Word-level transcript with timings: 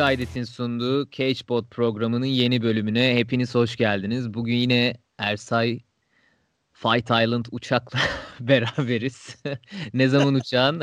Kaydet'in 0.00 0.44
sunduğu 0.44 1.10
Cagebot 1.10 1.70
programının 1.70 2.26
yeni 2.26 2.62
bölümüne 2.62 3.16
hepiniz 3.16 3.54
hoş 3.54 3.76
geldiniz. 3.76 4.34
Bugün 4.34 4.54
yine 4.54 4.94
Ersay 5.18 5.80
Fight 6.72 7.04
Island 7.04 7.44
uçakla 7.50 7.98
beraberiz. 8.40 9.36
ne 9.94 10.08
zaman 10.08 10.34
uçağın? 10.34 10.82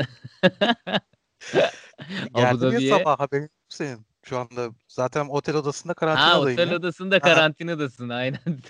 Abu 2.34 2.60
Dhabi'ye. 2.60 2.90
sabah 2.90 3.18
haberin 3.18 3.42
yok 3.42 3.50
senin. 3.68 4.06
Şu 4.22 4.38
anda 4.38 4.70
zaten 4.88 5.28
otel 5.28 5.56
odasında 5.56 5.94
karantinadayım. 5.94 6.58
Ha 6.58 6.62
otel 6.64 6.74
odasında 6.74 7.20
karantinadasın 7.20 8.08
aynen. 8.08 8.60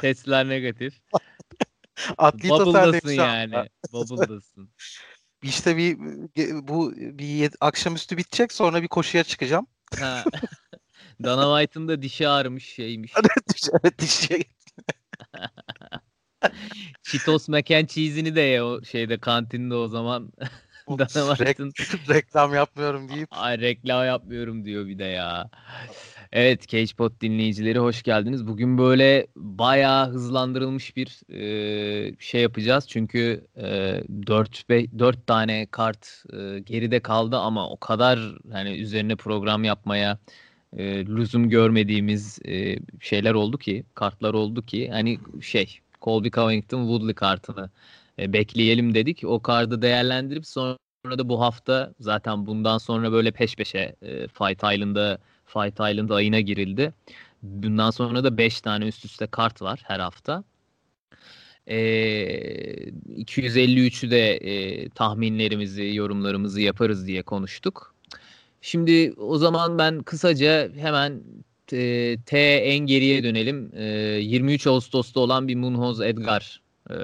Testler 0.00 0.48
negatif. 0.48 0.94
Atlet 2.18 2.50
Bubble'dasın 2.50 3.10
yani. 3.10 3.68
Bubble'dasın. 3.92 4.70
İşte 5.42 5.76
bir 5.76 5.98
bu 6.68 6.92
bir 6.96 7.50
akşamüstü 7.60 8.16
bitecek 8.16 8.52
sonra 8.52 8.82
bir 8.82 8.88
koşuya 8.88 9.24
çıkacağım. 9.24 9.66
Ha. 10.00 10.24
Dana 11.24 11.60
White'ın 11.60 11.88
da 11.88 12.02
dişi 12.02 12.28
ağrımış 12.28 12.64
şeymiş. 12.64 13.12
evet 13.82 13.98
dişi. 13.98 14.44
Cheetos 17.02 17.48
mac 17.48 17.76
and 17.76 17.86
cheese'ini 17.86 18.34
de 18.36 18.40
ye 18.40 18.62
o 18.62 18.84
şeyde 18.84 19.18
kantinde 19.18 19.74
o 19.74 19.88
zaman. 19.88 20.32
Dana 20.88 21.36
White'ın 21.36 21.72
reklam 22.14 22.54
yapmıyorum 22.54 23.08
deyip. 23.08 23.28
Ay 23.30 23.60
reklam 23.60 24.06
yapmıyorum 24.06 24.64
diyor 24.64 24.86
bir 24.86 24.98
de 24.98 25.04
ya. 25.04 25.50
Evet 26.32 26.68
CagePod 26.68 27.20
dinleyicileri 27.20 27.78
hoş 27.78 28.02
geldiniz. 28.02 28.46
Bugün 28.46 28.78
böyle 28.78 29.26
bayağı 29.36 30.10
hızlandırılmış 30.10 30.96
bir 30.96 31.32
e, 31.32 32.16
şey 32.18 32.42
yapacağız. 32.42 32.88
Çünkü 32.88 33.46
e, 33.56 33.62
4, 34.26 34.68
4 34.68 35.26
tane 35.26 35.66
kart 35.66 36.24
e, 36.32 36.58
geride 36.58 37.00
kaldı 37.00 37.36
ama 37.36 37.70
o 37.70 37.76
kadar 37.76 38.18
hani 38.52 38.70
üzerine 38.70 39.16
program 39.16 39.64
yapmaya 39.64 40.18
e, 40.76 41.06
lüzum 41.06 41.48
görmediğimiz 41.48 42.38
e, 42.44 42.78
şeyler 43.00 43.34
oldu 43.34 43.58
ki, 43.58 43.84
kartlar 43.94 44.34
oldu 44.34 44.66
ki 44.66 44.90
hani 44.90 45.18
şey 45.42 45.78
Colby 46.02 46.28
Covington 46.28 46.80
Woodley 46.80 47.14
kartını 47.14 47.70
e, 48.18 48.32
bekleyelim 48.32 48.94
dedik. 48.94 49.22
O 49.24 49.40
kartı 49.40 49.82
değerlendirip 49.82 50.46
sonra 50.46 50.78
da 51.04 51.28
bu 51.28 51.40
hafta 51.40 51.94
zaten 52.00 52.46
bundan 52.46 52.78
sonra 52.78 53.12
böyle 53.12 53.30
peş 53.32 53.56
peşe 53.56 53.96
e, 54.02 54.28
Fight 54.28 54.58
Island'da 54.58 55.18
Fight 55.46 55.74
Island 55.74 56.10
ayına 56.10 56.40
girildi. 56.40 56.94
Bundan 57.42 57.90
sonra 57.90 58.24
da 58.24 58.38
5 58.38 58.60
tane 58.60 58.86
üst 58.86 59.04
üste 59.04 59.26
kart 59.26 59.62
var 59.62 59.80
her 59.84 60.00
hafta. 60.00 60.44
E, 61.66 61.76
253'ü 63.16 64.10
de 64.10 64.36
e, 64.36 64.88
tahminlerimizi, 64.88 65.94
yorumlarımızı 65.94 66.60
yaparız 66.60 67.06
diye 67.06 67.22
konuştuk. 67.22 67.94
Şimdi 68.60 69.12
o 69.16 69.38
zaman 69.38 69.78
ben 69.78 70.02
kısaca 70.02 70.70
hemen 70.76 71.22
e, 71.72 72.16
T 72.26 72.38
en 72.38 72.78
geriye 72.78 73.24
dönelim. 73.24 73.70
E, 73.74 73.84
23 74.20 74.66
Ağustos'ta 74.66 75.20
olan 75.20 75.48
bir 75.48 75.54
Munhoz 75.54 76.00
Edgar 76.00 76.60
e, 76.90 76.96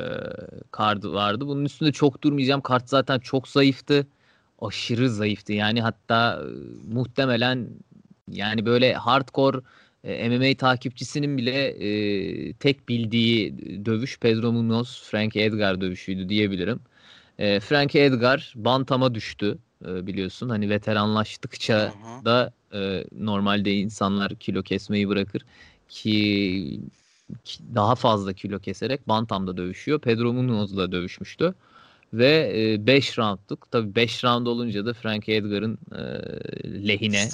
kartı 0.70 1.12
vardı. 1.12 1.46
Bunun 1.46 1.64
üstünde 1.64 1.92
çok 1.92 2.22
durmayacağım. 2.22 2.60
Kart 2.60 2.88
zaten 2.88 3.18
çok 3.18 3.48
zayıftı. 3.48 4.06
Aşırı 4.60 5.10
zayıftı. 5.10 5.52
Yani 5.52 5.82
hatta 5.82 6.42
e, 6.42 6.46
muhtemelen 6.94 7.68
yani 8.30 8.66
böyle 8.66 8.94
hardcore 8.94 9.58
e, 10.04 10.28
MMA 10.28 10.56
takipçisinin 10.56 11.36
bile 11.38 11.66
e, 11.66 12.52
tek 12.52 12.88
bildiği 12.88 13.58
dövüş 13.86 14.18
Pedro 14.18 14.52
Munoz, 14.52 15.02
Frank 15.10 15.36
Edgar 15.36 15.80
dövüşüydü 15.80 16.28
diyebilirim. 16.28 16.80
E, 17.38 17.60
Frank 17.60 17.94
Edgar 17.94 18.52
bantama 18.56 19.14
düştü 19.14 19.58
e, 19.86 20.06
biliyorsun. 20.06 20.48
Hani 20.48 20.70
veteranlaştıkça 20.70 21.92
da 22.24 22.52
e, 22.74 23.04
normalde 23.18 23.74
insanlar 23.74 24.34
kilo 24.34 24.62
kesmeyi 24.62 25.08
bırakır 25.08 25.42
ki 25.88 26.80
daha 27.74 27.94
fazla 27.94 28.32
kilo 28.32 28.58
keserek 28.58 29.08
bantamda 29.08 29.56
dövüşüyor. 29.56 30.00
Pedro 30.00 30.32
Munoz'la 30.32 30.92
dövüşmüştü. 30.92 31.54
Ve 32.12 32.76
5 32.86 33.18
e, 33.18 33.22
roundluk. 33.22 33.70
Tabii 33.70 33.94
5 33.94 34.24
round 34.24 34.46
olunca 34.46 34.86
da 34.86 34.92
Frank 34.92 35.28
Edgar'ın 35.28 35.78
e, 35.92 36.88
lehine 36.88 37.28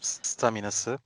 Staminası. 0.00 0.98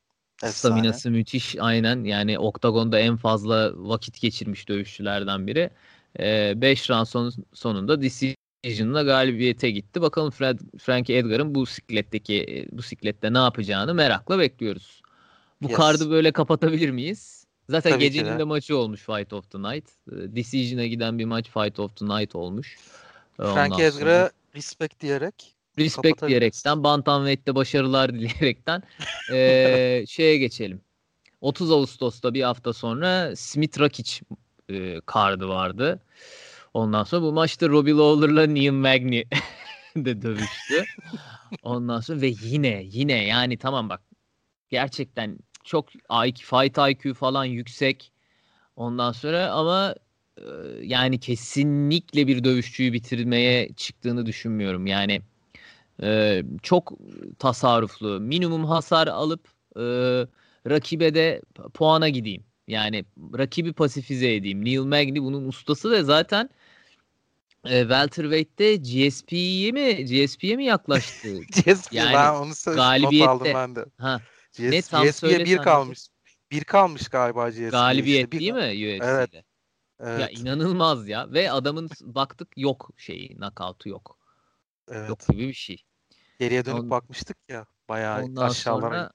Efsane. 0.42 0.52
Staminası 0.52 1.10
müthiş 1.10 1.56
aynen. 1.60 2.04
Yani 2.04 2.38
oktagonda 2.38 2.98
en 2.98 3.16
fazla 3.16 3.72
vakit 3.74 4.20
geçirmiş 4.20 4.68
dövüşçülerden 4.68 5.46
biri. 5.46 5.70
5 6.18 6.90
ee, 6.90 6.94
round 6.94 7.06
son, 7.06 7.32
sonunda 7.52 8.02
decision'la 8.02 9.02
galibiyete 9.02 9.70
gitti. 9.70 10.02
Bakalım 10.02 10.30
Fred, 10.30 10.58
Frankie 10.78 11.18
Edgar'ın 11.18 11.54
bu 11.54 11.66
sikletteki 11.66 12.68
bu 12.72 12.82
siklette 12.82 13.32
ne 13.32 13.38
yapacağını 13.38 13.94
merakla 13.94 14.38
bekliyoruz. 14.38 15.02
Bu 15.62 15.68
yes. 15.68 15.76
kardı 15.76 16.10
böyle 16.10 16.32
kapatabilir 16.32 16.90
miyiz? 16.90 17.39
Zaten 17.70 17.90
Tabii 17.90 18.00
gecenin 18.00 18.38
de 18.38 18.44
maçı 18.44 18.76
olmuş 18.76 19.00
Fight 19.00 19.32
of 19.32 19.50
the 19.50 19.58
Night. 19.58 19.90
Ee, 20.12 20.36
decision'a 20.36 20.86
giden 20.86 21.18
bir 21.18 21.24
maç 21.24 21.50
Fight 21.50 21.80
of 21.80 21.96
the 21.96 22.04
Night 22.04 22.34
olmuş. 22.34 22.78
Frankie 23.36 23.84
Edgar'a 23.84 24.30
respect 24.54 25.00
diyerek 25.00 25.56
Respect 25.78 26.26
diyerekten, 26.26 26.84
Bantamweight'te 26.84 27.54
başarılar 27.54 28.14
dileyerekten 28.14 28.82
e, 29.32 30.04
şeye 30.08 30.38
geçelim. 30.38 30.80
30 31.40 31.70
Ağustos'ta 31.70 32.34
bir 32.34 32.42
hafta 32.42 32.72
sonra 32.72 33.36
Smith 33.36 33.80
Rakic 33.80 34.20
e, 34.68 35.00
kardı 35.06 35.48
vardı. 35.48 36.02
Ondan 36.74 37.04
sonra 37.04 37.22
bu 37.22 37.32
maçta 37.32 37.68
Robbie 37.68 37.94
Lawler'la 37.94 38.46
Neil 38.46 38.70
Magny 38.70 39.24
de 39.96 40.22
dövüştü. 40.22 40.84
Ondan 41.62 42.00
sonra 42.00 42.20
ve 42.20 42.34
yine 42.42 42.82
yine 42.84 43.24
yani 43.24 43.56
tamam 43.56 43.88
bak 43.88 44.00
gerçekten 44.70 45.38
çok 45.70 45.94
IQ, 46.26 46.44
fight 46.44 46.78
IQ 46.78 47.14
falan 47.14 47.44
yüksek. 47.44 48.12
Ondan 48.76 49.12
sonra 49.12 49.50
ama 49.50 49.94
yani 50.82 51.20
kesinlikle 51.20 52.26
bir 52.26 52.44
dövüşçüyü 52.44 52.92
bitirmeye 52.92 53.72
çıktığını 53.76 54.26
düşünmüyorum. 54.26 54.86
Yani 54.86 55.22
e, 56.02 56.42
çok 56.62 56.92
tasarruflu. 57.38 58.20
Minimum 58.20 58.64
hasar 58.64 59.06
alıp 59.06 59.48
e, 59.76 59.82
rakibe 60.70 61.14
de 61.14 61.42
puana 61.74 62.08
gideyim. 62.08 62.44
Yani 62.68 63.04
rakibi 63.38 63.72
pasifize 63.72 64.34
edeyim. 64.34 64.64
Neil 64.64 64.80
Magny 64.80 65.20
bunun 65.20 65.48
ustası 65.48 65.90
ve 65.90 66.02
zaten 66.02 66.50
e, 67.64 67.80
welterweight'te 67.80 68.76
GSP'ye 68.76 69.72
mi 69.72 70.04
GSP'ye 70.04 70.56
mi 70.56 70.64
yaklaştı? 70.64 71.28
GSP 71.64 71.92
yani 71.92 72.14
ben 72.14 72.32
onu 72.32 72.52
galibiyette. 72.74 73.54
ben 73.54 73.76
de. 73.76 73.84
Ha. 73.98 74.20
GS, 74.52 74.60
ne 74.60 74.82
tam 74.82 75.06
GSP'ye 75.06 75.44
bir 75.44 75.56
kalmış. 75.56 76.08
Bir 76.50 76.64
kalmış 76.64 77.08
galiba 77.08 77.50
GSP. 77.50 77.70
Galibiyet 77.70 78.34
işte. 78.34 78.38
değil 78.38 78.52
mi 78.52 78.60
UFC'de? 78.60 79.06
Evet. 79.06 79.30
evet. 80.00 80.20
Ya 80.20 80.28
inanılmaz 80.28 81.08
ya 81.08 81.32
ve 81.32 81.52
adamın 81.52 81.90
baktık 82.02 82.48
yok 82.56 82.90
şeyi, 82.96 83.36
knockout'u 83.36 83.88
yok. 83.88 84.18
Evet. 84.88 85.08
Yok 85.08 85.18
gibi 85.28 85.48
bir 85.48 85.52
şey. 85.52 85.82
Geriye 86.38 86.64
dönüp 86.64 86.80
On, 86.80 86.90
bakmıştık 86.90 87.36
ya 87.48 87.66
bayağı 87.88 88.22
ondan 88.22 88.48
aşağılara. 88.48 89.10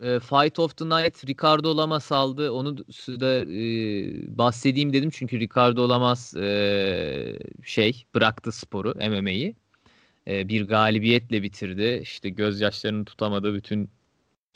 Sonra 0.00 0.14
e, 0.14 0.20
Fight 0.20 0.58
of 0.58 0.76
the 0.76 0.84
Night 0.84 1.28
Ricardo 1.28 1.76
Lamas 1.76 2.12
aldı. 2.12 2.52
Onu 2.52 2.78
da 3.08 3.44
e, 3.44 4.38
bahsedeyim 4.38 4.92
dedim 4.92 5.10
çünkü 5.10 5.40
Ricardo 5.40 5.88
Lamas 5.88 6.34
e, 6.36 7.38
şey 7.64 8.06
bıraktı 8.14 8.52
sporu 8.52 8.94
MMA'yi. 8.94 9.56
E, 10.26 10.48
bir 10.48 10.68
galibiyetle 10.68 11.42
bitirdi. 11.42 12.00
İşte 12.02 12.28
gözyaşlarını 12.28 13.04
tutamadı 13.04 13.54
bütün 13.54 13.90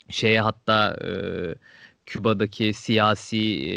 şeye 0.09 0.41
hatta 0.41 0.97
e, 1.05 1.09
Küba'daki 2.05 2.73
siyasi 2.73 3.69
e, 3.71 3.75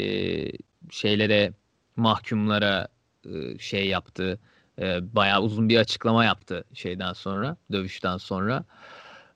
şeylere 0.89 1.53
mahkumlara 1.95 2.87
e, 3.25 3.59
şey 3.59 3.87
yaptı 3.87 4.39
e, 4.81 5.15
bayağı 5.15 5.41
uzun 5.41 5.69
bir 5.69 5.77
açıklama 5.77 6.25
yaptı 6.25 6.63
şeyden 6.73 7.13
sonra, 7.13 7.57
dövüşten 7.71 8.17
sonra. 8.17 8.63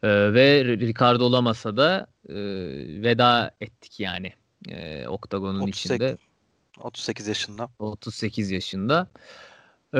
E, 0.03 0.33
ve 0.33 0.65
Ricardo 0.65 1.23
olamasa 1.25 1.77
da 1.77 2.07
e, 2.29 2.35
veda 3.03 3.51
ettik 3.61 3.99
yani 3.99 4.33
e, 4.69 5.07
oktagonun 5.07 5.59
38, 5.61 5.91
içinde. 5.91 6.17
38 6.79 7.27
yaşında. 7.27 7.69
38 7.79 8.51
yaşında. 8.51 9.07
Ee, 9.93 9.99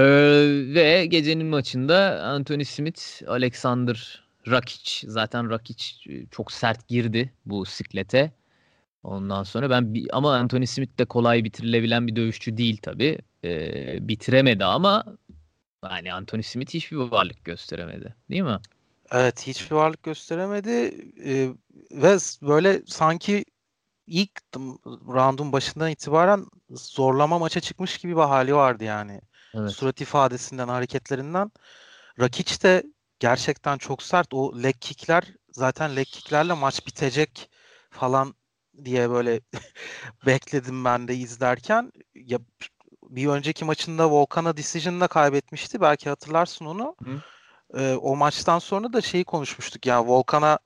ve 0.73 1.05
gecenin 1.05 1.47
maçında 1.47 2.23
Anthony 2.23 2.65
Smith, 2.65 3.01
Alexander 3.27 4.22
Rakic. 4.47 5.11
Zaten 5.11 5.49
Rakic 5.49 5.85
e, 6.09 6.25
çok 6.31 6.51
sert 6.51 6.87
girdi 6.87 7.33
bu 7.45 7.65
siklete. 7.65 8.31
Ondan 9.03 9.43
sonra 9.43 9.69
ben 9.69 9.95
ama 10.11 10.35
Anthony 10.35 10.65
Smith 10.65 10.99
de 10.99 11.05
kolay 11.05 11.43
bitirilebilen 11.43 12.07
bir 12.07 12.15
dövüşçü 12.15 12.57
değil 12.57 12.77
tabi. 12.77 13.17
Ee, 13.43 14.07
bitiremedi 14.07 14.65
ama 14.65 15.05
yani 15.83 16.13
Anthony 16.13 16.43
Smith 16.43 16.73
hiçbir 16.73 16.97
varlık 16.97 17.45
gösteremedi. 17.45 18.15
Değil 18.29 18.41
mi? 18.41 18.59
Evet 19.11 19.47
hiçbir 19.47 19.75
varlık 19.75 20.03
gösteremedi. 20.03 20.69
Ee, 21.25 21.49
ve 21.91 22.17
böyle 22.41 22.81
sanki 22.85 23.45
ilk 24.07 24.31
roundun 24.85 25.51
başından 25.51 25.91
itibaren 25.91 26.45
zorlama 26.69 27.39
maça 27.39 27.59
çıkmış 27.59 27.97
gibi 27.97 28.11
bir 28.15 28.21
hali 28.21 28.55
vardı 28.55 28.83
yani. 28.83 29.21
Evet. 29.53 29.71
Surat 29.71 30.01
ifadesinden, 30.01 30.67
hareketlerinden. 30.67 31.51
Rakic 32.19 32.63
de 32.63 32.83
gerçekten 33.23 33.77
çok 33.77 34.03
sert. 34.03 34.33
O 34.33 34.63
leg 34.63 34.75
kickler 34.81 35.23
zaten 35.51 35.95
leg 35.95 36.05
kicklerle 36.05 36.53
maç 36.53 36.87
bitecek 36.87 37.49
falan 37.89 38.35
diye 38.85 39.09
böyle 39.09 39.39
bekledim 40.25 40.85
ben 40.85 41.07
de 41.07 41.15
izlerken. 41.15 41.91
Ya 42.15 42.39
bir 43.09 43.27
önceki 43.27 43.65
maçında 43.65 44.11
Volkan'a 44.11 44.57
decision'la 44.57 45.07
kaybetmişti. 45.07 45.81
Belki 45.81 46.09
hatırlarsın 46.09 46.65
onu. 46.65 46.95
Hı. 47.03 47.21
Ee, 47.79 47.95
o 47.95 48.15
maçtan 48.15 48.59
sonra 48.59 48.93
da 48.93 49.01
şeyi 49.01 49.23
konuşmuştuk. 49.23 49.85
Yani 49.85 50.07
Volkan'a 50.07 50.59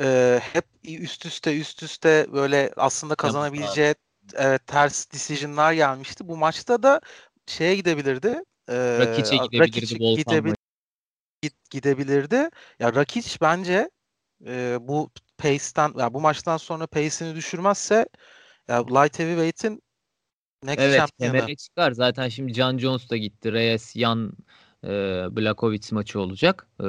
e, 0.00 0.40
hep 0.52 0.64
üst 0.84 1.26
üste 1.26 1.60
üst 1.60 1.82
üste 1.82 2.26
böyle 2.32 2.72
aslında 2.76 3.14
kazanabileceği 3.14 3.94
evet, 4.34 4.66
ters 4.66 5.12
decision'lar 5.12 5.72
gelmişti. 5.72 6.28
Bu 6.28 6.36
maçta 6.36 6.82
da 6.82 7.00
şeye 7.46 7.76
gidebilirdi. 7.76 8.42
E, 8.68 8.98
Rakic'e 8.98 9.36
gidebilirdi 9.36 9.94
Rakic 9.94 10.04
Volkan 10.04 10.54
gidebil- 11.42 11.70
gidebilirdi. 11.70 12.50
Ya 12.78 12.94
Rakic 12.94 13.36
bence 13.40 13.90
e, 14.46 14.78
bu 14.80 15.10
pace'ten 15.38 15.92
ya 15.98 16.14
bu 16.14 16.20
maçtan 16.20 16.56
sonra 16.56 16.86
pace'ini 16.86 17.34
düşürmezse 17.34 18.08
ya 18.68 18.86
light 18.86 19.18
heavyweight'in 19.18 19.82
next 20.62 20.80
evet, 20.80 20.96
champion'ı. 20.96 21.56
çıkar. 21.56 21.92
Zaten 21.92 22.28
şimdi 22.28 22.54
John 22.54 22.78
Jones 22.78 23.10
da 23.10 23.16
gitti. 23.16 23.52
Reyes, 23.52 23.96
Yan 23.96 24.32
e, 24.84 24.88
Blakovic 25.36 25.88
maçı 25.90 26.20
olacak. 26.20 26.68
E, 26.80 26.84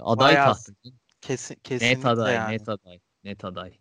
aday 0.00 0.34
tahtı. 0.34 0.72
Kesin, 1.20 1.54
kesinlikle 1.54 1.98
net 1.98 2.06
aday, 2.06 2.34
yani. 2.34 2.52
net 2.52 2.68
aday, 2.68 3.00
net 3.24 3.44
aday. 3.44 3.72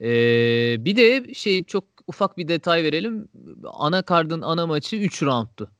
Ee, 0.00 0.76
bir 0.84 0.96
de 0.96 1.34
şey 1.34 1.64
çok 1.64 1.84
ufak 2.06 2.38
bir 2.38 2.48
detay 2.48 2.84
verelim. 2.84 3.28
Ana 3.64 4.02
kardın 4.02 4.42
ana 4.42 4.66
maçı 4.66 4.96
3 4.96 5.22
roundtu. 5.22 5.70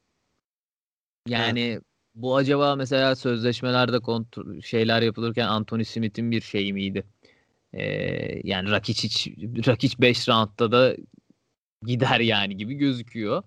Yani 1.28 1.60
evet. 1.60 1.82
Bu 2.14 2.37
acaba 2.37 2.76
mesela 2.76 3.16
sözleşmelerde 3.16 4.00
kontrol, 4.00 4.61
şeyler 4.61 5.02
yapılırken 5.02 5.49
Anthony 5.49 5.84
Smith'in 5.84 6.31
bir 6.31 6.40
şey 6.40 6.72
miydi? 6.72 7.05
Ee, 7.72 8.40
yani 8.49 8.70
Rakic 8.70 9.31
Rakic 9.66 9.96
5 10.00 10.28
roundda 10.28 10.72
da 10.72 10.96
gider 11.82 12.20
yani 12.20 12.56
gibi 12.56 12.75
gözüküyor. 12.75 13.43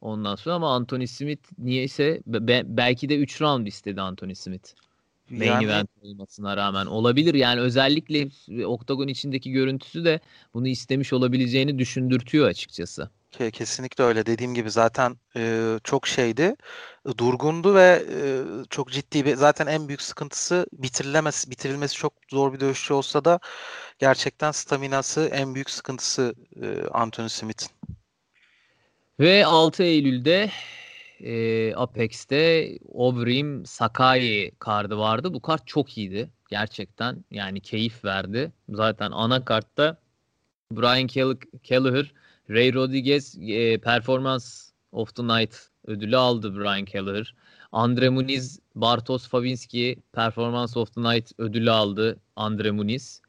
Ondan 0.00 0.36
sonra 0.36 0.54
ama 0.54 0.74
Anthony 0.74 1.06
Smith 1.06 1.48
niyeyse 1.58 2.22
be, 2.26 2.62
belki 2.66 3.08
de 3.08 3.16
3 3.16 3.42
round 3.42 3.66
istedi 3.66 4.00
Anthony 4.00 4.34
Smith. 4.34 4.68
Main 5.30 5.46
yani, 5.50 5.64
event 5.64 5.90
olmasına 6.02 6.56
rağmen 6.56 6.86
olabilir. 6.86 7.34
Yani 7.34 7.60
özellikle 7.60 8.28
oktagon 8.66 9.08
içindeki 9.08 9.52
görüntüsü 9.52 10.04
de 10.04 10.20
bunu 10.54 10.68
istemiş 10.68 11.12
olabileceğini 11.12 11.78
düşündürtüyor 11.78 12.48
açıkçası. 12.48 13.10
Kesinlikle 13.32 14.04
öyle. 14.04 14.26
Dediğim 14.26 14.54
gibi 14.54 14.70
zaten 14.70 15.16
e, 15.36 15.74
çok 15.84 16.06
şeydi. 16.06 16.54
Durgundu 17.18 17.74
ve 17.74 18.02
e, 18.10 18.20
çok 18.70 18.90
ciddi 18.90 19.24
bir 19.24 19.36
zaten 19.36 19.66
en 19.66 19.88
büyük 19.88 20.02
sıkıntısı 20.02 20.66
bitirilemez 20.72 21.50
bitirilmesi 21.50 21.94
çok 21.94 22.12
zor 22.30 22.52
bir 22.52 22.60
dövüşçü 22.60 22.94
olsa 22.94 23.24
da 23.24 23.40
gerçekten 23.98 24.50
staminası 24.50 25.30
en 25.32 25.54
büyük 25.54 25.70
sıkıntısı 25.70 26.34
e, 26.62 26.88
Anthony 26.90 27.28
Smith'in. 27.28 27.70
Ve 29.20 29.46
6 29.46 29.82
Eylül'de 29.82 30.50
e, 31.20 31.74
Apex'te 31.74 32.70
Obrim 32.88 33.66
Sakai 33.66 34.52
kartı 34.58 34.98
vardı. 34.98 35.34
Bu 35.34 35.42
kart 35.42 35.66
çok 35.66 35.98
iyiydi. 35.98 36.30
Gerçekten 36.50 37.24
yani 37.30 37.60
keyif 37.60 38.04
verdi. 38.04 38.52
Zaten 38.68 39.10
ana 39.10 39.44
kartta 39.44 39.96
Brian 40.72 41.06
Kelleher, 41.62 42.12
Ray 42.50 42.74
Rodriguez 42.74 43.38
e, 43.40 43.78
Performance 43.78 44.46
of 44.92 45.14
the 45.14 45.22
Night 45.22 45.56
ödülü 45.86 46.16
aldı 46.16 46.56
Brian 46.56 46.84
Kelleher. 46.84 47.34
Andre 47.72 48.08
Muniz, 48.08 48.60
Bartosz 48.74 49.28
Fabinski 49.28 49.96
Performance 50.12 50.78
of 50.78 50.94
the 50.94 51.00
Night 51.00 51.32
ödülü 51.38 51.70
aldı 51.70 52.20
Andre 52.36 52.70
Muniz. 52.70 53.22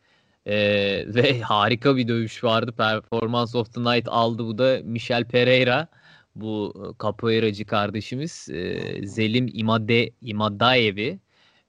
Ee, 0.45 1.06
ve 1.15 1.42
harika 1.42 1.95
bir 1.95 2.07
dövüş 2.07 2.44
vardı. 2.44 2.71
Performance 2.71 3.57
of 3.57 3.74
the 3.74 3.81
Night 3.81 4.07
aldı 4.07 4.45
bu 4.45 4.57
da 4.57 4.80
Michel 4.83 5.25
Pereira 5.25 5.88
bu 6.36 6.74
e, 6.75 7.04
capoeiracı 7.04 7.65
kardeşimiz 7.65 8.50
e, 8.51 9.07
Zelim 9.07 9.50
İmade 9.54 10.12
İmadaev'i 10.21 11.19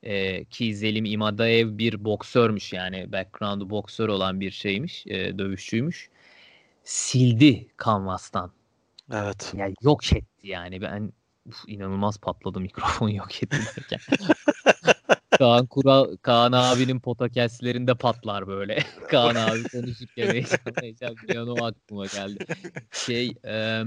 e, 0.02 0.44
ki 0.44 0.74
Zelim 0.76 1.04
İmadaev 1.04 1.78
bir 1.78 2.04
boksörmüş 2.04 2.72
yani 2.72 3.12
background'u 3.12 3.70
boksör 3.70 4.08
olan 4.08 4.40
bir 4.40 4.50
şeymiş, 4.50 5.06
e, 5.06 5.38
dövüşçüymüş. 5.38 6.10
Sildi 6.84 7.68
kanvastan. 7.76 8.52
Evet. 9.12 9.52
Yani 9.56 9.74
yok 9.82 10.12
etti 10.12 10.48
yani 10.48 10.80
ben 10.80 11.12
uf, 11.46 11.64
inanılmaz 11.66 12.18
patladı 12.18 12.60
mikrofon 12.60 13.08
yok 13.08 13.42
etti 13.42 13.56
derken. 13.76 14.00
Kaan 15.38 15.66
Kural, 15.66 16.16
Kaan 16.16 16.52
abinin 16.52 17.00
potakeslerinde 17.00 17.94
patlar 17.94 18.46
böyle. 18.46 18.78
Kaan 19.10 19.34
abi 19.34 19.62
konuşurken 19.62 20.32
heyecan 20.32 20.72
heyecan 20.80 21.16
bir 21.28 21.36
an 21.36 21.48
o 21.48 21.64
aklıma 21.64 22.06
geldi. 22.06 22.46
Şey, 22.92 23.34
e, 23.44 23.84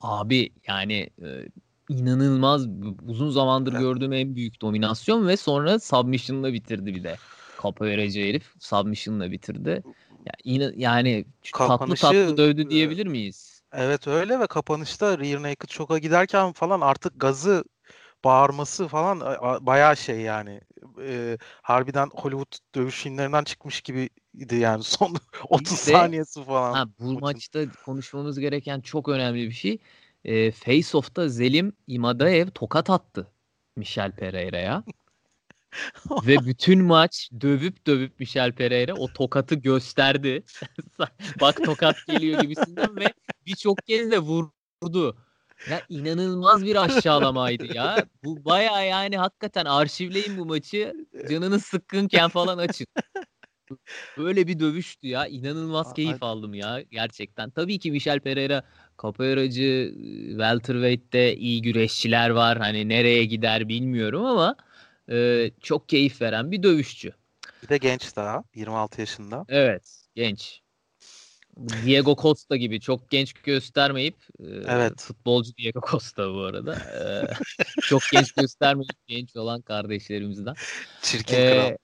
Abi 0.00 0.52
yani 0.66 1.10
e, 1.22 1.48
inanılmaz 1.88 2.66
uzun 3.06 3.30
zamandır 3.30 3.72
gördüğüm 3.72 4.12
en 4.12 4.34
büyük 4.36 4.60
dominasyon 4.60 5.28
ve 5.28 5.36
sonra 5.36 5.78
submission'la 5.78 6.52
bitirdi 6.52 6.94
bir 6.94 7.04
de. 7.04 7.16
Capoeira'cı 7.62 8.20
herif 8.20 8.54
submission'la 8.58 9.30
bitirdi. 9.30 9.82
Yani, 10.44 10.72
yani 10.76 11.24
Kapanışı, 11.52 12.02
tatlı 12.02 12.18
tatlı 12.18 12.36
dövdü 12.36 12.70
diyebilir 12.70 13.06
miyiz? 13.06 13.62
Evet 13.72 14.06
öyle 14.06 14.40
ve 14.40 14.46
kapanışta 14.46 15.18
rear 15.18 15.42
naked 15.42 15.68
choke'a 15.68 15.98
giderken 15.98 16.52
falan 16.52 16.80
artık 16.80 17.20
gazı 17.20 17.64
bağırması 18.24 18.88
falan 18.88 19.20
bayağı 19.66 19.96
şey 19.96 20.20
yani. 20.20 20.60
E, 21.02 21.38
harbiden 21.62 22.08
Hollywood 22.14 22.74
dövüş 22.74 23.02
filmlerinden 23.02 23.44
çıkmış 23.44 23.80
gibiydi 23.80 24.56
yani 24.56 24.82
son 24.84 25.16
30 25.48 25.72
de, 25.72 25.76
saniyesi 25.76 26.44
falan. 26.44 26.74
Ha, 26.74 26.86
bu 26.98 27.04
maçın. 27.04 27.20
maçta 27.20 27.60
konuşmamız 27.84 28.38
gereken 28.38 28.80
çok 28.80 29.08
önemli 29.08 29.46
bir 29.46 29.54
şey. 29.54 29.78
E, 30.24 30.50
Face 30.50 30.96
Off'ta 30.96 31.28
Zelim 31.28 31.72
İmadaev 31.86 32.48
tokat 32.48 32.90
attı 32.90 33.26
Michel 33.76 34.12
Pereira'ya. 34.12 34.84
Ve 36.26 36.36
bütün 36.46 36.84
maç 36.84 37.30
dövüp 37.40 37.86
dövüp 37.86 38.20
Michel 38.20 38.52
Pereira 38.52 38.94
o 38.94 39.08
tokatı 39.12 39.54
gösterdi. 39.54 40.44
Bak 41.40 41.64
tokat 41.64 41.96
geliyor 42.06 42.42
gibisinden 42.42 42.96
ve 42.96 43.12
birçok 43.46 43.78
kez 43.86 44.10
de 44.10 44.18
vurdu. 44.18 45.16
Ya 45.70 45.82
inanılmaz 45.88 46.64
bir 46.64 46.76
aşağılamaydı 46.76 47.74
ya. 47.74 48.04
Bu 48.24 48.44
baya 48.44 48.82
yani 48.82 49.18
hakikaten 49.18 49.64
arşivleyin 49.64 50.38
bu 50.38 50.46
maçı. 50.46 50.94
Canınız 51.30 51.64
sıkkınken 51.64 52.28
falan 52.28 52.58
açın. 52.58 52.86
Böyle 54.18 54.46
bir 54.46 54.60
dövüştü 54.60 55.08
ya. 55.08 55.26
İnanılmaz 55.26 55.94
keyif 55.94 56.22
aldım 56.22 56.54
ya 56.54 56.82
gerçekten. 56.90 57.50
Tabii 57.50 57.78
ki 57.78 57.90
Michel 57.90 58.20
Pereira 58.20 58.62
capoeiracı, 59.02 59.94
welterweight'te 60.30 61.36
iyi 61.36 61.62
güreşçiler 61.62 62.30
var. 62.30 62.58
Hani 62.58 62.88
nereye 62.88 63.24
gider 63.24 63.68
bilmiyorum 63.68 64.24
ama 64.24 64.56
e, 65.10 65.50
çok 65.60 65.88
keyif 65.88 66.22
veren 66.22 66.50
bir 66.50 66.62
dövüşçü. 66.62 67.12
Bir 67.62 67.68
de 67.68 67.78
genç 67.78 68.16
daha. 68.16 68.42
26 68.54 69.00
yaşında. 69.00 69.44
Evet. 69.48 70.06
Genç. 70.14 70.62
Diego 71.84 72.16
Costa 72.22 72.56
gibi 72.56 72.80
çok 72.80 73.10
genç 73.10 73.32
göstermeyip 73.32 74.16
evet. 74.64 75.00
futbolcu 75.00 75.56
Diego 75.56 75.80
Costa 75.90 76.34
bu 76.34 76.40
arada. 76.40 76.78
çok 77.82 78.02
genç 78.12 78.32
göstermeyip 78.32 79.06
genç 79.06 79.36
olan 79.36 79.60
kardeşlerimizden. 79.60 80.54
Çirkin 81.02 81.34
ee, 81.36 81.50
kral. 81.50 81.76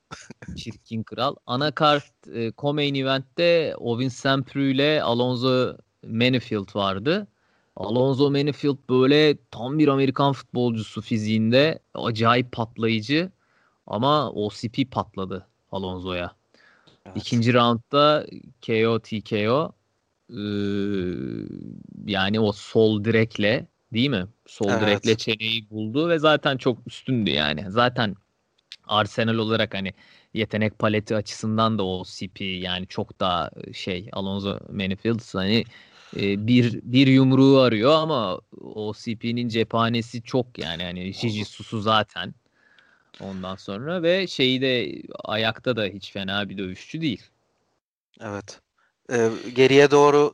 çirkin 0.56 1.02
kral. 1.02 1.36
Ana 1.46 1.70
kart 1.70 2.28
e, 2.34 2.48
Co-Main 2.48 3.02
Event'te 3.02 3.74
Ovin 3.76 4.08
Sempru 4.08 4.62
ile 4.62 5.02
Alonso 5.02 5.76
Manifield 6.06 6.76
vardı. 6.76 7.26
Alonso 7.76 8.30
Manifield 8.30 8.76
böyle 8.90 9.36
tam 9.50 9.78
bir 9.78 9.88
Amerikan 9.88 10.32
futbolcusu 10.32 11.00
fiziğinde 11.00 11.78
acayip 11.94 12.52
patlayıcı 12.52 13.30
ama 13.86 14.30
OCP 14.30 14.90
patladı 14.90 15.46
Alonso'ya. 15.72 16.32
Evet. 17.06 17.16
İkinci 17.16 17.54
roundda 17.54 18.26
KO 18.66 18.98
TKO 18.98 19.72
ee, 20.30 20.36
yani 22.06 22.40
o 22.40 22.52
sol 22.52 23.04
direkle 23.04 23.66
değil 23.92 24.08
mi? 24.08 24.26
Sol 24.46 24.70
evet. 24.70 24.80
direkle 24.80 25.16
çeneyi 25.16 25.70
buldu 25.70 26.08
ve 26.08 26.18
zaten 26.18 26.56
çok 26.56 26.78
üstündü 26.86 27.30
yani. 27.30 27.64
Zaten 27.68 28.16
Arsenal 28.84 29.34
olarak 29.34 29.74
hani 29.74 29.92
yetenek 30.34 30.78
paleti 30.78 31.16
açısından 31.16 31.78
da 31.78 31.84
o 31.86 32.04
CP 32.04 32.40
yani 32.40 32.86
çok 32.86 33.20
daha 33.20 33.50
şey 33.72 34.08
Alonso 34.12 34.58
Manifield 34.72 35.20
hani 35.34 35.64
e, 36.16 36.46
bir 36.46 36.80
bir 36.82 37.06
yumruğu 37.06 37.60
arıyor 37.60 37.92
ama 37.92 38.40
o 38.60 38.92
CP'nin 38.94 39.48
cephanesi 39.48 40.22
çok 40.22 40.58
yani 40.58 40.82
hani 40.82 41.12
Jijisusu 41.12 41.80
zaten 41.80 42.34
ondan 43.20 43.56
sonra 43.56 44.02
ve 44.02 44.26
şeyi 44.26 44.60
de 44.60 45.02
ayakta 45.24 45.76
da 45.76 45.84
hiç 45.84 46.12
fena 46.12 46.48
bir 46.48 46.58
dövüşçü 46.58 47.00
değil. 47.00 47.22
Evet. 48.20 48.60
Ee, 49.12 49.30
geriye 49.52 49.90
doğru 49.90 50.32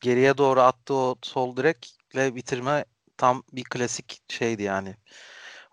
geriye 0.00 0.38
doğru 0.38 0.60
attığı 0.60 0.94
o 0.94 1.16
sol 1.22 1.56
direkle 1.56 2.34
bitirme 2.34 2.84
tam 3.16 3.42
bir 3.52 3.64
klasik 3.64 4.22
şeydi 4.28 4.62
yani. 4.62 4.96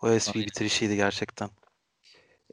OSP 0.02 0.36
Aynen. 0.36 0.48
bitirişiydi 0.48 0.96
gerçekten. 0.96 1.50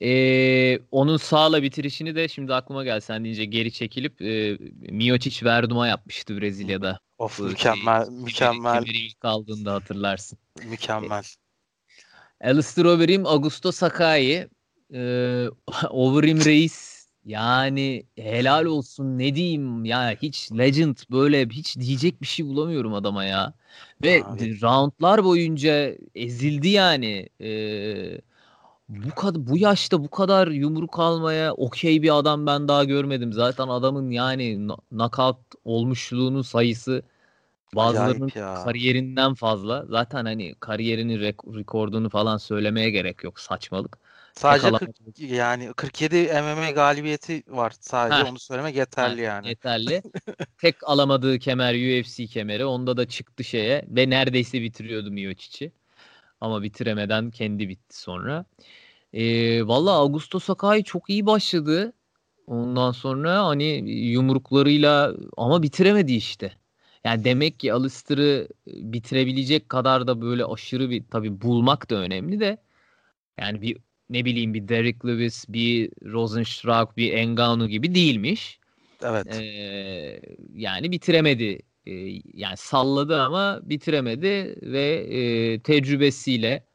Ee, 0.02 0.78
onun 0.90 1.16
sağla 1.16 1.62
bitirişini 1.62 2.14
de 2.14 2.28
şimdi 2.28 2.54
aklıma 2.54 2.84
geldi 2.84 3.00
sen 3.00 3.24
deyince 3.24 3.44
geri 3.44 3.72
çekilip 3.72 4.22
e, 4.22 4.58
Miocic 4.90 5.46
Verdum'a 5.46 5.88
yapmıştı 5.88 6.40
Brezilya'da. 6.40 7.00
Of 7.18 7.38
Bu 7.38 7.44
mükemmel 7.44 8.04
şey, 8.04 8.14
mükemmel. 8.14 8.84
Kemeri 8.84 9.06
ilk 9.06 9.24
aldığında 9.24 9.74
hatırlarsın. 9.74 10.38
Mükemmel. 10.64 11.22
Alistair 12.40 12.84
Overeem, 12.84 13.26
Augusto 13.26 13.72
Sakai, 13.72 14.48
e, 14.94 15.44
Overeem 15.90 16.44
Reis 16.44 17.06
yani 17.24 18.06
helal 18.16 18.64
olsun 18.64 19.18
ne 19.18 19.34
diyeyim 19.34 19.84
ya 19.84 20.16
hiç 20.22 20.52
legend 20.52 20.96
böyle 21.10 21.48
hiç 21.48 21.78
diyecek 21.78 22.22
bir 22.22 22.26
şey 22.26 22.46
bulamıyorum 22.46 22.94
adama 22.94 23.24
ya. 23.24 23.54
Ve 24.02 24.22
Abi. 24.24 24.62
roundlar 24.62 25.24
boyunca 25.24 25.94
ezildi 26.14 26.68
yani. 26.68 27.28
Ee, 27.40 28.20
bu 28.88 29.14
kadar 29.14 29.46
bu 29.46 29.58
yaşta 29.58 30.04
bu 30.04 30.10
kadar 30.10 30.48
yumruk 30.48 30.98
almaya 30.98 31.52
okey 31.54 32.02
bir 32.02 32.18
adam 32.18 32.46
ben 32.46 32.68
daha 32.68 32.84
görmedim. 32.84 33.32
Zaten 33.32 33.68
adamın 33.68 34.10
yani 34.10 34.68
knockout 34.90 35.38
olmuşluğunun 35.64 36.42
sayısı 36.42 37.02
bazılarının 37.74 38.28
kariyerinden 38.64 39.34
fazla. 39.34 39.86
Zaten 39.88 40.24
hani 40.24 40.54
kariyerinin 40.60 41.18
rek- 41.18 41.58
rekordunu 41.58 42.08
falan 42.08 42.36
söylemeye 42.36 42.90
gerek 42.90 43.24
yok 43.24 43.40
saçmalık. 43.40 43.98
Sadece 44.32 44.70
40, 44.70 45.20
yani 45.20 45.72
47 45.76 46.16
MMA 46.16 46.70
galibiyeti 46.70 47.42
var 47.48 47.72
sadece 47.80 48.22
Heh. 48.22 48.30
onu 48.30 48.38
söylemek 48.38 48.76
yeterli 48.76 49.20
Heh, 49.20 49.26
yani. 49.26 49.48
Yeterli. 49.48 50.02
Tek 50.58 50.76
alamadığı 50.82 51.38
kemer 51.38 51.74
UFC 51.74 52.26
kemeri. 52.26 52.64
Onda 52.64 52.96
da 52.96 53.08
çıktı 53.08 53.44
şeye 53.44 53.84
ve 53.88 54.10
neredeyse 54.10 54.62
bitiriyordu 54.62 55.10
Miocic'i. 55.10 55.72
Ama 56.40 56.62
bitiremeden 56.62 57.30
kendi 57.30 57.68
bitti 57.68 58.00
sonra. 58.00 58.44
Ee, 59.12 59.66
Valla 59.68 59.90
Augusto 59.92 60.38
Sakai 60.38 60.84
çok 60.84 61.10
iyi 61.10 61.26
başladı. 61.26 61.92
Ondan 62.46 62.92
sonra 62.92 63.46
hani 63.46 63.90
yumruklarıyla 63.90 65.14
ama 65.36 65.62
bitiremedi 65.62 66.12
işte. 66.12 66.52
Yani 67.04 67.24
demek 67.24 67.60
ki 67.60 67.72
Alistair'ı 67.72 68.48
bitirebilecek 68.66 69.68
kadar 69.68 70.06
da 70.06 70.20
böyle 70.20 70.44
aşırı 70.44 70.90
bir 70.90 71.04
tabi 71.04 71.40
bulmak 71.40 71.90
da 71.90 71.94
önemli 71.94 72.40
de 72.40 72.58
yani 73.40 73.62
bir 73.62 73.78
ne 74.10 74.24
bileyim 74.24 74.54
bir 74.54 74.68
Derek 74.68 75.06
Lewis, 75.06 75.44
bir 75.48 75.90
Rosenstruck, 76.04 76.96
bir 76.96 77.12
Engano 77.12 77.66
gibi 77.66 77.94
değilmiş. 77.94 78.60
Evet. 79.02 79.26
Ee, 79.26 80.20
yani 80.54 80.90
bitiremedi. 80.90 81.58
Ee, 81.86 81.92
yani 82.34 82.56
salladı 82.56 83.22
ama 83.22 83.60
bitiremedi 83.62 84.56
ve 84.62 85.06
e, 85.10 85.60
tecrübesiyle 85.60 86.66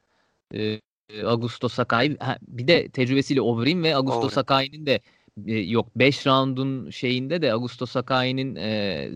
e, 0.56 0.80
Augusto 1.25 1.70
Sakai 1.70 2.18
bir 2.41 2.68
de 2.68 2.89
tecrübesiyle 2.89 3.41
Overeem 3.41 3.84
ve 3.84 3.96
Augusto 3.96 4.18
Overeem. 4.18 4.32
Sakai'nin 4.34 4.86
de 4.86 5.00
e, 5.48 5.58
yok 5.58 5.88
5 5.96 6.27
roundun 6.27 6.89
şeyinde 6.89 7.41
de 7.41 7.53
Augusto 7.53 7.86
Sakai'nin 7.86 8.56
e, 8.56 9.10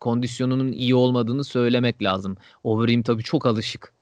kondisyonunun 0.00 0.72
iyi 0.72 0.94
olmadığını 0.94 1.44
söylemek 1.44 2.02
lazım. 2.02 2.36
Overeem 2.64 3.02
tabii 3.02 3.22
çok 3.22 3.46
alışık 3.46 3.92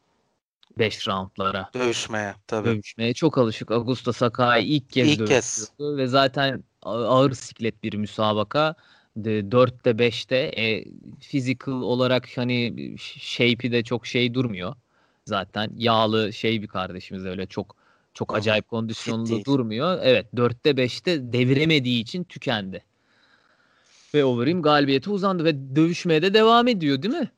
5 0.79 1.09
roundlara. 1.09 1.71
Dövüşmeye 1.75 2.35
tabii. 2.47 2.69
Dövüşmeye 2.69 3.15
çok 3.15 3.39
alışık. 3.39 3.71
Augusto 3.71 4.13
Sakai 4.13 4.65
ilk 4.65 4.91
kez 4.91 5.09
ilk 5.09 5.27
kez. 5.27 5.71
ve 5.81 6.07
zaten 6.07 6.65
ağır 6.83 7.33
siklet 7.33 7.83
bir 7.83 7.95
müsabaka. 7.95 8.75
4'te 9.17 9.91
5'te 9.91 10.37
e, 10.37 10.85
physical 11.21 11.83
olarak 11.83 12.29
hani 12.37 12.95
shape'i 12.99 13.73
de 13.73 13.83
çok 13.83 14.07
şey 14.07 14.35
durmuyor. 14.35 14.77
Zaten 15.27 15.71
yağlı 15.77 16.33
şey 16.33 16.63
bir 16.63 16.67
kardeşimiz 16.67 17.25
öyle 17.25 17.47
çok 17.47 17.77
çok 18.15 18.35
acayip 18.35 18.69
kondisyonlu 18.69 19.45
durmuyor. 19.45 19.99
Evet 20.03 20.27
4'te 20.35 20.71
5'te 20.71 21.33
deviremediği 21.33 22.03
için 22.03 22.25
tükendi. 22.25 22.85
Ve 24.15 24.25
Overeem 24.25 24.63
galibiyete 24.63 25.11
uzandı 25.11 25.45
ve 25.45 25.77
dövüşmeye 25.77 26.23
de 26.23 26.35
devam 26.35 26.69
ediyor 26.69 27.03
değil 27.03 27.15
mi? 27.15 27.31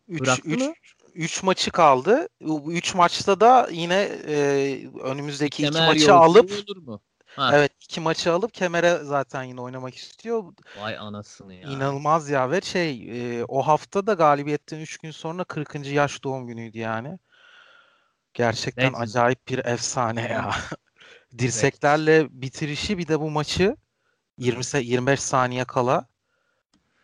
3 1.15 1.43
maçı 1.43 1.71
kaldı. 1.71 2.29
Bu 2.41 2.73
3 2.73 2.95
maçta 2.95 3.41
da 3.41 3.69
yine 3.73 4.09
e, 4.29 4.79
önümüzdeki 5.03 5.63
Kemer 5.63 5.95
iki 5.95 6.03
maçı 6.03 6.15
alıp 6.15 6.53
olur 6.53 6.77
mu? 6.77 7.01
Ha. 7.37 7.51
Evet 7.55 7.73
iki 7.87 8.01
maçı 8.01 8.33
alıp 8.33 8.55
kemere 8.55 8.99
zaten 9.03 9.43
yine 9.43 9.61
oynamak 9.61 9.95
istiyor. 9.95 10.53
Vay 10.81 10.99
anasını 10.99 11.55
ya. 11.55 11.69
İnanılmaz 11.71 12.31
ya 12.31 12.51
ve 12.51 12.61
şey 12.61 12.91
e, 13.41 13.45
o 13.45 13.63
hafta 13.63 14.07
da 14.07 14.13
galibiyetten 14.13 14.81
3 14.81 14.99
gün 14.99 15.11
sonra 15.11 15.45
40. 15.45 15.91
yaş 15.91 16.25
doğum 16.25 16.47
günüydü 16.47 16.79
yani. 16.79 17.19
Gerçekten 18.35 18.93
Neyse. 18.93 18.99
acayip 18.99 19.49
bir 19.49 19.59
efsane 19.59 20.23
ya. 20.23 20.55
Dirseklerle 21.39 22.27
bitirişi 22.31 22.99
bir 22.99 23.09
de 23.09 23.21
bu 23.21 23.31
maçı 23.31 23.77
20 24.39 24.87
25 24.87 25.21
saniye 25.21 25.65
kala 25.65 26.09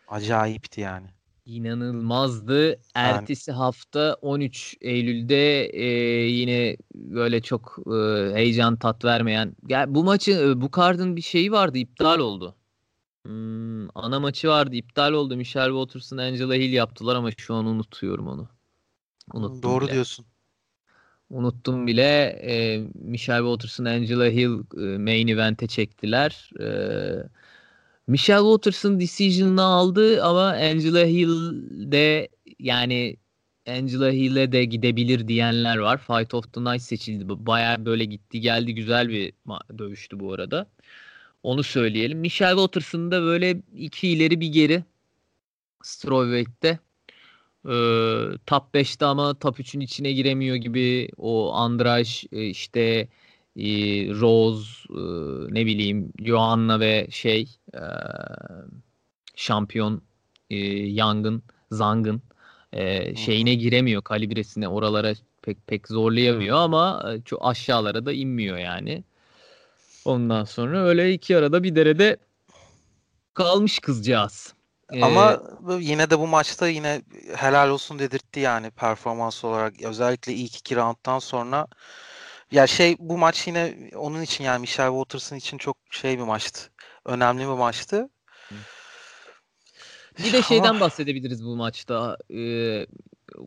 acayipti 0.07 0.81
yani. 0.81 1.07
İnanılmazdı. 1.45 2.79
Ertesi 2.95 3.51
yani. 3.51 3.57
hafta 3.57 4.17
13 4.21 4.75
Eylül'de 4.81 5.65
e, 5.65 5.85
yine 6.27 6.77
böyle 6.95 7.41
çok 7.41 7.79
e, 7.87 7.91
heyecan 8.35 8.75
tat 8.75 9.05
vermeyen. 9.05 9.55
Ya 9.67 9.95
bu 9.95 10.03
maçı 10.03 10.31
e, 10.31 10.61
bu 10.61 10.71
kardın 10.71 11.15
bir 11.15 11.21
şeyi 11.21 11.51
vardı 11.51 11.77
iptal 11.77 12.19
oldu. 12.19 12.55
Hmm, 13.25 13.97
ana 13.97 14.19
maçı 14.19 14.47
vardı 14.47 14.75
iptal 14.75 15.13
oldu. 15.13 15.37
Michelle 15.37 15.71
Waters'ın 15.71 16.17
Angela 16.17 16.53
Hill 16.53 16.73
yaptılar 16.73 17.15
ama 17.15 17.31
şu 17.31 17.53
an 17.55 17.65
unutuyorum 17.65 18.27
onu. 18.27 18.47
Unuttum 19.33 19.63
Doğru 19.63 19.85
bile. 19.85 19.93
diyorsun. 19.93 20.25
Unuttum 21.29 21.87
bile. 21.87 22.39
E, 22.43 22.87
Michelle 22.93 23.39
Waters'ın 23.39 23.85
Angela 23.85 24.25
Hill 24.25 24.59
e, 24.77 24.97
main 24.97 25.27
event'e 25.27 25.67
çektiler. 25.67 26.49
Eee 26.59 27.23
Michelle 28.07 28.39
Waters'ın 28.41 28.99
decision'ını 28.99 29.63
aldı 29.63 30.23
ama 30.23 30.47
Angela 30.47 31.05
Hill 31.05 31.51
de 31.91 32.29
yani 32.59 33.17
Angela 33.67 34.11
Hill'e 34.11 34.51
de 34.51 34.65
gidebilir 34.65 35.27
diyenler 35.27 35.77
var. 35.77 35.97
Fight 35.97 36.33
of 36.33 36.53
the 36.53 36.61
Night 36.61 36.81
seçildi. 36.81 37.25
Baya 37.27 37.85
böyle 37.85 38.05
gitti 38.05 38.41
geldi 38.41 38.75
güzel 38.75 39.09
bir 39.09 39.33
dövüştü 39.77 40.19
bu 40.19 40.33
arada. 40.33 40.67
Onu 41.43 41.63
söyleyelim. 41.63 42.19
Michelle 42.19 42.55
Waters'ın 42.55 43.11
da 43.11 43.21
böyle 43.21 43.61
iki 43.75 44.07
ileri 44.07 44.39
bir 44.39 44.47
geri 44.47 44.83
Strawweight'te. 45.83 46.79
Ee, 47.65 47.69
top 48.45 48.75
5'te 48.75 49.05
ama 49.05 49.39
top 49.39 49.59
3'ün 49.59 49.81
içine 49.81 50.11
giremiyor 50.11 50.55
gibi 50.55 51.09
o 51.17 51.53
Andraş 51.53 52.25
e, 52.31 52.45
işte 52.45 53.07
Rose 54.21 54.69
e, 54.89 55.01
ne 55.53 55.65
bileyim 55.65 56.13
Joanna 56.19 56.79
ve 56.79 57.07
şey 57.09 57.49
e, 57.73 57.81
şampiyon 59.35 60.01
e, 60.49 60.57
Young'ın 60.87 61.43
Zang'ın 61.71 62.21
şeyine 63.15 63.55
giremiyor 63.55 64.01
kalibresine 64.01 64.67
oralara 64.67 65.13
pek 65.41 65.67
pek 65.67 65.87
zorlayamıyor 65.87 66.57
ama 66.57 67.13
çok 67.25 67.45
aşağılara 67.45 68.05
da 68.05 68.13
inmiyor 68.13 68.57
yani. 68.57 69.03
Ondan 70.05 70.43
sonra 70.43 70.83
öyle 70.83 71.13
iki 71.13 71.37
arada 71.37 71.63
bir 71.63 71.75
derede 71.75 72.17
kalmış 73.33 73.79
kızcağız. 73.79 74.53
Ama 75.01 75.43
ee, 75.69 75.73
yine 75.79 76.09
de 76.09 76.19
bu 76.19 76.27
maçta 76.27 76.67
yine 76.67 77.01
helal 77.35 77.69
olsun 77.69 77.99
dedirtti 77.99 78.39
yani 78.39 78.71
performans 78.71 79.43
olarak. 79.43 79.81
Özellikle 79.81 80.33
ilk 80.33 80.55
iki 80.55 80.75
rounddan 80.75 81.19
sonra 81.19 81.67
ya 82.51 82.67
şey 82.67 82.95
bu 82.99 83.17
maç 83.17 83.47
yine 83.47 83.89
onun 83.95 84.21
için 84.21 84.43
yani 84.43 84.61
Michelle 84.61 84.89
Waters'ın 84.89 85.35
için 85.35 85.57
çok 85.57 85.77
şey 85.89 86.17
bir 86.17 86.23
maçtı. 86.23 86.71
Önemli 87.05 87.41
bir 87.41 87.45
maçtı. 87.47 88.09
Bir 90.19 90.33
de 90.33 90.41
şeyden 90.41 90.79
bahsedebiliriz 90.79 91.45
bu 91.45 91.55
maçta. 91.55 92.17
Ee, 92.29 92.87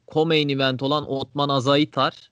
co-main 0.09 0.53
event 0.53 0.83
olan 0.83 1.11
Otman 1.11 1.49
Azaitar. 1.49 2.31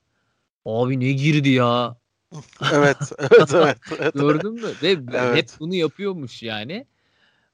Abi 0.65 0.99
ne 0.99 1.11
girdi 1.11 1.49
ya. 1.49 1.97
evet, 2.73 2.97
evet, 3.19 3.53
evet, 3.53 3.77
evet. 3.99 4.13
Gördün 4.13 4.53
mü? 4.53 4.67
Ve 4.81 4.97
evet. 5.13 5.35
hep 5.35 5.49
bunu 5.59 5.75
yapıyormuş 5.75 6.43
yani. 6.43 6.87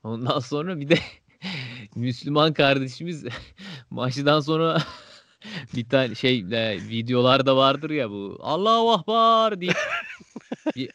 Ondan 0.04 0.40
sonra 0.40 0.80
bir 0.80 0.90
de 0.90 1.00
Müslüman 1.96 2.54
kardeşimiz 2.54 3.26
maçtan 3.90 4.40
sonra 4.40 4.84
bir 5.76 5.90
tane 5.90 6.16
şey 6.16 6.40
e, 6.40 6.78
videolar 6.90 7.46
da 7.46 7.58
vardır 7.58 7.90
ya 7.90 8.10
bu. 8.10 8.38
Allahu 8.42 8.92
Akbar 8.92 9.62
diye. 9.62 9.74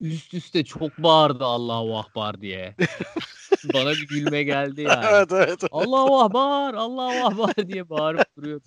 üst 0.00 0.34
üste 0.34 0.64
çok 0.64 0.98
bağırdı 0.98 1.44
Allahu 1.44 1.98
Akbar 1.98 2.40
diye. 2.40 2.74
Bana 3.74 3.90
bir 3.90 4.08
gülme 4.08 4.42
geldi 4.42 4.82
yani. 4.82 5.06
evet, 5.12 5.32
evet. 5.32 5.64
Allahu 5.70 6.20
Akbar, 6.20 6.74
Allahu 6.74 7.26
Akbar 7.26 7.68
diye 7.68 7.88
bağırıp 7.88 8.36
duruyordu. 8.36 8.64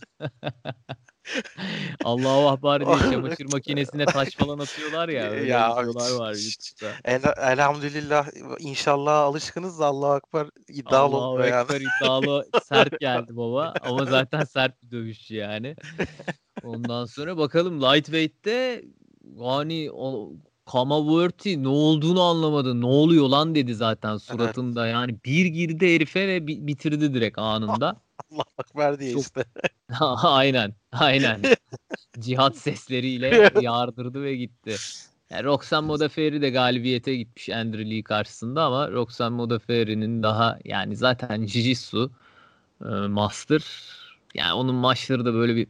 Allahu 2.03 2.50
Akbar 2.50 2.86
diye 2.86 3.12
çamaşır 3.12 3.46
makinesine 3.51 4.05
taş 4.15 4.36
falan 4.36 4.60
atıyorlar 4.60 5.10
ya. 5.10 5.29
Öyle 5.29 5.51
ya 5.51 5.72
videolar 5.72 6.12
var 6.12 6.34
YouTube'da. 6.34 6.91
El, 7.05 7.51
elhamdülillah 7.51 8.27
inşallah 8.60 9.20
alışkınız 9.20 9.79
da 9.79 9.86
Allahu 9.86 10.12
Akbar 10.12 10.50
iddialı 10.70 11.15
Allahu 11.15 11.44
Ekber 11.44 11.82
yani. 11.82 11.84
iddialı 12.01 12.48
sert 12.63 13.00
geldi 13.00 13.38
baba. 13.38 13.74
Ama 13.82 14.05
zaten 14.05 14.44
sert 14.44 14.84
bir 14.84 14.91
dövüşçü 14.91 15.36
yani. 15.36 15.75
Ondan 16.63 17.05
sonra 17.05 17.38
bakalım 17.38 17.82
lightweight'te 17.82 18.84
yani 19.39 19.91
o 19.91 20.34
Kamaverti 20.72 21.63
ne 21.63 21.67
olduğunu 21.67 22.22
anlamadı. 22.22 22.81
Ne 22.81 22.86
oluyor 22.86 23.29
lan 23.29 23.55
dedi 23.55 23.75
zaten 23.75 24.17
suratında. 24.17 24.86
Evet. 24.86 24.93
Yani 24.93 25.15
bir 25.25 25.45
girdi 25.45 25.95
herife 25.95 26.27
ve 26.27 26.48
bitirdi 26.48 27.13
direkt 27.13 27.39
anında. 27.39 28.01
Allah 28.31 28.43
bak 28.57 28.75
verdi 28.75 29.12
Çok... 29.12 29.22
işte. 29.22 29.45
aynen. 30.24 30.74
Aynen. 30.91 31.41
Cihat 32.19 32.57
sesleriyle 32.57 33.51
yardırdı 33.62 34.24
ve 34.24 34.36
gitti. 34.36 34.75
Yani 35.29 35.43
Roxanne 35.43 35.88
Modafferi 35.88 36.41
de 36.41 36.50
galibiyete 36.50 37.15
gitmiş 37.15 37.50
Andrew 37.50 37.89
Lee 37.89 38.03
karşısında 38.03 38.63
ama 38.63 38.91
Roxanne 38.91 39.36
Modafferi'nin 39.36 40.24
daha 40.24 40.60
yani 40.65 40.95
zaten 40.95 41.41
Jiu-Jitsu 41.41 42.10
e, 42.81 43.07
master. 43.07 43.63
Yani 44.34 44.53
onun 44.53 44.75
maçları 44.75 45.25
da 45.25 45.34
böyle 45.34 45.55
bir 45.55 45.67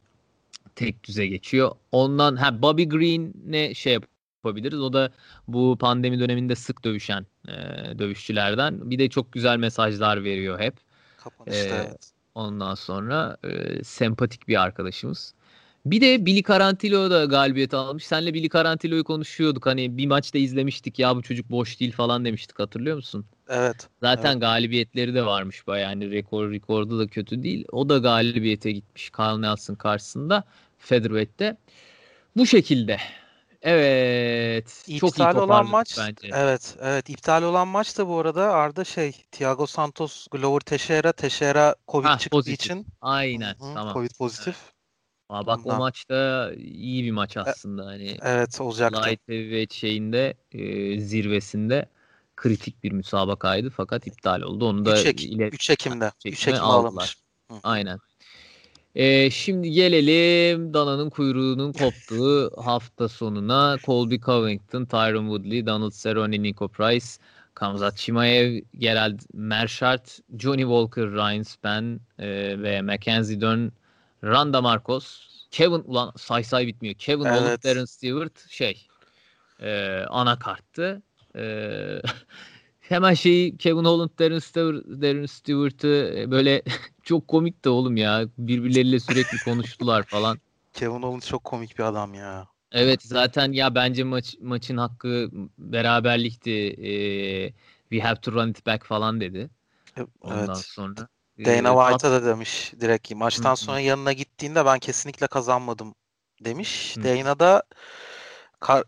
tek 0.76 1.04
düze 1.04 1.28
geçiyor. 1.28 1.72
Ondan 1.92 2.36
ha 2.36 2.62
Bobby 2.62 2.84
Green'e 2.84 3.74
şey 3.74 4.00
yapabiliriz. 4.46 4.80
O 4.82 4.94
da 4.94 5.12
bu 5.48 5.78
pandemi 5.80 6.20
döneminde 6.20 6.56
sık 6.56 6.86
dövüşen 6.86 7.26
e, 7.48 7.54
dövüşçülerden. 8.00 8.92
Bir 8.92 9.00
de 9.00 9.10
çok 9.10 9.32
güzel 9.32 9.58
mesajlar 9.58 10.24
veriyor 10.24 10.60
hep. 10.60 10.76
Kapanışta 11.18 11.76
ee, 11.76 11.86
evet. 11.88 12.12
Ondan 12.36 12.76
sonra 12.76 13.38
e, 13.44 13.84
sempatik 13.84 14.48
bir 14.48 14.62
arkadaşımız. 14.62 15.34
Bir 15.86 16.02
de 16.02 16.26
Billy 16.26 16.44
Carantillo 16.44 17.10
da 17.10 17.26
galibiyet 17.26 17.74
almış. 17.74 18.06
Senle 18.06 18.34
Billy 18.34 18.50
Carantillo'yu 18.50 19.04
konuşuyorduk. 19.04 19.66
Hani 19.66 19.98
bir 19.98 20.08
maçta 20.08 20.38
izlemiştik 20.38 21.00
ya 21.00 21.16
bu 21.16 21.22
çocuk 21.22 21.52
boş 21.52 21.80
değil 21.80 21.92
falan 21.92 22.26
demiştik 22.26 22.60
hatırlıyor 22.60 22.96
musun? 22.96 23.26
Evet. 23.50 23.88
Zaten 24.02 24.32
evet. 24.32 24.42
galibiyetleri 24.42 25.14
de 25.14 25.26
varmış 25.26 25.68
bayağı. 25.68 25.90
Yani 25.90 26.12
rekor 26.12 26.52
rekordu 26.52 27.00
da 27.00 27.08
kötü 27.08 27.44
değil. 27.44 27.66
O 27.72 27.90
da 27.90 27.98
galibiyete 27.98 28.72
gitmiş 28.72 29.12
Carl 29.20 29.38
Nelson 29.38 29.76
karşısında 29.76 30.44
Featherweight'te. 30.78 31.58
Bu 32.38 32.46
şekilde. 32.46 32.98
Evet. 33.66 34.84
İptal 34.88 35.10
çok 35.10 35.20
iyi 35.20 35.42
olan 35.42 35.70
maç. 35.70 35.98
Bence. 35.98 36.30
Evet, 36.34 36.78
evet. 36.82 37.10
İptal 37.10 37.44
olan 37.44 37.68
maç 37.68 37.98
da 37.98 38.08
bu 38.08 38.20
arada 38.20 38.54
Arda 38.54 38.84
şey 38.84 39.12
Thiago 39.32 39.68
Santos, 39.68 40.28
Glover 40.28 40.60
Teixeira, 40.60 41.12
Teixeira 41.12 41.76
Covid 41.88 42.08
ha, 42.08 42.18
çıktığı 42.18 42.38
pozitif. 42.38 42.66
için. 42.66 42.88
Aynen. 43.02 43.56
Hı-hı, 43.60 43.74
tamam. 43.74 43.94
Covid 43.94 44.12
pozitif. 44.18 44.56
Evet. 44.56 44.76
Aa, 45.30 45.48
bak 45.48 45.60
Ondan. 45.60 45.76
o 45.76 45.80
maçta 45.80 46.52
iyi 46.58 47.04
bir 47.04 47.12
maç 47.12 47.38
e, 47.38 47.40
aslında. 47.40 47.86
Hani 47.86 48.18
evet 48.22 48.62
olacaktı. 48.62 49.10
Light 49.10 49.28
Heavyweight 49.28 49.74
şeyinde 49.74 50.34
e, 50.52 51.00
zirvesinde 51.00 51.90
kritik 52.36 52.84
bir 52.84 52.92
müsabakaydı 52.92 53.70
fakat 53.70 54.08
iptal 54.08 54.42
oldu. 54.42 54.70
Onu 54.70 54.86
da 54.86 55.00
3, 55.02 55.06
Ek- 55.06 55.26
ile 55.26 55.48
3 55.48 55.70
Ekim'de. 55.70 56.12
3 56.26 56.48
Ekim 56.48 56.64
aldılar. 56.64 57.16
Aynen. 57.64 58.00
E, 58.96 59.30
şimdi 59.30 59.72
gelelim 59.72 60.74
Dana'nın 60.74 61.10
kuyruğunun 61.10 61.74
koptuğu 61.74 62.52
hafta 62.66 63.10
sonuna. 63.10 63.78
Colby 63.84 64.16
Covington, 64.16 64.86
Tyron 64.86 65.26
Woodley, 65.26 65.66
Donald 65.66 65.92
Cerrone, 65.92 66.44
Nico 66.44 66.68
Price, 66.68 67.06
Kamzat 67.54 67.98
Chimaev, 67.98 68.62
Gerald 68.78 69.20
Mershart, 69.34 70.20
Johnny 70.38 70.62
Walker, 70.62 71.12
Ryan 71.12 71.44
Spann 71.44 72.00
e, 72.20 72.28
ve 72.64 72.82
Mackenzie 72.82 73.42
Dern 73.42 73.68
Randa 74.24 74.62
Marcos, 74.62 75.20
Kevin 75.52 75.84
ulan 75.86 76.12
say 76.18 76.44
say 76.44 76.68
bitmiyor. 76.68 76.96
Kevin 76.96 77.26
evet. 77.26 77.42
Holland, 77.42 77.64
Darren 77.64 77.86
Stewart 77.86 78.50
şey 78.50 78.88
e, 79.62 80.00
ana 80.10 80.40
karttı. 80.40 81.02
E, 81.36 81.42
hemen 82.90 83.14
şeyi 83.14 83.58
Kevin 83.58 83.86
Holland, 83.86 84.10
Darren 84.20 84.40
Stewart, 84.40 84.86
Darren 84.86 85.26
Stewart'ı 85.26 86.14
e, 86.18 86.32
böyle 86.32 86.62
çok 87.04 87.28
komik 87.28 87.66
de 87.66 87.70
oğlum 87.70 87.98
ya. 87.98 88.26
Birbirleriyle 88.38 89.00
sürekli 89.00 89.40
konuştular 89.40 90.04
falan. 90.04 90.40
Kevin 90.74 91.02
Holland 91.02 91.22
çok 91.22 91.44
komik 91.44 91.80
bir 91.80 91.84
adam 91.84 92.14
ya. 92.14 92.48
Evet 92.72 93.04
zaten 93.04 93.52
ya 93.52 93.76
bence 93.76 94.04
maç 94.04 94.36
maçın 94.42 94.78
hakkı 94.78 95.30
beraberlikti. 95.58 96.52
Ee, 96.52 97.54
we 97.90 98.00
have 98.00 98.22
to 98.22 98.32
run 98.32 98.50
it 98.50 98.66
back 98.66 98.86
falan 98.86 99.22
dedi. 99.22 99.50
Ondan 100.22 100.40
evet. 100.40 100.58
sonra. 100.58 101.08
Dana 101.40 101.88
White'a 101.88 102.12
da 102.12 102.26
demiş 102.26 102.74
direkt 102.82 103.16
maçtan 103.16 103.50
Hı-hı. 103.50 103.58
sonra 103.58 103.80
yanına 103.80 104.14
gittiğinde 104.14 104.66
ben 104.66 104.80
kesinlikle 104.80 105.28
kazanmadım 105.28 105.96
demiş. 106.42 106.96
Hı-hı. 106.96 107.04
Dana 107.04 107.40
da 107.40 107.64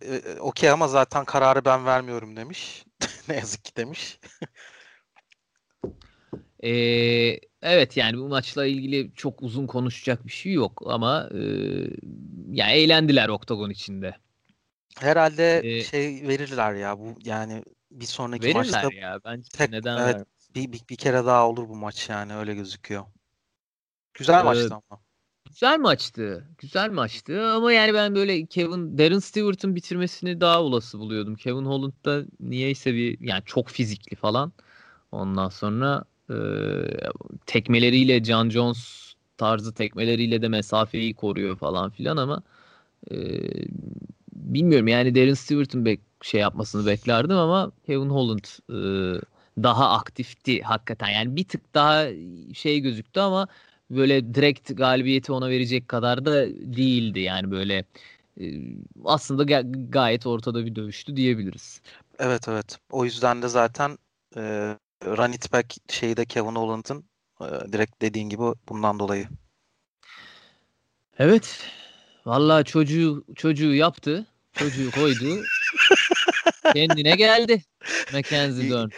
e, 0.01 0.39
okey 0.39 0.69
ama 0.69 0.87
zaten 0.87 1.25
kararı 1.25 1.65
ben 1.65 1.85
vermiyorum 1.85 2.35
demiş. 2.35 2.85
Ne 3.29 3.35
yazık 3.35 3.63
ki 3.63 3.75
demiş. 3.75 4.19
ee, 6.63 6.69
evet 7.61 7.97
yani 7.97 8.17
bu 8.17 8.27
maçla 8.27 8.65
ilgili 8.65 9.13
çok 9.13 9.43
uzun 9.43 9.67
konuşacak 9.67 10.25
bir 10.25 10.31
şey 10.31 10.53
yok 10.53 10.81
ama 10.85 11.29
e, 11.33 11.41
ya 12.51 12.71
eğlendiler 12.71 13.29
oktagon 13.29 13.69
içinde. 13.69 14.15
Herhalde 14.99 15.61
ee, 15.63 15.83
şey 15.83 16.27
verirler 16.27 16.73
ya 16.73 16.99
bu 16.99 17.15
yani 17.23 17.63
bir 17.91 18.05
sonraki 18.05 18.43
verirler 18.43 18.57
maçta. 18.57 18.83
Verirler 18.83 19.01
ya 19.01 19.19
bence 19.25 19.49
tek, 19.53 19.69
neden 19.69 19.97
evet, 19.97 20.27
bir, 20.55 20.71
bir, 20.71 20.81
bir 20.89 20.95
kere 20.95 21.25
daha 21.25 21.49
olur 21.49 21.69
bu 21.69 21.75
maç 21.75 22.09
yani 22.09 22.35
öyle 22.35 22.55
gözüküyor. 22.55 23.05
Güzel 24.13 24.39
ee, 24.39 24.43
maçtı 24.43 24.73
ama. 24.89 25.01
Güzel 25.57 25.79
maçtı. 25.79 26.47
Güzel 26.57 26.91
maçtı 26.91 27.51
ama 27.51 27.71
yani 27.73 27.93
ben 27.93 28.15
böyle 28.15 28.45
Kevin 28.45 28.97
Darren 28.97 29.19
Stewart'ın 29.19 29.75
bitirmesini 29.75 30.41
daha 30.41 30.63
olası 30.63 30.99
buluyordum. 30.99 31.35
Kevin 31.35 31.65
Holland'da 31.65 32.25
niyeyse 32.39 32.93
bir 32.93 33.19
yani 33.21 33.41
çok 33.45 33.69
fizikli 33.69 34.15
falan. 34.15 34.51
Ondan 35.11 35.49
sonra 35.49 36.03
e, 36.29 36.35
tekmeleriyle 37.45 38.23
John 38.23 38.49
Jones 38.49 39.13
tarzı 39.37 39.73
tekmeleriyle 39.73 40.41
de 40.41 40.47
mesafeyi 40.47 41.13
koruyor 41.13 41.57
falan 41.57 41.89
filan 41.89 42.17
ama 42.17 42.43
e, 43.11 43.15
bilmiyorum 44.33 44.87
yani 44.87 45.15
Darren 45.15 45.33
Stewart'ın 45.33 45.85
bek 45.85 45.99
şey 46.21 46.41
yapmasını 46.41 46.85
beklerdim 46.85 47.37
ama 47.37 47.71
Kevin 47.85 48.09
Holland 48.09 48.45
e, 48.69 48.79
daha 49.63 49.91
aktifti 49.91 50.61
hakikaten. 50.61 51.09
Yani 51.09 51.35
bir 51.35 51.43
tık 51.43 51.73
daha 51.73 52.07
şey 52.53 52.79
gözüktü 52.79 53.19
ama 53.19 53.47
böyle 53.89 54.33
direkt 54.33 54.77
galibiyeti 54.77 55.31
ona 55.31 55.49
verecek 55.49 55.87
kadar 55.87 56.25
da 56.25 56.47
değildi. 56.49 57.19
Yani 57.19 57.51
böyle 57.51 57.85
e, 58.41 58.45
aslında 59.05 59.61
gayet 59.89 60.27
ortada 60.27 60.65
bir 60.65 60.75
dövüştü 60.75 61.15
diyebiliriz. 61.15 61.81
Evet 62.19 62.47
evet. 62.47 62.77
O 62.91 63.05
yüzden 63.05 63.41
de 63.41 63.47
zaten 63.47 63.97
e, 64.35 64.41
run 65.05 65.31
it 65.31 65.53
back 65.53 65.75
şeyi 65.89 66.17
de 66.17 66.25
Kevin 66.25 66.55
Holland'ın 66.55 67.03
e, 67.41 67.71
direkt 67.71 68.01
dediğin 68.01 68.29
gibi 68.29 68.43
bundan 68.69 68.99
dolayı. 68.99 69.27
Evet. 71.19 71.63
Vallahi 72.25 72.63
çocuğu 72.63 73.25
çocuğu 73.35 73.73
yaptı. 73.73 74.25
Çocuğu 74.53 74.91
koydu. 74.91 75.43
kendine 76.73 77.15
geldi. 77.15 77.63
Mackenzie. 78.13 78.71
Ben, 78.71 78.89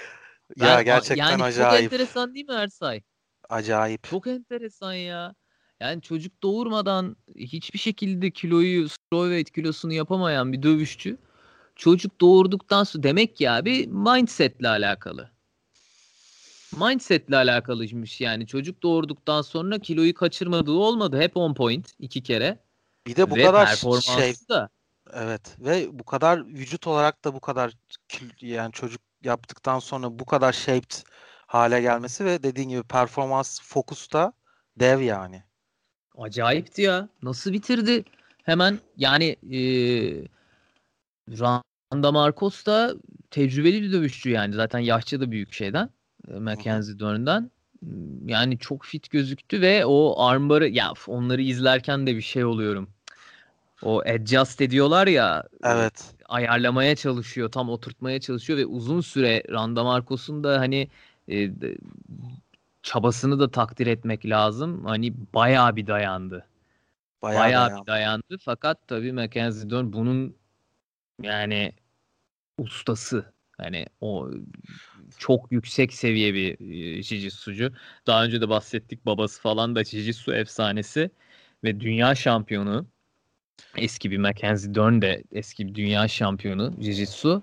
ya 0.65 0.81
gerçekten 0.81 1.29
yani 1.29 1.43
acayip. 1.43 1.91
Çok 1.91 1.93
enteresan 1.93 2.35
değil 2.35 2.45
mi 2.45 2.53
Ersay? 2.53 3.01
Acayip. 3.49 4.03
Çok 4.03 4.27
enteresan 4.27 4.93
ya. 4.93 5.35
Yani 5.79 6.01
çocuk 6.01 6.43
doğurmadan 6.43 7.15
hiçbir 7.35 7.79
şekilde 7.79 8.31
kiloyu, 8.31 8.89
strawweight 8.89 9.51
kilosunu 9.51 9.93
yapamayan 9.93 10.53
bir 10.53 10.63
dövüşçü. 10.63 11.17
Çocuk 11.75 12.21
doğurduktan 12.21 12.83
sonra 12.83 13.03
demek 13.03 13.35
ki 13.35 13.49
abi 13.49 13.87
mindsetle 13.87 14.67
alakalı. 14.67 15.29
Mindsetle 16.77 17.37
alakalıymış 17.37 18.21
yani. 18.21 18.47
Çocuk 18.47 18.83
doğurduktan 18.83 19.41
sonra 19.41 19.79
kiloyu 19.79 20.13
kaçırmadığı 20.13 20.71
olmadı. 20.71 21.19
Hep 21.21 21.37
10 21.37 21.53
point 21.53 21.93
iki 21.99 22.23
kere. 22.23 22.59
Bir 23.07 23.15
de 23.15 23.31
bu 23.31 23.35
Ve 23.35 23.43
kadar 23.43 23.75
şey 24.01 24.33
da. 24.49 24.69
Evet 25.13 25.55
ve 25.59 25.87
bu 25.99 26.03
kadar 26.03 26.47
vücut 26.47 26.87
olarak 26.87 27.25
da 27.25 27.33
bu 27.33 27.39
kadar 27.39 27.73
yani 28.41 28.71
çocuk 28.71 29.01
yaptıktan 29.23 29.79
sonra 29.79 30.19
bu 30.19 30.25
kadar 30.25 30.53
shaped 30.53 30.91
hale 31.49 31.81
gelmesi 31.81 32.25
ve 32.25 32.43
dediğin 32.43 32.69
gibi 32.69 32.83
performans 32.83 33.61
fokusta 33.61 34.33
dev 34.79 35.01
yani. 35.01 35.43
Acayipti 36.17 36.81
ya. 36.81 37.09
Nasıl 37.23 37.53
bitirdi? 37.53 38.03
Hemen 38.43 38.79
yani 38.97 39.35
e, 39.51 39.61
Randa 41.29 42.11
Marcos 42.11 42.65
da 42.65 42.93
tecrübeli 43.31 43.81
bir 43.81 43.91
dövüşçü 43.91 44.29
yani. 44.29 44.55
Zaten 44.55 44.79
yaşça 44.79 45.21
da 45.21 45.31
büyük 45.31 45.53
şeyden. 45.53 45.89
Mackenzie 46.39 46.99
Dern'den. 46.99 47.51
Yani 48.25 48.59
çok 48.59 48.85
fit 48.85 49.09
gözüktü 49.09 49.61
ve 49.61 49.85
o 49.85 50.23
armbarı 50.23 50.69
ya 50.69 50.93
onları 51.07 51.41
izlerken 51.41 52.07
de 52.07 52.15
bir 52.15 52.21
şey 52.21 52.45
oluyorum. 52.45 52.89
O 53.83 54.01
adjust 54.01 54.61
ediyorlar 54.61 55.07
ya. 55.07 55.43
Evet. 55.63 56.15
Ayarlamaya 56.25 56.95
çalışıyor, 56.95 57.51
tam 57.51 57.69
oturtmaya 57.69 58.19
çalışıyor 58.19 58.59
ve 58.59 58.65
uzun 58.65 59.01
süre 59.01 59.43
Randa 59.49 59.83
Marcos'un 59.83 60.43
da 60.43 60.59
hani 60.59 60.89
e, 61.31 61.51
çabasını 62.83 63.39
da 63.39 63.51
takdir 63.51 63.87
etmek 63.87 64.25
lazım. 64.25 64.85
Hani 64.85 65.13
bayağı 65.33 65.75
bir 65.75 65.87
dayandı. 65.87 66.45
Bayağı, 67.21 67.43
bayağı 67.43 67.67
dayandı. 67.69 67.81
bir 67.81 67.87
dayandı. 67.87 68.37
Fakat 68.41 68.87
tabii 68.87 69.11
Mackenzie 69.11 69.69
Dern 69.69 69.93
bunun 69.93 70.35
yani 71.21 71.73
ustası. 72.57 73.33
Hani 73.57 73.85
o 74.01 74.29
çok 75.17 75.51
yüksek 75.51 75.93
seviye 75.93 76.33
bir 76.33 76.59
e, 76.97 77.03
jiu 77.03 77.73
Daha 78.07 78.25
önce 78.25 78.41
de 78.41 78.49
bahsettik 78.49 79.05
babası 79.05 79.41
falan 79.41 79.75
da 79.75 79.83
jiu 79.83 80.33
efsanesi 80.33 81.11
ve 81.63 81.79
dünya 81.79 82.15
şampiyonu. 82.15 82.87
Eski 83.77 84.11
bir 84.11 84.17
Mackenzie 84.17 84.75
Dern 84.75 85.01
de 85.01 85.23
eski 85.31 85.67
bir 85.67 85.75
dünya 85.75 86.07
şampiyonu 86.07 86.73
Jiu-Jitsu. 86.79 87.41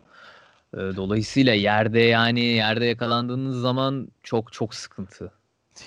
Dolayısıyla 0.77 1.55
yerde 1.55 2.01
yani 2.01 2.41
yerde 2.41 2.85
yakalandığınız 2.85 3.61
zaman 3.61 4.09
çok 4.23 4.53
çok 4.53 4.75
sıkıntı. 4.75 5.33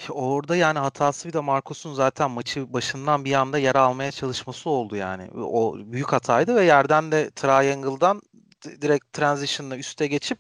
Orada 0.10 0.56
yani 0.56 0.80
hatası 0.80 1.28
bir 1.28 1.34
de 1.34 1.40
Marcos'un 1.40 1.94
zaten 1.94 2.32
maçı 2.32 2.74
başından 2.74 3.26
bir 3.26 3.34
anda 3.34 3.58
yer 3.58 3.76
almaya 3.76 4.12
çalışması 4.12 4.70
oldu 4.70 4.96
yani. 4.96 5.30
O 5.32 5.78
büyük 5.78 6.14
hataydı 6.14 6.56
ve 6.56 6.64
yerden 6.64 7.12
de 7.12 7.32
triangle'dan 7.32 8.22
direkt 8.82 9.14
transition'la 9.14 9.78
üste 9.78 10.08
geçip 10.08 10.40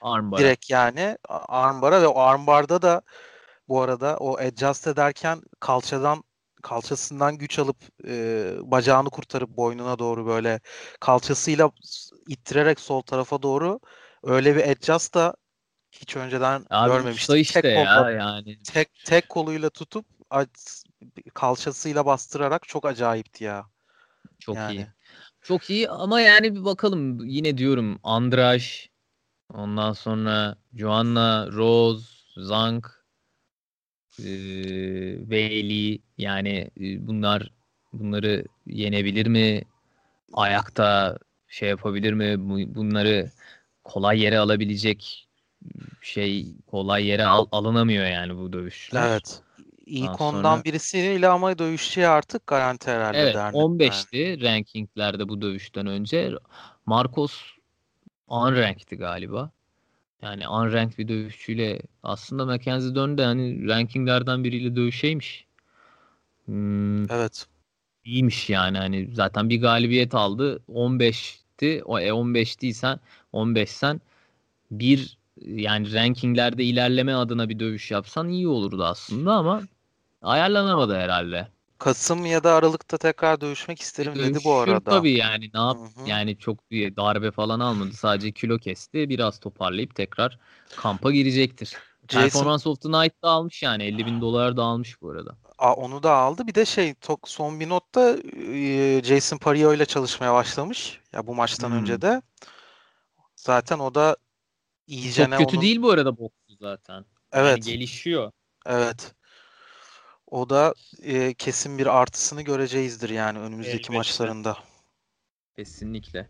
Armbar. 0.00 0.40
direkt 0.40 0.70
yani 0.70 1.18
armbara 1.28 2.02
ve 2.02 2.06
o 2.06 2.20
armbarda 2.20 2.82
da 2.82 3.02
bu 3.68 3.80
arada 3.80 4.16
o 4.16 4.38
adjust 4.38 4.86
ederken 4.86 5.42
kalçadan 5.60 6.24
kalçasından 6.62 7.38
güç 7.38 7.58
alıp 7.58 7.76
e, 8.08 8.52
bacağını 8.62 9.10
kurtarıp 9.10 9.56
boynuna 9.56 9.98
doğru 9.98 10.26
böyle 10.26 10.60
kalçasıyla 11.00 11.70
ittirerek 12.26 12.80
sol 12.80 13.00
tarafa 13.00 13.42
doğru 13.42 13.80
öyle 14.22 14.56
bir 14.56 14.70
adjust 14.70 15.14
da 15.14 15.34
hiç 15.92 16.16
önceden 16.16 16.64
Abi 16.70 16.92
görmemiştim. 16.92 17.36
işte 17.36 17.60
tek, 17.60 17.76
ya 17.76 17.94
kolla, 17.94 18.10
yani. 18.10 18.58
tek 18.64 18.88
tek 19.04 19.28
koluyla 19.28 19.70
tutup 19.70 20.06
kalçasıyla 21.34 22.06
bastırarak 22.06 22.68
çok 22.68 22.86
acayipti 22.86 23.44
ya. 23.44 23.66
Çok 24.38 24.56
yani. 24.56 24.74
iyi. 24.74 24.86
Çok 25.42 25.70
iyi 25.70 25.90
ama 25.90 26.20
yani 26.20 26.54
bir 26.54 26.64
bakalım 26.64 27.24
yine 27.24 27.58
diyorum 27.58 28.00
Andraş 28.02 28.90
ondan 29.52 29.92
sonra 29.92 30.56
Joanna 30.74 31.48
Rose 31.52 32.06
Zank 32.36 32.86
e, 34.18 34.24
Bailey 35.30 36.02
yani 36.18 36.70
bunlar 37.00 37.50
bunları 37.92 38.44
yenebilir 38.66 39.26
mi? 39.26 39.62
Ayakta 40.32 41.18
şey 41.56 41.68
yapabilir 41.68 42.12
mi? 42.12 42.34
Bunları 42.74 43.30
kolay 43.84 44.20
yere 44.20 44.38
alabilecek 44.38 45.28
şey 46.02 46.46
kolay 46.66 47.06
yere 47.06 47.24
al, 47.24 47.46
alınamıyor 47.52 48.06
yani 48.06 48.36
bu 48.36 48.52
dövüşler. 48.52 49.08
Evet. 49.08 49.42
İlk 49.86 50.20
ondan 50.20 50.42
sonra... 50.42 50.64
birisiyle 50.64 51.28
ama 51.28 51.58
dövüşçüye 51.58 52.08
artık 52.08 52.46
garanti 52.46 52.90
herhalde 52.90 53.18
Evet 53.18 53.34
dernek 53.34 53.54
15'ti 53.54 54.16
yani. 54.16 54.42
rankinglerde 54.42 55.28
bu 55.28 55.42
dövüşten 55.42 55.86
önce. 55.86 56.32
Marcos 56.86 57.42
unranked'ti 58.28 58.96
galiba. 58.96 59.50
Yani 60.22 60.48
unranked 60.48 60.98
bir 60.98 61.08
dövüşçüyle 61.08 61.80
aslında 62.02 62.46
Mackenzie 62.46 62.94
Dern 62.94 63.18
de 63.18 63.24
hani 63.24 63.68
rankinglerden 63.68 64.44
biriyle 64.44 64.76
dövüşeymiş. 64.76 65.46
Hmm, 66.44 67.10
evet. 67.10 67.46
İyiymiş 68.04 68.50
yani 68.50 68.78
hani 68.78 69.08
zaten 69.12 69.48
bir 69.48 69.60
galibiyet 69.60 70.14
aldı. 70.14 70.62
15'ti. 71.56 71.82
O 71.84 71.98
e 71.98 72.12
15 72.12 72.60
değilsen 72.60 73.00
15 73.32 73.70
sen 73.70 74.00
bir 74.70 75.18
yani 75.46 75.94
rankinglerde 75.94 76.64
ilerleme 76.64 77.14
adına 77.14 77.48
bir 77.48 77.58
dövüş 77.58 77.90
yapsan 77.90 78.28
iyi 78.28 78.48
olurdu 78.48 78.84
aslında 78.84 79.32
ama 79.32 79.62
ayarlanamadı 80.22 80.94
herhalde. 80.96 81.48
Kasım 81.78 82.26
ya 82.26 82.44
da 82.44 82.54
Aralık'ta 82.54 82.98
tekrar 82.98 83.40
dövüşmek 83.40 83.80
isterim 83.80 84.14
Dövüşür 84.14 84.34
dedi 84.34 84.44
bu 84.44 84.54
arada. 84.54 84.80
tabii 84.80 85.12
yani 85.12 85.50
ne 85.54 85.60
yap 85.60 85.76
Hı-hı. 85.76 86.08
yani 86.08 86.38
çok 86.38 86.70
bir 86.70 86.96
darbe 86.96 87.30
falan 87.30 87.60
almadı. 87.60 87.92
Sadece 87.92 88.32
kilo 88.32 88.58
kesti. 88.58 89.08
Biraz 89.08 89.40
toparlayıp 89.40 89.94
tekrar 89.94 90.38
kampa 90.76 91.12
girecektir. 91.12 91.76
Jason... 92.08 92.22
Performance 92.22 92.68
of 92.68 92.80
the 92.80 92.88
Night'da 92.88 93.28
almış 93.28 93.62
yani 93.62 93.84
50 93.84 94.06
bin 94.06 94.20
dolar 94.20 94.56
da 94.56 94.62
almış 94.62 95.02
bu 95.02 95.10
arada. 95.10 95.36
Aa, 95.58 95.72
onu 95.72 96.02
da 96.02 96.12
aldı. 96.12 96.46
Bir 96.46 96.54
de 96.54 96.64
şey 96.64 96.94
tok 96.94 97.28
son 97.28 97.60
bir 97.60 97.68
notta 97.68 98.16
e, 98.52 99.02
Jason 99.04 99.38
Parillo 99.38 99.74
ile 99.74 99.86
çalışmaya 99.86 100.34
başlamış. 100.34 101.00
Ya 101.16 101.26
bu 101.26 101.34
maçtan 101.34 101.70
hmm. 101.70 101.76
önce 101.76 102.02
de. 102.02 102.22
Zaten 103.36 103.78
o 103.78 103.94
da 103.94 104.16
iyice 104.86 105.24
Çok 105.24 105.38
kötü 105.38 105.56
onun... 105.56 105.62
değil 105.62 105.82
bu 105.82 105.90
arada 105.90 106.18
boksu 106.18 106.56
zaten. 106.60 107.04
Evet. 107.32 107.50
Yani 107.50 107.60
gelişiyor. 107.60 108.32
Evet. 108.66 109.14
O 110.26 110.50
da 110.50 110.74
e, 111.02 111.34
kesin 111.34 111.78
bir 111.78 111.86
artısını 111.86 112.42
göreceğizdir 112.42 113.10
yani 113.10 113.38
önümüzdeki 113.38 113.76
Elbette. 113.76 113.96
maçlarında. 113.96 114.58
Kesinlikle. 115.56 116.28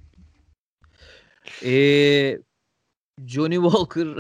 Ee, 1.65 2.39
Johnny 3.27 3.55
Walker 3.55 4.07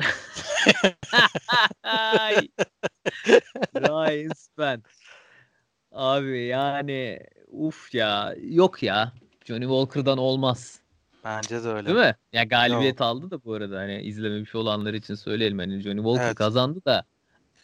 Ryan 3.75 4.33
Spen 4.37 4.83
Abi 5.93 6.47
yani 6.47 7.21
uf 7.49 7.95
ya 7.95 8.35
yok 8.39 8.83
ya 8.83 9.13
Johnny 9.47 9.65
Walker'dan 9.65 10.19
olmaz. 10.19 10.81
Bence 11.25 11.65
de 11.65 11.69
öyle. 11.69 11.87
Değil 11.87 11.99
mi? 11.99 12.15
Ya 12.33 12.45
galibiyet 12.45 13.01
Yok. 13.01 13.09
aldı 13.09 13.31
da 13.31 13.45
bu 13.45 13.55
arada 13.55 13.79
hani 13.79 14.03
izlememiş 14.03 14.55
olanlar 14.55 14.95
için 14.95 15.15
söyleyelim 15.15 15.59
hani 15.59 15.81
Johnny 15.81 15.97
Walker 15.97 16.27
evet. 16.27 16.35
kazandı 16.35 16.81
da. 16.87 17.05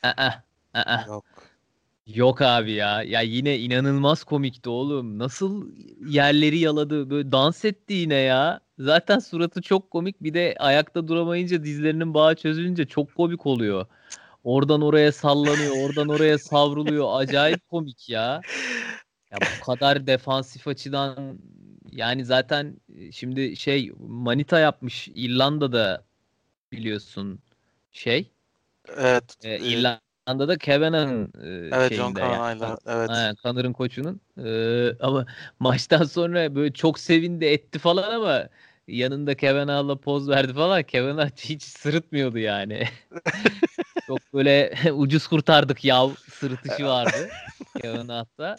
Aa, 0.03 0.31
aa. 0.75 1.05
Yok. 1.07 1.25
Yok 2.07 2.43
abi 2.43 2.73
ya. 2.73 3.03
Ya 3.03 3.21
yine 3.21 3.59
inanılmaz 3.59 4.25
komikti 4.25 4.69
oğlum. 4.69 5.19
Nasıl 5.19 5.67
yerleri 6.07 6.59
yaladı. 6.59 7.11
Böyle 7.11 7.33
dans 7.33 7.65
etti 7.65 7.95
yine 7.95 8.15
ya. 8.15 8.61
Zaten 8.79 9.19
suratı 9.19 9.63
çok 9.63 9.91
komik. 9.91 10.23
Bir 10.23 10.35
de 10.35 10.55
ayakta 10.59 11.09
duramayınca 11.09 11.65
dizlerinin 11.65 12.15
bağı 12.15 12.35
çözülünce 12.35 12.87
çok 12.87 13.15
komik 13.15 13.47
oluyor. 13.47 13.87
Oradan 14.45 14.83
oraya 14.83 15.13
sallanıyor. 15.13 15.77
Oradan 15.77 16.09
oraya 16.09 16.39
savruluyor. 16.39 17.09
Acayip 17.13 17.69
komik 17.69 18.09
ya. 18.09 18.41
Ya 19.31 19.39
bu 19.41 19.65
kadar 19.65 20.07
defansif 20.07 20.69
açıdan 20.69 21.39
yani 21.93 22.25
zaten 22.25 22.77
şimdi 23.13 23.57
şey 23.57 23.93
Manita 23.99 24.59
yapmış 24.59 25.09
İrlanda'da 25.15 26.05
biliyorsun 26.73 27.39
şey. 27.93 28.31
Evet. 28.97 29.37
E, 29.45 29.59
İrlanda 29.59 30.01
anda 30.27 30.49
da 30.49 30.59
Kevin'in 30.59 31.25
e, 31.25 31.77
evet, 31.77 31.95
John 31.95 32.15
Carney'la 32.15 32.67
yani. 32.67 32.77
evet. 32.87 33.11
Aynen, 33.11 33.35
Connor'ın 33.43 33.73
koçunun. 33.73 34.21
E, 34.45 34.97
ama 35.01 35.27
maçtan 35.61 36.05
sonra 36.05 36.55
böyle 36.55 36.73
çok 36.73 36.99
sevindi 36.99 37.45
etti 37.45 37.79
falan 37.79 38.15
ama 38.15 38.49
yanında 38.89 39.37
Kevin 39.37 39.69
Hall'la 39.69 39.97
poz 39.97 40.29
verdi 40.29 40.55
falan. 40.55 40.83
Kevin 40.83 41.19
Hall 41.19 41.31
hiç 41.37 41.63
sırıtmıyordu 41.63 42.39
yani. 42.39 42.85
çok 44.07 44.35
böyle 44.35 44.75
ucuz 44.93 45.27
kurtardık 45.27 45.85
yav 45.85 46.11
sırıtışı 46.33 46.87
vardı 46.87 47.29
Kevin 47.83 48.09
Hall'da. 48.09 48.57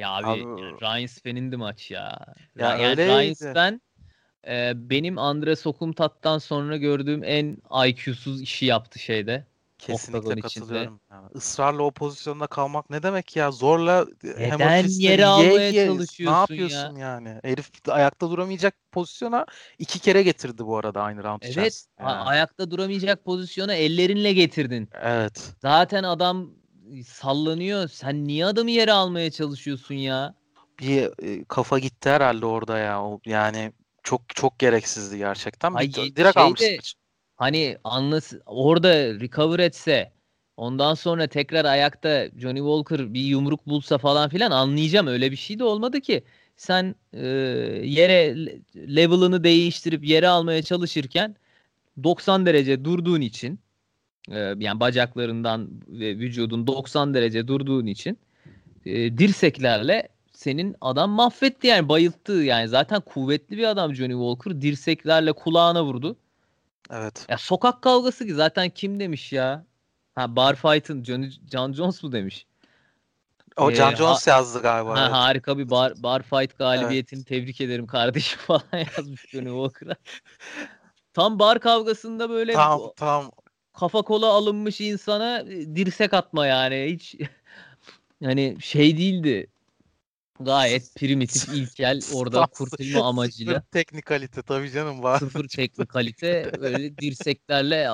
Ya 0.00 0.10
abi, 0.10 0.26
abi 0.26 0.38
yani 0.40 0.80
Ryan 0.80 1.06
Spen'indi 1.06 1.56
maç 1.56 1.90
ya. 1.90 2.26
Ya 2.58 2.76
yani 2.76 2.96
Ryan 2.96 3.32
Spen 3.32 3.80
e, 4.48 4.72
benim 4.90 5.18
Andre 5.18 5.56
Sokumtat'tan 5.56 6.38
sonra 6.38 6.76
gördüğüm 6.76 7.24
en 7.24 7.56
IQ'suz 7.86 8.42
işi 8.42 8.66
yaptı 8.66 8.98
şeyde. 8.98 9.44
Kesinlikle 9.78 10.40
katılıyorum. 10.40 11.00
Yani 11.10 11.26
ısrarla 11.34 11.82
o 11.82 11.90
pozisyonda 11.90 12.46
kalmak 12.46 12.90
ne 12.90 13.02
demek 13.02 13.36
ya? 13.36 13.50
Zorla 13.50 14.06
Neden 14.24 14.88
yere 14.88 15.26
almaya 15.26 15.72
ye, 15.72 15.86
çalışıyorsun 15.86 16.24
Ne 16.26 16.30
yapıyorsun 16.30 16.96
ya? 16.96 17.00
yani? 17.00 17.40
Herif 17.42 17.70
ayakta 17.88 18.30
duramayacak 18.30 18.74
pozisyona 18.92 19.46
iki 19.78 19.98
kere 19.98 20.22
getirdi 20.22 20.66
bu 20.66 20.78
arada 20.78 21.02
aynı 21.02 21.24
round 21.24 21.42
evet. 21.42 21.56
Evet. 21.56 21.86
Ayakta 21.98 22.70
duramayacak 22.70 23.24
pozisyona 23.24 23.74
ellerinle 23.74 24.32
getirdin. 24.32 24.88
Evet. 25.02 25.52
Zaten 25.62 26.02
adam 26.04 26.59
sallanıyor. 27.06 27.88
Sen 27.88 28.24
niye 28.24 28.46
adamı 28.46 28.70
yere 28.70 28.92
almaya 28.92 29.30
çalışıyorsun 29.30 29.94
ya? 29.94 30.34
Bir 30.80 31.10
e, 31.22 31.44
kafa 31.44 31.78
gitti 31.78 32.10
herhalde 32.10 32.46
orada 32.46 32.78
ya. 32.78 33.04
O, 33.04 33.20
yani 33.26 33.72
çok 34.02 34.22
çok 34.28 34.58
gereksizdi 34.58 35.18
gerçekten. 35.18 35.74
Ay, 35.74 35.88
bir, 35.88 36.16
direkt 36.16 36.34
şey 36.34 36.42
almıştı. 36.42 36.66
De, 36.66 36.78
hani 37.36 37.78
anlas 37.84 38.32
orada 38.46 38.94
recover 39.20 39.58
etse 39.58 40.12
ondan 40.56 40.94
sonra 40.94 41.26
tekrar 41.26 41.64
ayakta 41.64 42.28
Johnny 42.36 42.58
Walker 42.58 43.14
bir 43.14 43.20
yumruk 43.20 43.66
bulsa 43.66 43.98
falan 43.98 44.28
filan 44.28 44.50
anlayacağım. 44.50 45.06
Öyle 45.06 45.30
bir 45.30 45.36
şey 45.36 45.58
de 45.58 45.64
olmadı 45.64 46.00
ki. 46.00 46.24
Sen 46.56 46.94
e, 47.12 47.26
yere 47.84 48.36
level'ını 48.76 49.44
değiştirip 49.44 50.04
yere 50.04 50.28
almaya 50.28 50.62
çalışırken 50.62 51.36
90 52.04 52.46
derece 52.46 52.84
durduğun 52.84 53.20
için 53.20 53.60
e, 54.30 54.38
yani 54.58 54.80
bacaklarından 54.80 55.68
ve 55.88 56.16
vücudun 56.18 56.66
90 56.66 57.14
derece 57.14 57.48
durduğun 57.48 57.86
için 57.86 58.18
e, 58.86 59.18
dirseklerle 59.18 60.08
senin 60.32 60.76
adam 60.80 61.10
mahvetti 61.10 61.66
yani 61.66 61.88
bayılttı 61.88 62.32
yani 62.32 62.68
zaten 62.68 63.00
kuvvetli 63.00 63.56
bir 63.56 63.64
adam 63.64 63.94
Johnny 63.94 64.12
Walker 64.12 64.60
dirseklerle 64.60 65.32
kulağına 65.32 65.84
vurdu. 65.84 66.16
Evet. 66.90 67.26
Ya 67.28 67.38
sokak 67.38 67.82
kavgası 67.82 68.26
ki 68.26 68.34
zaten 68.34 68.70
kim 68.70 69.00
demiş 69.00 69.32
ya? 69.32 69.64
Ha 70.14 70.36
Bar 70.36 70.54
Fight'ın 70.56 71.04
John, 71.04 71.26
John 71.52 71.72
Jones 71.72 72.02
mu 72.02 72.12
demiş? 72.12 72.46
O 73.56 73.70
ee, 73.70 73.74
John 73.74 73.94
Jones 73.94 74.26
ha, 74.26 74.30
yazdı 74.30 74.62
galiba. 74.62 74.94
Ha, 74.94 75.02
evet. 75.02 75.12
Harika 75.12 75.58
bir 75.58 75.70
bar, 75.70 75.92
bar 75.96 76.22
fight 76.22 76.58
galibiyetini 76.58 77.18
evet. 77.18 77.28
tebrik 77.28 77.60
ederim 77.60 77.86
kardeşim 77.86 78.38
falan 78.46 78.86
yazmış 78.96 79.26
Johnny 79.30 79.48
Walker'a. 79.48 79.96
Tam 81.14 81.38
bar 81.38 81.60
kavgasında 81.60 82.30
böyle 82.30 82.52
tam, 82.52 82.80
tam. 82.96 83.30
Kafa 83.80 84.02
kola 84.02 84.26
alınmış 84.26 84.80
insana 84.80 85.40
e, 85.40 85.76
dirsek 85.76 86.14
atma 86.14 86.46
yani 86.46 86.86
hiç 86.92 87.16
yani 88.20 88.56
şey 88.60 88.96
değildi. 88.96 89.46
Gayet 90.40 90.94
primitif, 90.96 91.48
ilkel 91.48 92.00
orada 92.14 92.46
kurtulma 92.46 93.08
amacıyla. 93.08 93.54
Sıfır 93.54 93.66
teknikalite 93.70 94.42
tabii 94.42 94.70
canım 94.70 95.02
var. 95.02 95.18
Sıfır 95.18 95.48
teknikalite 95.56 96.52
öyle 96.60 96.98
dirseklerle 96.98 97.88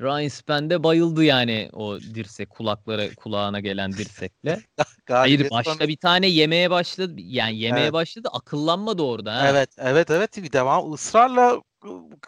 Ryan 0.00 0.28
Spence 0.28 0.82
bayıldı 0.82 1.24
yani 1.24 1.70
o 1.72 2.00
dirsek 2.00 2.50
kulaklara 2.50 3.14
kulağına 3.14 3.60
gelen 3.60 3.92
dirsekle. 3.92 4.60
Hayır 5.08 5.50
başta 5.50 5.88
bir 5.88 5.96
tane 5.96 6.26
yemeye 6.26 6.70
başladı. 6.70 7.14
Yani 7.16 7.58
yemeye 7.58 7.82
evet. 7.82 7.92
başladı 7.92 8.28
akıllanmadı 8.32 9.02
orada. 9.02 9.34
Ha. 9.34 9.48
Evet 9.48 9.70
evet 9.78 10.10
evet 10.10 10.36
bir 10.36 10.52
devam 10.52 10.92
ısrarla 10.92 11.60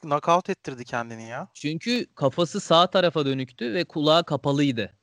knockout 0.02 0.50
ettirdi 0.50 0.84
kendini 0.84 1.28
ya. 1.28 1.48
Çünkü 1.54 2.06
kafası 2.14 2.60
sağ 2.60 2.86
tarafa 2.86 3.26
dönüktü 3.26 3.74
ve 3.74 3.84
kulağı 3.84 4.24
kapalıydı 4.24 5.00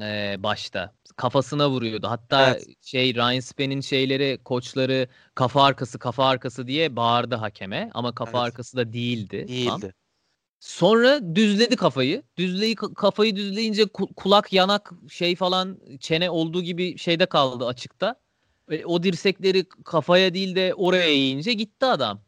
ee, 0.00 0.36
başta. 0.38 0.94
Kafasına 1.16 1.70
vuruyordu. 1.70 2.06
Hatta 2.06 2.50
evet. 2.50 2.66
şey 2.80 3.14
Ryan 3.14 3.40
Spen'in 3.40 3.80
şeyleri 3.80 4.38
koçları 4.44 5.08
kafa 5.34 5.64
arkası 5.64 5.98
kafa 5.98 6.26
arkası 6.26 6.66
diye 6.66 6.96
bağırdı 6.96 7.34
hakeme 7.34 7.90
ama 7.94 8.14
kafa 8.14 8.38
evet. 8.38 8.46
arkası 8.46 8.76
da 8.76 8.92
değildi. 8.92 9.48
Değildi. 9.48 9.68
Tam. 9.68 9.90
Sonra 10.60 11.34
düzledi 11.34 11.76
kafayı. 11.76 12.22
Düzleyi 12.36 12.74
kafayı 12.74 13.36
düzleyince 13.36 13.84
kulak, 14.16 14.52
yanak, 14.52 14.92
şey 15.10 15.36
falan 15.36 15.78
çene 16.00 16.30
olduğu 16.30 16.62
gibi 16.62 16.98
şeyde 16.98 17.26
kaldı 17.26 17.66
açıkta. 17.66 18.20
Ve 18.68 18.86
o 18.86 19.02
dirsekleri 19.02 19.64
kafaya 19.84 20.34
değil 20.34 20.54
de 20.54 20.74
oraya 20.74 21.08
yiyince 21.08 21.52
gitti 21.52 21.86
adam. 21.86 22.20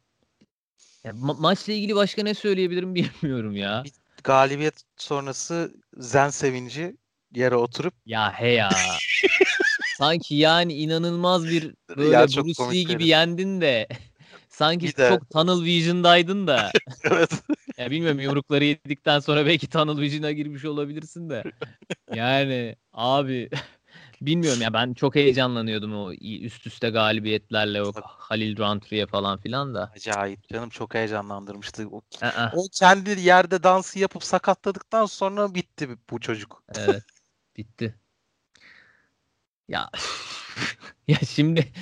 Ya, 1.04 1.12
ma- 1.12 1.40
maçla 1.40 1.72
ilgili 1.72 1.94
başka 1.94 2.22
ne 2.22 2.34
söyleyebilirim 2.34 2.94
bilmiyorum 3.22 3.56
ya. 3.56 3.82
Bir 3.84 3.92
galibiyet 4.24 4.82
sonrası 4.96 5.74
zen 5.96 6.28
sevinci 6.28 6.96
yere 7.34 7.56
oturup 7.56 7.94
ya 8.06 8.32
he 8.32 8.48
ya. 8.48 8.70
Sanki 9.98 10.34
yani 10.34 10.72
inanılmaz 10.74 11.50
bir 11.50 11.74
böyle 11.96 12.10
ya 12.10 12.26
Bruce 12.26 12.62
Lee 12.72 12.82
gibi 12.82 13.06
yendin 13.06 13.60
de 13.60 13.88
sanki 14.48 14.86
bir 14.86 14.92
çok 14.92 14.98
de... 14.98 15.18
Tunnel 15.32 15.64
Vision'daydın 15.64 16.46
da. 16.46 16.72
evet. 17.04 17.30
Ya 17.78 17.90
bilmiyorum 17.90 18.20
yumrukları 18.20 18.64
yedikten 18.64 19.20
sonra 19.20 19.46
belki 19.46 19.68
Tunnel 19.68 20.00
Vision'a 20.00 20.32
girmiş 20.32 20.64
olabilirsin 20.64 21.30
de. 21.30 21.44
Yani 22.14 22.76
abi 22.92 23.50
bilmiyorum 24.26 24.60
ya 24.60 24.72
ben 24.72 24.94
çok 24.94 25.14
heyecanlanıyordum 25.14 25.96
o 25.96 26.12
üst 26.22 26.66
üste 26.66 26.90
galibiyetlerle 26.90 27.82
o 27.82 27.92
Halil 28.02 28.58
Rountree 28.58 29.06
falan 29.06 29.38
filan 29.38 29.74
da. 29.74 29.92
Acayip 29.96 30.48
canım 30.48 30.70
çok 30.70 30.94
heyecanlandırmıştı. 30.94 31.88
O, 31.88 32.02
o 32.52 32.66
kendi 32.72 33.20
yerde 33.20 33.62
dansı 33.62 33.98
yapıp 33.98 34.24
sakatladıktan 34.24 35.06
sonra 35.06 35.54
bitti 35.54 35.88
bu 36.10 36.20
çocuk. 36.20 36.62
Evet 36.76 37.04
bitti. 37.56 37.94
Ya 39.68 39.90
ya 41.08 41.16
şimdi 41.28 41.72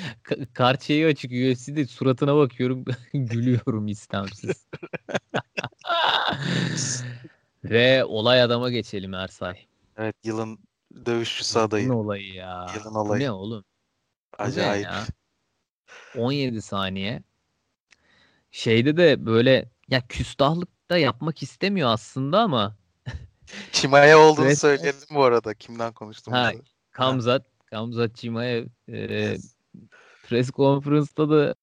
karşıya 0.55 1.09
açık 1.09 1.31
UFC'de 1.31 1.87
suratına 1.87 2.37
bakıyorum 2.37 2.85
gülüyorum 3.15 3.89
istemsiz. 3.89 4.67
Ve 7.65 8.05
olay 8.05 8.43
adama 8.43 8.71
geçelim 8.71 9.15
Ersay. 9.15 9.67
Evet 9.97 10.17
yılın 10.25 10.59
dövüşçüsü 11.07 11.59
adayı. 11.59 11.89
Ne 11.89 11.93
olayı 11.93 12.35
ya? 12.35 12.67
Yılın 12.75 12.95
olayı. 12.95 13.25
Ne 13.25 13.31
oğlum? 13.31 13.65
Acayip. 14.39 14.85
Ya? 14.85 15.05
17 16.17 16.63
saniye. 16.63 17.23
Şeyde 18.51 18.97
de 18.97 19.27
böyle 19.27 19.71
ya 19.89 20.07
küstahlık 20.07 20.91
da 20.91 20.99
yapmak 20.99 21.43
istemiyor 21.43 21.89
aslında 21.89 22.41
ama 22.41 22.77
Çimaya 23.73 24.19
olduğunu 24.19 24.47
evet. 24.47 24.59
söyledim 24.59 25.09
bu 25.11 25.25
arada. 25.25 25.55
Kimden 25.55 25.93
konuştum? 25.93 26.35
Ha, 26.35 26.53
Kamzat 26.91 27.47
Kamzat 27.67 28.17
Çimaev 28.17 28.67
e, 28.89 29.37
press 30.23 30.51
conference'da 30.51 31.31
da 31.31 31.55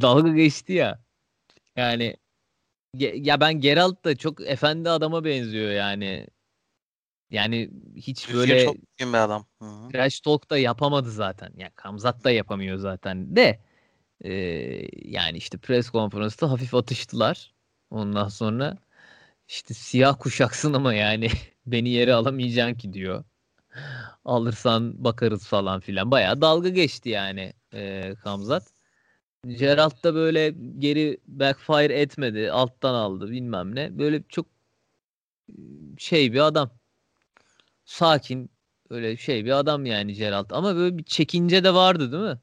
dalga 0.00 0.28
geçti 0.28 0.72
ya. 0.72 1.00
Yani 1.76 2.16
ya 2.98 3.40
ben 3.40 3.60
Geralt 3.60 4.04
da 4.04 4.16
çok 4.16 4.40
efendi 4.40 4.90
adama 4.90 5.24
benziyor 5.24 5.70
yani. 5.70 6.26
Yani 7.32 7.70
hiç 7.96 8.28
Düzgün 8.28 8.40
böyle 8.40 8.64
çok 8.64 8.74
düzgün 8.74 9.12
bir 9.12 9.18
adam. 9.18 9.46
Hı-hı. 9.58 9.88
Trash 9.88 10.20
talk 10.20 10.50
da 10.50 10.58
yapamadı 10.58 11.10
zaten. 11.10 11.46
Ya 11.46 11.52
yani 11.58 11.72
Kamzat 11.74 12.24
da 12.24 12.30
yapamıyor 12.30 12.76
zaten 12.78 13.36
de. 13.36 13.60
E, 14.24 14.32
yani 15.04 15.38
işte 15.38 15.58
press 15.58 15.90
conference'da 15.90 16.50
hafif 16.50 16.74
atıştılar. 16.74 17.54
Ondan 17.90 18.28
sonra 18.28 18.78
işte 19.48 19.74
siyah 19.74 20.16
kuşaksın 20.18 20.72
ama 20.72 20.94
yani 20.94 21.28
beni 21.66 21.88
yere 21.88 22.14
alamayacaksın 22.14 22.74
ki 22.74 22.92
diyor 22.92 23.24
alırsan 24.24 25.04
bakarız 25.04 25.46
falan 25.46 25.80
filan. 25.80 26.10
Bayağı 26.10 26.40
dalga 26.40 26.68
geçti 26.68 27.08
yani 27.08 27.52
e, 27.74 28.14
Kamzat. 28.22 28.72
Geralt 29.46 30.04
da 30.04 30.14
böyle 30.14 30.54
geri 30.78 31.18
backfire 31.26 32.00
etmedi. 32.00 32.52
Alttan 32.52 32.94
aldı 32.94 33.30
bilmem 33.30 33.74
ne. 33.74 33.98
Böyle 33.98 34.22
çok 34.28 34.46
şey 35.98 36.32
bir 36.32 36.40
adam. 36.40 36.70
Sakin 37.84 38.50
öyle 38.90 39.16
şey 39.16 39.44
bir 39.44 39.50
adam 39.50 39.86
yani 39.86 40.14
Geralt. 40.14 40.52
Ama 40.52 40.76
böyle 40.76 40.98
bir 40.98 41.04
çekince 41.04 41.64
de 41.64 41.74
vardı 41.74 42.12
değil 42.12 42.22
mi? 42.22 42.38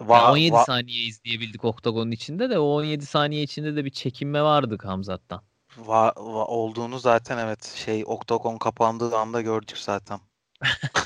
Va- 0.00 0.12
yani 0.14 0.30
17 0.30 0.56
va- 0.56 0.64
saniye 0.64 1.04
izleyebildik 1.04 1.64
oktagonun 1.64 2.10
içinde 2.10 2.50
de 2.50 2.58
o 2.58 2.64
17 2.64 3.06
saniye 3.06 3.42
içinde 3.42 3.76
de 3.76 3.84
bir 3.84 3.90
çekinme 3.90 4.42
vardı 4.42 4.78
Kamzat'tan. 4.78 5.42
Va, 5.76 6.12
va 6.16 6.46
olduğunu 6.46 6.98
zaten 6.98 7.38
evet 7.38 7.64
şey 7.64 8.04
oktagon 8.06 8.58
kapandığı 8.58 9.16
anda 9.16 9.40
gördük 9.40 9.78
zaten. 9.78 10.20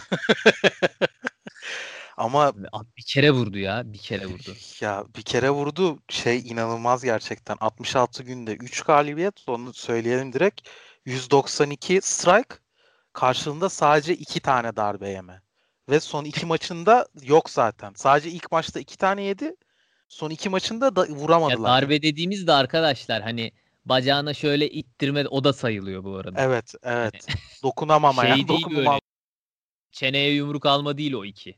Ama 2.16 2.52
bir 2.96 3.02
kere 3.06 3.30
vurdu 3.30 3.58
ya. 3.58 3.82
Bir 3.92 3.98
kere 3.98 4.26
vurdu. 4.26 4.54
Ya 4.80 5.04
bir 5.16 5.22
kere 5.22 5.50
vurdu. 5.50 5.98
Şey 6.08 6.38
inanılmaz 6.38 7.04
gerçekten. 7.04 7.56
66 7.60 8.22
günde 8.22 8.54
3 8.54 8.82
galibiyet. 8.82 9.48
Onu 9.48 9.74
söyleyelim 9.74 10.32
direkt. 10.32 10.68
192 11.04 12.00
strike. 12.02 12.56
Karşılığında 13.18 13.68
sadece 13.68 14.14
2 14.14 14.40
tane 14.40 14.76
darbe 14.76 15.08
yeme. 15.08 15.42
Ve 15.88 16.00
son 16.00 16.24
iki 16.24 16.46
maçında 16.46 17.08
yok 17.22 17.50
zaten. 17.50 17.92
Sadece 17.96 18.30
ilk 18.30 18.52
maçta 18.52 18.80
2 18.80 18.98
tane 18.98 19.22
yedi. 19.22 19.54
Son 20.08 20.30
iki 20.30 20.48
maçında 20.48 20.96
da 20.96 21.08
vuramadılar. 21.08 21.68
Ya 21.68 21.82
darbe 21.82 22.02
dediğimiz 22.02 22.46
de 22.46 22.52
arkadaşlar 22.52 23.22
hani 23.22 23.52
bacağına 23.84 24.34
şöyle 24.34 24.70
ittirme 24.70 25.28
o 25.28 25.44
da 25.44 25.52
sayılıyor 25.52 26.04
bu 26.04 26.16
arada. 26.16 26.40
Evet, 26.40 26.74
evet. 26.82 27.14
Yani, 27.28 27.38
Dokunamama 27.62 28.22
şey 28.22 28.48
değil 28.48 28.66
böyle 28.76 29.00
çeneye 29.92 30.34
yumruk 30.34 30.66
alma 30.66 30.98
değil 30.98 31.12
o 31.12 31.24
iki. 31.24 31.56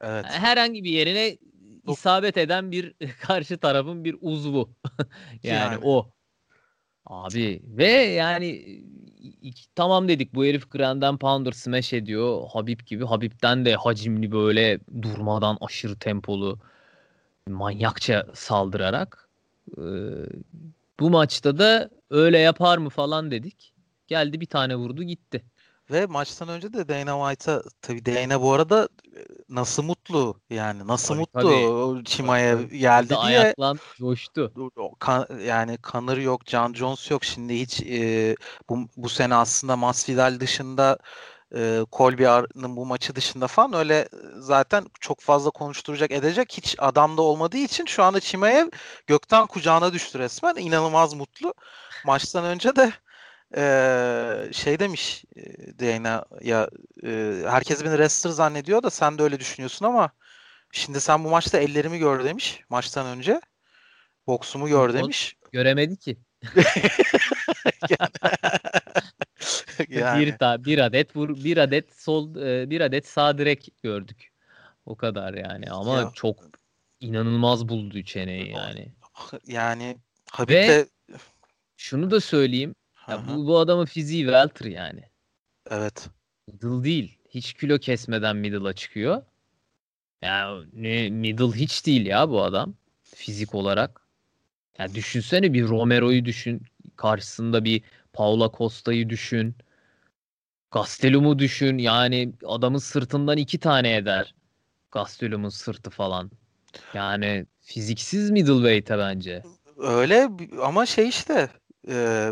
Evet. 0.00 0.24
Herhangi 0.28 0.84
bir 0.84 0.90
yerine 0.90 1.38
isabet 1.88 2.36
eden 2.36 2.70
bir 2.70 2.94
karşı 3.20 3.58
tarafın 3.58 4.04
bir 4.04 4.16
uzvu. 4.20 4.70
yani, 5.42 5.58
yani 5.58 5.78
o. 5.82 6.10
Abi 7.06 7.62
ve 7.64 7.92
yani 7.92 8.80
iki, 9.42 9.74
tamam 9.74 10.08
dedik 10.08 10.34
bu 10.34 10.44
herif 10.44 10.70
Grand 10.70 11.18
Pounder 11.18 11.52
smash 11.52 11.92
ediyor. 11.92 12.42
Habib 12.52 12.80
gibi. 12.86 13.04
Habib'den 13.04 13.64
de 13.64 13.74
hacimli 13.74 14.32
böyle 14.32 14.80
durmadan 15.02 15.58
aşırı 15.60 15.98
tempolu 15.98 16.58
manyakça 17.48 18.26
saldırarak. 18.34 19.28
Ee, 19.78 19.82
bu 21.00 21.10
maçta 21.10 21.58
da 21.58 21.90
öyle 22.10 22.38
yapar 22.38 22.78
mı 22.78 22.90
falan 22.90 23.30
dedik. 23.30 23.74
Geldi 24.06 24.40
bir 24.40 24.46
tane 24.46 24.76
vurdu 24.76 25.02
gitti. 25.02 25.44
Ve 25.90 26.06
maçtan 26.06 26.48
önce 26.48 26.72
de 26.72 26.88
Dana 26.88 27.30
White'a 27.30 27.62
tabii 27.82 28.06
Dana 28.06 28.42
bu 28.42 28.52
arada 28.52 28.88
e, 29.16 29.20
nasıl 29.48 29.82
mutlu 29.82 30.40
yani 30.50 30.86
nasıl 30.86 31.14
tabii, 31.14 31.20
mutlu 31.20 31.40
tabii. 31.40 32.04
Çima'ya 32.04 32.62
geldi 32.62 33.08
diye. 33.08 33.18
Ayaklan 33.18 33.78
coştu. 33.98 34.52
Kan, 34.98 35.26
yani 35.44 35.78
Kanır 35.82 36.16
yok, 36.16 36.40
John 36.46 36.74
Jones 36.74 37.10
yok. 37.10 37.24
Şimdi 37.24 37.60
hiç 37.60 37.82
e, 37.82 38.36
bu, 38.68 38.78
bu 38.96 39.08
sene 39.08 39.34
aslında 39.34 39.76
Masvidal 39.76 40.40
dışında 40.40 40.98
e, 41.54 41.80
Colby'nin 41.92 42.76
bu 42.76 42.86
maçı 42.86 43.14
dışında 43.14 43.46
falan 43.46 43.72
öyle 43.72 44.08
zaten 44.38 44.86
çok 45.00 45.20
fazla 45.20 45.50
konuşturacak 45.50 46.10
edecek 46.10 46.52
hiç 46.52 46.76
adam 46.78 47.16
da 47.16 47.22
olmadığı 47.22 47.56
için 47.56 47.84
şu 47.84 48.02
anda 48.02 48.20
Çimaev 48.20 48.68
gökten 49.06 49.46
kucağına 49.46 49.92
düştü 49.92 50.18
resmen. 50.18 50.56
İnanılmaz 50.56 51.14
mutlu. 51.14 51.54
Maçtan 52.06 52.44
önce 52.44 52.76
de 52.76 52.92
ee, 53.56 54.48
şey 54.52 54.78
demiş 54.78 55.24
Dana 55.80 56.24
ya 56.42 56.70
e, 57.04 57.42
herkes 57.46 57.84
beni 57.84 57.90
wrestler 57.90 58.30
zannediyor 58.30 58.82
da 58.82 58.90
sen 58.90 59.18
de 59.18 59.22
öyle 59.22 59.40
düşünüyorsun 59.40 59.86
ama 59.86 60.10
şimdi 60.72 61.00
sen 61.00 61.24
bu 61.24 61.30
maçta 61.30 61.58
ellerimi 61.58 61.98
gör 61.98 62.24
demiş 62.24 62.60
maçtan 62.68 63.06
önce. 63.06 63.40
Boksumu 64.26 64.68
gör 64.68 64.94
demiş. 64.94 65.36
Göremedi 65.52 65.96
ki. 65.96 66.16
yani. 69.90 70.20
bir 70.20 70.38
daha 70.38 70.64
bir 70.64 70.78
adet 70.78 71.16
vur 71.16 71.44
bir 71.44 71.56
adet 71.56 71.94
sol 72.00 72.34
bir 72.70 72.80
adet 72.80 73.06
sağ 73.06 73.38
direk 73.38 73.68
gördük. 73.82 74.32
O 74.86 74.96
kadar 74.96 75.34
yani 75.34 75.70
ama 75.70 75.96
ya. 75.96 76.10
çok 76.14 76.36
inanılmaz 77.00 77.68
buldu 77.68 78.02
çeneyi 78.02 78.50
yani. 78.50 78.92
Yani 79.46 79.98
Habib'le 80.30 80.54
Ve 80.54 80.86
şunu 81.76 82.10
da 82.10 82.20
söyleyeyim 82.20 82.74
ya 83.08 83.22
bu, 83.28 83.46
bu 83.46 83.58
adamın 83.58 83.84
fiziği 83.84 84.22
welter 84.22 84.66
yani. 84.66 85.02
Evet. 85.70 86.10
Middle 86.46 86.84
değil. 86.84 87.18
Hiç 87.28 87.52
kilo 87.52 87.78
kesmeden 87.78 88.36
middle'a 88.36 88.72
çıkıyor. 88.72 89.22
Ya 90.22 90.60
ne 90.72 91.10
middle 91.10 91.52
hiç 91.52 91.86
değil 91.86 92.06
ya 92.06 92.30
bu 92.30 92.42
adam 92.42 92.74
fizik 93.02 93.54
olarak. 93.54 94.08
Ya 94.78 94.94
düşünsene 94.94 95.52
bir 95.52 95.68
Romero'yu 95.68 96.24
düşün. 96.24 96.62
Karşısında 96.96 97.64
bir 97.64 97.82
Paula 98.12 98.50
Costa'yı 98.58 99.08
düşün. 99.08 99.54
Gastelum'u 100.70 101.38
düşün. 101.38 101.78
Yani 101.78 102.32
adamın 102.46 102.78
sırtından 102.78 103.36
iki 103.36 103.58
tane 103.58 103.96
eder. 103.96 104.34
Gastelum'un 104.90 105.48
sırtı 105.48 105.90
falan. 105.90 106.30
Yani 106.94 107.46
fiziksiz 107.60 108.30
middleweight'e 108.30 108.98
bence. 108.98 109.42
Öyle 109.76 110.28
ama 110.62 110.86
şey 110.86 111.08
işte 111.08 111.48
e, 111.88 112.30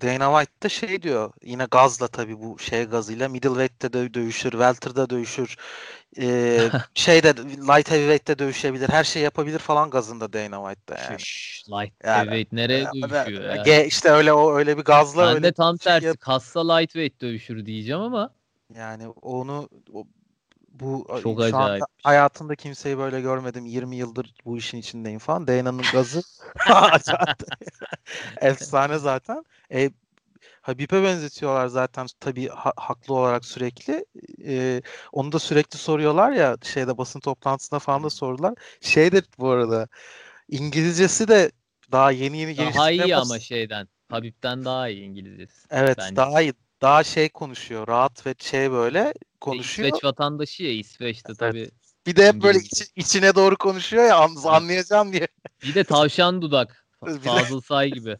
Dana 0.00 0.30
White 0.32 0.62
da 0.62 0.68
şey 0.68 1.02
diyor 1.02 1.32
yine 1.42 1.66
gazla 1.70 2.08
tabii 2.08 2.38
bu 2.40 2.58
şey 2.58 2.84
gazıyla 2.84 3.28
middleweight'te 3.28 3.92
de 3.92 4.14
dövüşür, 4.14 4.50
welter'da 4.50 5.10
dövüşür. 5.10 5.56
Ee, 6.18 6.58
şeyde 6.94 7.28
light 7.46 7.90
heavyweight'te 7.90 8.38
dövüşebilir. 8.38 8.88
Her 8.88 9.04
şey 9.04 9.22
yapabilir 9.22 9.58
falan 9.58 9.90
gazında 9.90 10.32
Dana 10.32 10.74
White'da 10.74 11.10
yani. 11.10 11.20
Şş, 11.20 11.64
light 11.68 11.92
yani, 12.04 12.18
heavyweight 12.18 12.52
nereye 12.52 12.80
yani, 12.80 12.92
dövüşüyor 12.92 13.54
ya? 13.56 13.62
Ge, 13.62 13.86
işte 13.86 14.10
öyle 14.10 14.32
o 14.32 14.54
öyle 14.54 14.78
bir 14.78 14.82
gazla 14.82 15.26
ben 15.26 15.34
öyle 15.34 15.42
de 15.42 15.52
tam 15.52 15.76
tersi 15.76 16.06
yap- 16.06 16.20
kassa 16.20 16.72
lightweight 16.74 17.20
dövüşür 17.20 17.66
diyeceğim 17.66 18.00
ama 18.00 18.30
yani 18.74 19.08
onu 19.08 19.68
o, 19.92 20.04
bu 20.82 21.06
Çok 21.22 21.40
şu 21.40 21.42
acayip. 21.42 21.84
hayatımda 22.02 22.54
kimseyi 22.56 22.98
böyle 22.98 23.20
görmedim. 23.20 23.66
20 23.66 23.96
yıldır 23.96 24.34
bu 24.44 24.58
işin 24.58 24.78
içindeyim 24.78 25.18
falan. 25.18 25.46
Dana'nın 25.46 25.90
gazı 25.90 26.22
efsane 28.40 28.98
zaten. 28.98 29.44
E, 29.72 29.90
Habib'e 30.62 31.02
benzetiyorlar 31.02 31.66
zaten 31.66 32.06
tabii 32.20 32.48
ha- 32.48 32.72
haklı 32.76 33.14
olarak 33.14 33.44
sürekli. 33.44 34.04
E, 34.46 34.82
onu 35.12 35.32
da 35.32 35.38
sürekli 35.38 35.78
soruyorlar 35.78 36.32
ya 36.32 36.56
şeyde 36.62 36.98
basın 36.98 37.20
toplantısında 37.20 37.80
falan 37.80 38.04
da 38.04 38.10
sordular. 38.10 38.54
Şey 38.80 39.12
de 39.12 39.22
bu 39.38 39.50
arada 39.50 39.88
İngilizcesi 40.48 41.28
de 41.28 41.52
daha 41.92 42.10
yeni 42.10 42.38
yeni 42.38 42.58
Daha 42.58 42.90
iyi 42.90 43.16
ama 43.16 43.38
şeyden. 43.38 43.88
Habib'den 44.08 44.64
daha 44.64 44.88
iyi 44.88 45.04
İngilizcesi. 45.04 45.66
Evet 45.70 45.98
bence. 45.98 46.16
daha 46.16 46.42
iyi. 46.42 46.54
Daha 46.82 47.04
şey 47.04 47.28
konuşuyor. 47.28 47.88
Rahat 47.88 48.26
ve 48.26 48.34
şey 48.38 48.70
böyle 48.70 49.14
konuşuyor. 49.42 49.88
İsveç 49.88 50.04
vatandaşı 50.04 50.62
ya 50.62 50.72
İsveç'te 50.72 51.34
tabii. 51.34 51.70
Bir 52.06 52.16
de 52.16 52.28
hep 52.28 52.42
böyle 52.42 52.58
iç, 52.58 52.82
içine 52.96 53.34
doğru 53.34 53.56
konuşuyor 53.56 54.04
ya 54.04 54.16
an, 54.16 54.36
anlayacağım 54.44 55.12
diye. 55.12 55.28
Bir 55.62 55.74
de 55.74 55.84
tavşan 55.84 56.42
dudak. 56.42 56.86
Fazıl 57.24 57.60
Say 57.60 57.90
gibi. 57.90 58.16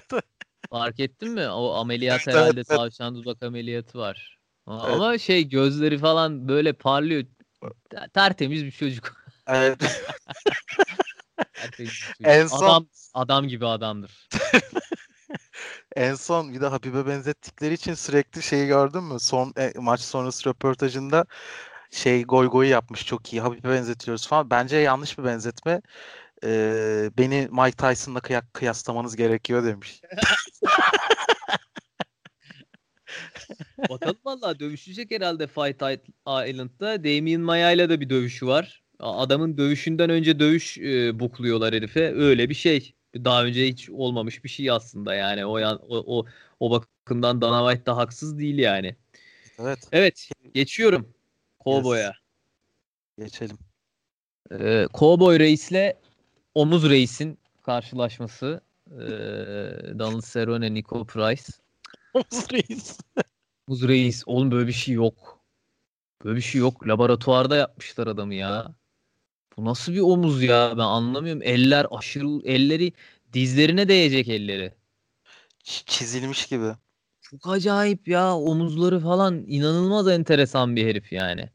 Fark 0.70 1.00
ettin 1.00 1.30
mi? 1.30 1.48
O 1.48 1.74
ameliyat 1.74 2.28
Evet, 2.28 2.36
herhalde 2.36 2.60
evet, 2.60 2.68
tavşan 2.68 3.14
dudak 3.14 3.42
ameliyatı 3.42 3.98
var. 3.98 4.38
A- 4.66 4.82
Evet. 4.84 4.94
Ama 4.94 5.18
şey 5.18 5.48
gözleri 5.48 5.98
falan 5.98 6.48
böyle 6.48 6.72
parlıyor. 6.72 7.24
Ter- 7.90 8.08
Tertemiz 8.08 8.64
bir 8.64 8.70
çocuk. 8.70 9.24
Evet. 9.46 9.78
Tertemiz 11.54 11.90
bir 11.90 12.14
çocuk. 12.14 12.14
En 12.20 12.46
son- 12.46 12.58
Adam 12.58 12.86
adam 13.14 13.48
gibi 13.48 13.66
adamdır. 13.66 14.28
En 15.96 16.14
son 16.14 16.54
bir 16.54 16.60
de 16.60 16.66
Habib'e 16.66 17.06
benzettikleri 17.06 17.74
için 17.74 17.94
sürekli 17.94 18.42
şeyi 18.42 18.66
gördün 18.66 19.02
mü? 19.04 19.20
Son 19.20 19.52
e, 19.58 19.72
maç 19.76 20.00
sonrası 20.00 20.48
röportajında 20.48 21.26
şey 21.90 22.24
goy 22.24 22.48
goyu 22.48 22.70
yapmış 22.70 23.06
çok 23.06 23.32
iyi. 23.32 23.40
Habib'e 23.42 23.68
benzetiyoruz 23.70 24.26
falan. 24.28 24.50
Bence 24.50 24.76
yanlış 24.76 25.18
bir 25.18 25.24
benzetme. 25.24 25.82
Ee, 26.44 27.10
beni 27.18 27.48
Mike 27.52 27.76
Tyson'la 27.76 28.18
kıya- 28.18 28.52
kıyaslamanız 28.52 29.16
gerekiyor 29.16 29.64
demiş. 29.64 30.00
Bakalım 33.90 34.18
valla 34.24 34.60
dövüşecek 34.60 35.10
herhalde 35.10 35.46
Fight 35.46 35.82
Island'da. 36.26 37.04
Damien 37.04 37.40
Maya 37.40 37.72
ile 37.72 37.88
de 37.88 38.00
bir 38.00 38.10
dövüşü 38.10 38.46
var. 38.46 38.82
Adamın 39.00 39.58
dövüşünden 39.58 40.10
önce 40.10 40.38
dövüş 40.38 40.78
e, 40.78 41.20
bukluyorlar 41.20 41.74
herife. 41.74 42.14
Öyle 42.14 42.48
bir 42.48 42.54
şey. 42.54 42.94
Daha 43.14 43.44
önce 43.44 43.66
hiç 43.68 43.90
olmamış 43.90 44.44
bir 44.44 44.48
şey 44.48 44.70
aslında 44.70 45.14
yani. 45.14 45.46
O 45.46 45.58
yan, 45.58 45.80
o, 45.88 46.18
o, 46.18 46.26
o 46.60 46.70
bakımdan 46.70 47.40
Dana 47.40 47.70
White 47.70 47.86
da 47.86 47.96
haksız 47.96 48.38
değil 48.38 48.58
yani. 48.58 48.96
Evet. 49.58 49.78
Evet 49.92 50.28
geçiyorum. 50.54 51.14
Cowboy'a. 51.64 52.12
Geçelim. 53.18 53.58
Ee, 54.52 54.86
Cowboy 54.94 55.38
Reis'le 55.38 55.96
Omuz 56.54 56.90
Reis'in 56.90 57.38
karşılaşması. 57.62 58.60
Ee, 58.90 58.94
Donald 59.98 60.22
Cerrone, 60.32 60.74
Nico 60.74 61.06
Price. 61.06 61.52
Reis. 62.52 62.98
Omuz 63.68 63.88
Reis. 63.88 64.22
Oğlum 64.26 64.50
böyle 64.50 64.66
bir 64.66 64.72
şey 64.72 64.94
yok. 64.94 65.40
Böyle 66.24 66.36
bir 66.36 66.42
şey 66.42 66.60
yok. 66.60 66.88
Laboratuvarda 66.88 67.56
yapmışlar 67.56 68.06
adamı 68.06 68.34
ya. 68.34 68.74
Bu 69.56 69.64
nasıl 69.64 69.92
bir 69.92 70.00
omuz 70.00 70.42
ya? 70.42 70.72
Ben 70.72 70.82
anlamıyorum. 70.82 71.42
Eller 71.42 71.86
aşırı 71.90 72.48
elleri 72.48 72.92
dizlerine 73.32 73.88
değecek 73.88 74.28
elleri. 74.28 74.72
Ç- 75.64 75.86
Çizilmiş 75.86 76.46
gibi. 76.46 76.72
Çok 77.20 77.48
acayip 77.48 78.08
ya. 78.08 78.36
Omuzları 78.36 79.00
falan 79.00 79.44
inanılmaz 79.46 80.08
enteresan 80.08 80.76
bir 80.76 80.86
herif 80.86 81.12
yani. 81.12 81.50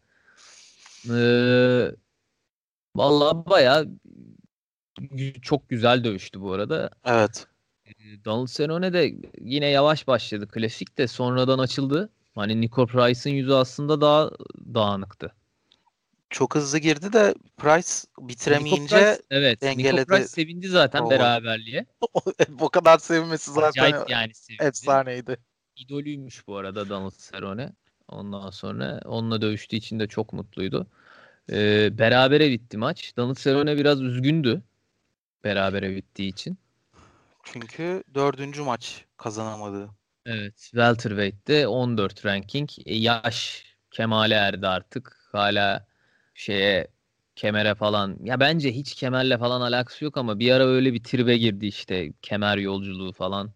Ee, 1.09 1.91
vallahi 2.95 3.45
bayağı 3.49 3.88
gü- 4.99 5.41
çok 5.41 5.69
güzel 5.69 6.03
dövüştü 6.03 6.41
bu 6.41 6.53
arada. 6.53 6.89
Evet. 7.05 7.47
Donald 8.25 8.47
Cerrone 8.47 8.93
de 8.93 9.13
yine 9.41 9.65
yavaş 9.67 10.07
başladı. 10.07 10.47
Klasik 10.47 10.97
de 10.97 11.07
sonradan 11.07 11.59
açıldı. 11.59 12.09
Hani 12.35 12.62
Nico 12.62 12.88
Price'ın 12.88 13.33
yüzü 13.33 13.51
aslında 13.53 14.01
daha 14.01 14.31
dağınıktı. 14.73 15.31
Çok 16.29 16.55
hızlı 16.55 16.77
girdi 16.77 17.13
de 17.13 17.33
Price 17.57 17.89
Nico 18.17 18.27
bitiremeyince 18.27 18.95
Price, 18.95 19.21
evet. 19.29 19.61
Nico 19.61 19.77
dengeledi. 19.77 20.05
Price 20.05 20.27
sevindi 20.27 20.67
zaten 20.67 20.99
Cowboy. 20.99 21.19
beraberliğe. 21.19 21.85
o 22.59 22.69
kadar 22.69 22.97
sevinmesi 22.97 23.51
zaten 23.51 23.69
Acayip 23.69 24.09
yani 24.09 24.33
sevindi. 24.33 24.63
efsaneydi. 24.63 25.37
İdolüymüş 25.75 26.47
bu 26.47 26.57
arada 26.57 26.89
Donald 26.89 27.31
Cerrone. 27.31 27.73
Ondan 28.07 28.49
sonra 28.49 29.01
onunla 29.05 29.41
dövüştüğü 29.41 29.75
için 29.75 29.99
de 29.99 30.07
çok 30.07 30.33
mutluydu. 30.33 30.87
Ee, 31.51 31.97
berabere 31.97 32.49
bitti 32.51 32.77
maç. 32.77 33.13
Donald 33.17 33.37
Cerrone 33.37 33.77
biraz 33.77 34.01
üzgündü. 34.01 34.61
Berabere 35.43 35.95
bittiği 35.95 36.29
için. 36.29 36.57
Çünkü 37.43 38.03
dördüncü 38.13 38.61
maç 38.61 39.05
kazanamadı. 39.17 39.89
Evet. 40.25 40.57
Welterweight'te 40.57 41.67
14 41.67 42.25
ranking. 42.25 42.69
E, 42.85 42.95
yaş 42.95 43.65
kemale 43.91 44.35
erdi 44.35 44.67
artık. 44.67 45.29
Hala 45.31 45.88
şeye 46.39 46.88
kemere 47.36 47.75
falan. 47.75 48.17
Ya 48.23 48.39
bence 48.39 48.71
hiç 48.71 48.93
kemerle 48.93 49.38
falan 49.38 49.62
alakası 49.62 50.06
yok 50.06 50.17
ama 50.17 50.39
bir 50.39 50.52
ara 50.52 50.65
öyle 50.65 50.93
bir 50.93 51.04
tribe 51.04 51.38
girdi 51.38 51.65
işte. 51.67 52.12
Kemer 52.21 52.58
yolculuğu 52.58 53.13
falan. 53.13 53.52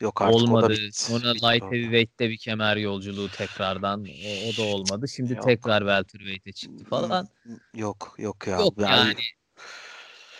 Yok 0.00 0.22
artık 0.22 0.34
o 0.36 0.40
da 0.40 0.44
olmadı. 0.44 0.72
bitti. 0.72 1.04
Sonra 1.04 1.32
light 1.32 1.62
heavyweight'te 1.62 2.30
bir 2.30 2.36
kemer 2.36 2.76
yolculuğu 2.76 3.28
tekrardan. 3.28 4.04
O, 4.04 4.48
o 4.48 4.56
da 4.56 4.62
olmadı. 4.62 5.08
Şimdi 5.08 5.32
Yok. 5.32 5.42
tekrar 5.42 5.80
welterweight'e 5.80 6.52
çıktı 6.52 6.84
falan. 6.84 7.28
Yok 7.74 8.14
yok 8.18 8.46
ya. 8.46 8.56
Yok 8.58 8.74
Yani- 8.78 9.08
yani. 9.08 9.20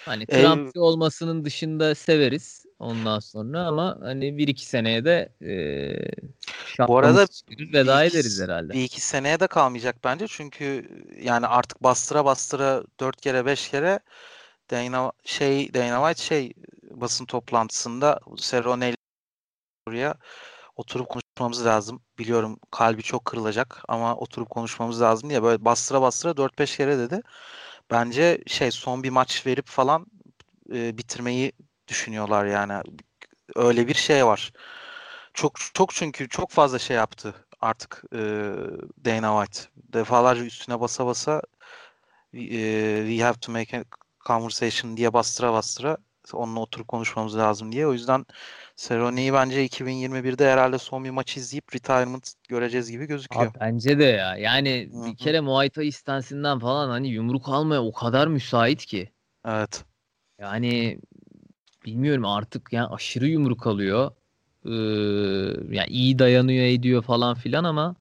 Hani 0.05 0.23
Ev- 0.29 0.43
Trumpçı 0.43 0.81
olmasının 0.81 1.45
dışında 1.45 1.95
severiz 1.95 2.67
ondan 2.79 3.19
sonra 3.19 3.67
ama 3.67 3.99
hani 4.01 4.39
bir 4.39 4.49
iki 4.49 4.67
seneye 4.67 5.05
de 5.05 5.33
e, 5.43 6.89
Bu 6.89 6.99
arada 6.99 7.27
veda 7.73 8.05
iki- 8.05 8.17
ederiz 8.17 8.41
herhalde. 8.43 8.73
Bir 8.73 8.85
iki 8.85 9.01
seneye 9.01 9.41
de 9.41 9.47
kalmayacak 9.47 9.97
bence. 10.05 10.27
Çünkü 10.29 10.89
yani 11.23 11.47
artık 11.47 11.83
bastıra 11.83 12.25
bastıra 12.25 12.83
dört 13.01 13.21
kere 13.21 13.47
beş 13.47 13.71
kere 13.71 14.01
Dana 14.71 15.13
şey 15.25 15.75
Dana 15.75 16.09
White 16.09 16.23
şey 16.29 16.53
basın 16.91 17.27
toplantısında 17.27 18.21
Cerrone 18.37 18.89
ile 18.89 18.97
buraya 19.89 20.15
oturup 20.77 21.09
konuşmamız 21.09 21.67
lazım. 21.67 22.03
Biliyorum 22.19 22.59
kalbi 22.71 23.03
çok 23.03 23.25
kırılacak 23.25 23.83
ama 23.89 24.17
oturup 24.17 24.51
konuşmamız 24.51 25.01
lazım 25.01 25.31
diye 25.31 25.43
böyle 25.43 25.65
bastıra 25.65 26.03
bastıra 26.03 26.37
4-5 26.37 26.77
kere 26.77 26.99
dedi. 26.99 27.23
Bence 27.91 28.43
şey 28.47 28.71
son 28.71 29.03
bir 29.03 29.11
maç 29.11 29.47
verip 29.47 29.67
falan 29.69 30.07
e, 30.75 30.99
bitirmeyi 30.99 31.53
düşünüyorlar 31.89 32.47
yani. 32.47 32.83
Öyle 33.57 33.89
bir 33.89 33.95
şey 33.95 34.27
var. 34.27 34.53
Çok 35.35 35.59
çok 35.75 35.95
çünkü 35.95 36.29
çok 36.29 36.51
fazla 36.51 36.79
şey 36.79 36.97
yaptı 36.97 37.35
artık 37.61 38.05
e, 38.15 38.19
Dana 39.05 39.45
White. 39.47 39.71
Defalarca 39.77 40.45
üstüne 40.45 40.81
basa 40.81 41.07
basa 41.07 41.43
e, 42.35 42.39
we 43.09 43.19
have 43.25 43.39
to 43.41 43.53
make 43.53 43.79
a 43.79 43.85
conversation 44.27 44.97
diye 44.97 45.13
bastıra 45.13 45.53
bastıra 45.53 45.97
onunla 46.33 46.61
oturup 46.61 46.89
konuşmamız 46.89 47.37
lazım 47.37 47.73
diye. 47.73 47.87
O 47.87 47.93
yüzden 47.93 48.27
Cerrone'yi 48.77 49.33
bence 49.33 49.65
2021'de 49.65 50.51
herhalde 50.51 50.79
son 50.79 51.05
bir 51.05 51.11
maç 51.11 51.37
izleyip 51.37 51.75
retirement 51.75 52.33
göreceğiz 52.49 52.91
gibi 52.91 53.07
gözüküyor. 53.07 53.47
Abi 53.47 53.61
bence 53.61 53.99
de 53.99 54.05
ya. 54.05 54.37
Yani 54.37 54.91
Hı 54.93 54.99
hı. 54.99 55.07
bir 55.07 55.17
kere 55.17 55.41
Muay 55.41 55.71
Thai 55.71 55.87
istensinden 55.87 56.59
falan 56.59 56.89
hani 56.89 57.09
yumruk 57.09 57.49
almaya 57.49 57.83
o 57.83 57.93
kadar 57.93 58.27
müsait 58.27 58.87
ki. 58.87 59.11
Evet. 59.47 59.85
Yani 60.39 61.01
bilmiyorum 61.87 62.25
artık 62.25 62.73
yani 62.73 62.87
aşırı 62.87 63.29
yumruk 63.29 63.67
alıyor. 63.67 64.11
Ee, 64.67 64.71
yani 65.75 65.89
iyi 65.89 66.19
dayanıyor 66.19 66.65
ediyor 66.65 67.03
falan 67.03 67.35
filan 67.35 67.65
ama 67.65 67.95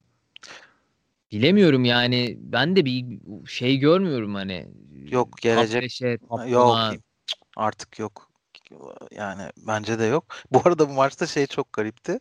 bilemiyorum 1.32 1.84
yani 1.84 2.38
ben 2.40 2.76
de 2.76 2.84
bir 2.84 3.18
şey 3.46 3.76
görmüyorum 3.78 4.34
hani. 4.34 4.68
Yok 5.10 5.36
gelecek. 5.42 6.00
yok 6.48 6.80
artık 7.56 7.98
yok. 7.98 8.30
Yani 9.10 9.42
bence 9.56 9.98
de 9.98 10.04
yok. 10.04 10.24
Bu 10.50 10.62
arada 10.64 10.88
bu 10.88 10.92
maçta 10.92 11.26
şey 11.26 11.46
çok 11.46 11.72
garipti. 11.72 12.18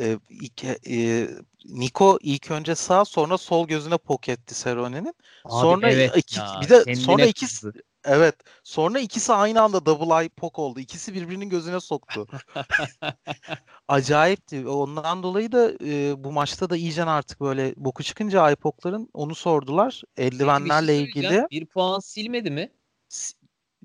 Ee, 0.00 0.18
ilk, 0.30 0.64
e, 0.64 1.28
Niko 1.64 2.18
ilk 2.22 2.50
önce 2.50 2.74
sağ 2.74 3.04
sonra 3.04 3.38
sol 3.38 3.68
gözüne 3.68 3.98
poketti 3.98 4.54
Serone'nin. 4.54 5.14
Sonra 5.48 5.90
evet 5.90 6.16
iki, 6.16 6.38
ya, 6.38 6.60
bir 6.62 6.68
de 6.68 6.94
sonra 6.94 7.26
ikisi 7.26 7.68
evet 8.04 8.34
sonra 8.64 8.98
ikisi 8.98 9.32
aynı 9.32 9.62
anda 9.62 9.86
double 9.86 10.20
eye 10.20 10.28
poke 10.28 10.60
oldu. 10.60 10.80
İkisi 10.80 11.14
birbirinin 11.14 11.48
gözüne 11.48 11.80
soktu. 11.80 12.26
Acayipti. 13.88 14.68
Ondan 14.68 15.22
dolayı 15.22 15.52
da 15.52 15.72
e, 15.84 16.24
bu 16.24 16.32
maçta 16.32 16.70
da 16.70 16.76
iyice 16.76 17.04
artık 17.04 17.40
böyle 17.40 17.74
boku 17.76 18.02
çıkınca 18.02 18.48
eye 18.48 18.56
pokların 18.56 19.08
onu 19.14 19.34
sordular. 19.34 20.02
Eldivenlerle 20.16 20.96
şey 20.96 21.04
ilgili. 21.04 21.46
Bir 21.50 21.66
puan 21.66 22.00
silmedi 22.00 22.50
mi? 22.50 22.70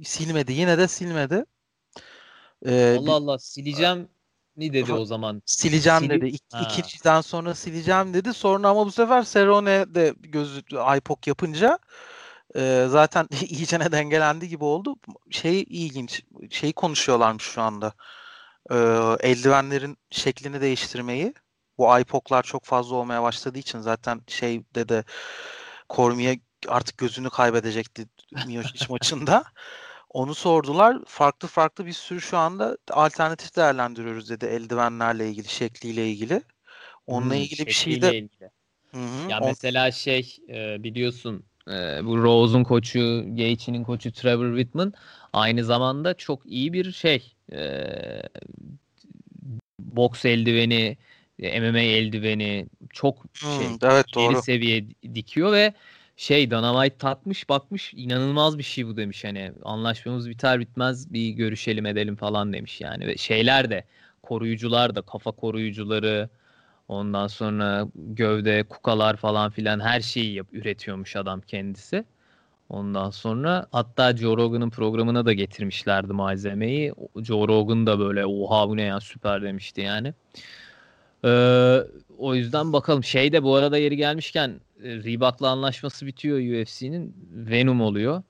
Silmedi. 0.03 0.53
Yine 0.53 0.77
de 0.77 0.87
silmedi. 0.87 1.45
Ee, 2.65 2.97
Allah 2.99 3.13
Allah 3.13 3.39
sileceğim 3.39 4.09
ni 4.57 4.73
dedi 4.73 4.93
o 4.93 5.05
zaman. 5.05 5.41
Sileceğim 5.45 5.99
Silip, 5.99 6.21
dedi. 6.21 6.29
İk, 6.29 6.43
ikinciden 6.61 7.21
sonra 7.21 7.55
sileceğim 7.55 8.13
dedi. 8.13 8.33
Sonra 8.33 8.69
ama 8.69 8.85
bu 8.85 8.91
sefer 8.91 9.23
Serone 9.23 9.95
de 9.95 10.13
gözü 10.19 10.61
iPok 10.97 11.27
yapınca 11.27 11.79
e, 12.55 12.85
zaten 12.89 13.27
iyicene 13.49 13.91
dengelendi 13.91 14.47
gibi 14.49 14.63
oldu. 14.63 14.95
Şey 15.29 15.61
ilginç. 15.61 16.23
Şeyi 16.49 16.73
konuşuyorlarmış 16.73 17.43
şu 17.43 17.61
anda. 17.61 17.93
E, 18.71 18.75
eldivenlerin 19.29 19.97
şeklini 20.09 20.61
değiştirmeyi. 20.61 21.33
Bu 21.77 21.99
iPok'lar 21.99 22.43
çok 22.43 22.65
fazla 22.65 22.95
olmaya 22.95 23.23
başladığı 23.23 23.59
için 23.59 23.79
zaten 23.79 24.21
şeyde 24.27 24.89
de 24.89 25.03
Cormier 25.89 26.37
artık 26.67 26.97
gözünü 26.97 27.29
kaybedecekti 27.29 28.05
Miocic 28.47 28.85
maçında. 28.89 29.43
Onu 30.09 30.35
sordular. 30.35 30.97
Farklı 31.07 31.47
farklı 31.47 31.85
bir 31.85 31.93
sürü 31.93 32.21
şu 32.21 32.37
anda 32.37 32.77
alternatif 32.91 33.55
değerlendiriyoruz 33.55 34.29
dedi 34.29 34.45
eldivenlerle 34.45 35.29
ilgili, 35.29 35.47
şekliyle 35.47 36.09
ilgili. 36.09 36.41
Onunla 37.07 37.33
hmm, 37.33 37.41
ilgili 37.41 37.65
bir 37.67 37.71
şey 37.71 38.01
de 38.01 38.17
ilgili. 38.17 38.49
Hı-hı. 38.91 39.29
Ya 39.29 39.39
On... 39.39 39.47
mesela 39.47 39.91
şey 39.91 40.37
e, 40.49 40.83
biliyorsun 40.83 41.43
e, 41.67 42.05
bu 42.05 42.23
Rose'un 42.23 42.63
koçu, 42.63 43.23
Gaethje'nin 43.27 43.83
koçu 43.83 44.11
Trevor 44.11 44.57
Whitman 44.57 44.93
aynı 45.33 45.63
zamanda 45.63 46.13
çok 46.13 46.45
iyi 46.45 46.73
bir 46.73 46.91
şey 46.91 47.33
e, 47.51 47.59
boks 49.79 50.25
eldiveni, 50.25 50.97
MMA 51.39 51.79
eldiveni 51.79 52.65
çok 52.89 53.25
şey 53.33 53.69
hmm, 53.69 53.77
evet, 53.81 54.05
doğru. 54.15 54.41
seviye 54.41 54.85
dikiyor 55.15 55.51
ve 55.51 55.73
şey 56.15 56.51
Dynamite 56.51 56.97
takmış 56.97 57.49
bakmış 57.49 57.93
inanılmaz 57.93 58.57
bir 58.57 58.63
şey 58.63 58.87
bu 58.87 58.97
demiş 58.97 59.23
hani 59.23 59.51
anlaşmamız 59.63 60.29
biter 60.29 60.59
bitmez 60.59 61.13
bir 61.13 61.29
görüşelim 61.29 61.85
edelim 61.85 62.15
falan 62.15 62.53
demiş 62.53 62.81
yani 62.81 63.07
ve 63.07 63.17
şeyler 63.17 63.69
de 63.69 63.83
koruyucular 64.23 64.95
da 64.95 65.01
kafa 65.01 65.31
koruyucuları 65.31 66.29
ondan 66.87 67.27
sonra 67.27 67.87
gövde 67.95 68.63
kukalar 68.63 69.17
falan 69.17 69.51
filan 69.51 69.79
her 69.79 70.01
şeyi 70.01 70.33
yap, 70.33 70.47
üretiyormuş 70.51 71.15
adam 71.15 71.41
kendisi. 71.41 72.05
Ondan 72.69 73.09
sonra 73.09 73.67
hatta 73.71 74.17
Joe 74.17 74.37
Rogan'ın 74.37 74.69
programına 74.69 75.25
da 75.25 75.33
getirmişlerdi 75.33 76.13
malzemeyi. 76.13 76.93
Joe 77.23 77.47
Rogan 77.47 77.87
da 77.87 77.99
böyle 77.99 78.25
oha 78.25 78.69
bu 78.69 78.77
ne 78.77 78.81
ya 78.81 78.99
süper 78.99 79.41
demişti 79.43 79.81
yani. 79.81 80.13
Ee, 81.25 81.79
o 82.17 82.35
yüzden 82.35 82.73
bakalım. 82.73 83.03
Şey 83.03 83.33
de 83.33 83.43
bu 83.43 83.55
arada 83.55 83.77
yeri 83.77 83.97
gelmişken 83.97 84.49
e, 84.83 84.89
Reebok'la 84.89 85.49
anlaşması 85.49 86.05
bitiyor 86.05 86.37
UFC'nin. 86.37 87.15
Venom 87.31 87.81
oluyor. 87.81 88.23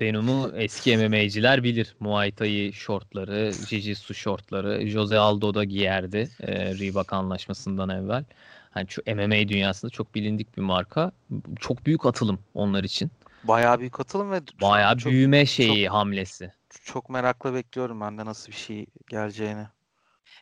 Venom'u 0.00 0.52
eski 0.54 0.96
MMA'ciler 0.96 1.62
bilir. 1.62 1.96
Muay 2.00 2.32
Thai 2.32 2.72
şortları, 2.72 3.50
Jiu-Jitsu 3.50 4.14
şortları. 4.14 4.86
Jose 4.86 5.18
Aldo 5.18 5.54
da 5.54 5.64
giyerdi 5.64 6.30
e, 6.40 6.74
Reebok 6.78 7.12
anlaşmasından 7.12 7.88
evvel. 7.88 8.24
Hani 8.70 8.88
şu 8.88 9.02
MMA 9.06 9.48
dünyasında 9.48 9.90
çok 9.90 10.14
bilindik 10.14 10.56
bir 10.56 10.62
marka. 10.62 11.12
Çok 11.60 11.86
büyük 11.86 12.06
atılım 12.06 12.38
onlar 12.54 12.84
için. 12.84 13.10
Bayağı 13.44 13.80
büyük 13.80 14.00
atılım 14.00 14.30
ve 14.30 14.40
bayağı 14.62 14.96
çok, 14.96 15.12
büyüme 15.12 15.46
şeyi 15.46 15.84
çok, 15.84 15.94
hamlesi. 15.94 16.52
Çok 16.84 17.10
merakla 17.10 17.54
bekliyorum 17.54 18.00
ben 18.00 18.18
de 18.18 18.24
nasıl 18.24 18.52
bir 18.52 18.56
şey 18.56 18.86
geleceğini. 19.10 19.66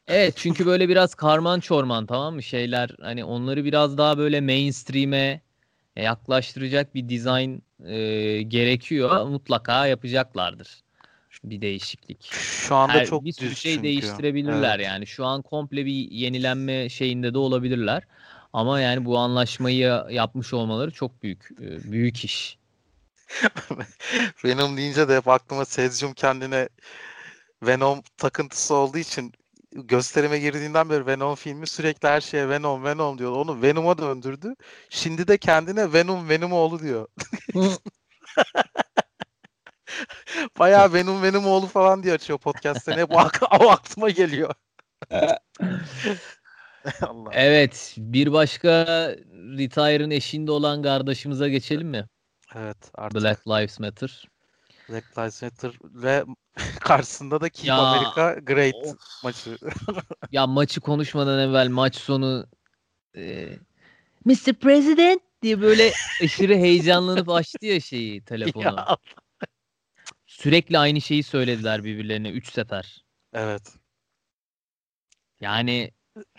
Evet 0.06 0.34
çünkü 0.36 0.66
böyle 0.66 0.88
biraz 0.88 1.14
karman 1.14 1.60
çorman 1.60 2.06
tamam 2.06 2.34
mı 2.34 2.42
şeyler 2.42 2.90
hani 3.00 3.24
onları 3.24 3.64
biraz 3.64 3.98
daha 3.98 4.18
böyle 4.18 4.40
mainstream'e 4.40 5.40
yaklaştıracak 5.96 6.94
bir 6.94 7.08
dizayn 7.08 7.62
e, 7.84 8.42
gerekiyor. 8.42 9.26
Mutlaka 9.26 9.86
yapacaklardır 9.86 10.82
bir 11.44 11.60
değişiklik. 11.60 12.32
Şu 12.32 12.74
anda 12.74 12.92
Her, 12.92 13.06
çok 13.06 13.24
bir 13.24 13.32
sürü 13.32 13.56
şey 13.56 13.72
çünkü. 13.72 13.82
değiştirebilirler 13.82 14.76
evet. 14.76 14.86
yani. 14.86 15.06
Şu 15.06 15.24
an 15.24 15.42
komple 15.42 15.86
bir 15.86 16.10
yenilenme 16.10 16.88
şeyinde 16.88 17.34
de 17.34 17.38
olabilirler. 17.38 18.02
Ama 18.52 18.80
yani 18.80 19.04
bu 19.04 19.18
anlaşmayı 19.18 20.04
yapmış 20.10 20.54
olmaları 20.54 20.90
çok 20.90 21.22
büyük 21.22 21.48
e, 21.60 21.92
büyük 21.92 22.24
iş. 22.24 22.58
Venom 24.44 24.76
deyince 24.76 25.08
de 25.08 25.16
hep 25.16 25.28
aklıma 25.28 25.64
Sezcum 25.64 26.12
kendine 26.12 26.68
Venom 27.62 28.02
takıntısı 28.16 28.74
olduğu 28.74 28.98
için 28.98 29.32
gösterime 29.72 30.38
girdiğinden 30.38 30.90
beri 30.90 31.06
Venom 31.06 31.34
filmi 31.34 31.66
sürekli 31.66 32.08
her 32.08 32.20
şeye 32.20 32.48
Venom 32.48 32.84
Venom 32.84 33.18
diyor. 33.18 33.32
Onu 33.32 33.62
Venom'a 33.62 33.98
döndürdü. 33.98 34.54
Şimdi 34.90 35.28
de 35.28 35.38
kendine 35.38 35.92
Venom 35.92 36.28
Venomoğlu 36.28 36.80
diyor. 36.80 37.08
Bayağı 40.58 40.92
Venom 40.92 41.22
Venomoğlu 41.22 41.66
falan 41.66 42.02
diye 42.02 42.14
açıyor 42.14 42.38
podcast'te. 42.38 42.96
Ne 42.96 43.08
bu 43.10 43.14
o 43.60 43.68
aklıma 43.70 44.10
geliyor. 44.10 44.54
Allah. 47.02 47.30
Evet, 47.32 47.94
bir 47.98 48.32
başka 48.32 48.70
retire'ın 49.58 50.10
eşinde 50.10 50.50
olan 50.50 50.82
kardeşimize 50.82 51.48
geçelim 51.48 51.88
mi? 51.88 52.08
Evet, 52.54 52.90
artık. 52.94 53.22
Black 53.22 53.48
Lives 53.48 53.80
Matter. 53.80 54.28
Black 54.88 55.18
Lives 55.18 55.42
Matter 55.42 55.72
ve 55.82 56.24
karşısında 56.80 57.40
da 57.40 57.48
Keep 57.48 57.66
ya, 57.66 57.76
America 57.76 58.40
Great 58.40 58.74
of. 58.74 58.96
maçı. 59.24 59.58
ya 60.32 60.46
maçı 60.46 60.80
konuşmadan 60.80 61.38
evvel 61.38 61.68
maç 61.68 61.96
sonu 61.96 62.46
e, 63.16 63.48
Mr. 64.24 64.54
President 64.60 65.22
diye 65.42 65.60
böyle 65.60 65.92
aşırı 66.24 66.54
heyecanlanıp 66.54 67.28
açtı 67.28 67.66
ya 67.66 67.80
şeyi 67.80 68.24
telefonu. 68.24 68.64
Ya. 68.64 68.96
Sürekli 70.26 70.78
aynı 70.78 71.00
şeyi 71.00 71.22
söylediler 71.22 71.84
birbirlerine 71.84 72.30
3 72.30 72.52
sefer. 72.52 73.04
Evet. 73.32 73.72
Yani 75.40 75.90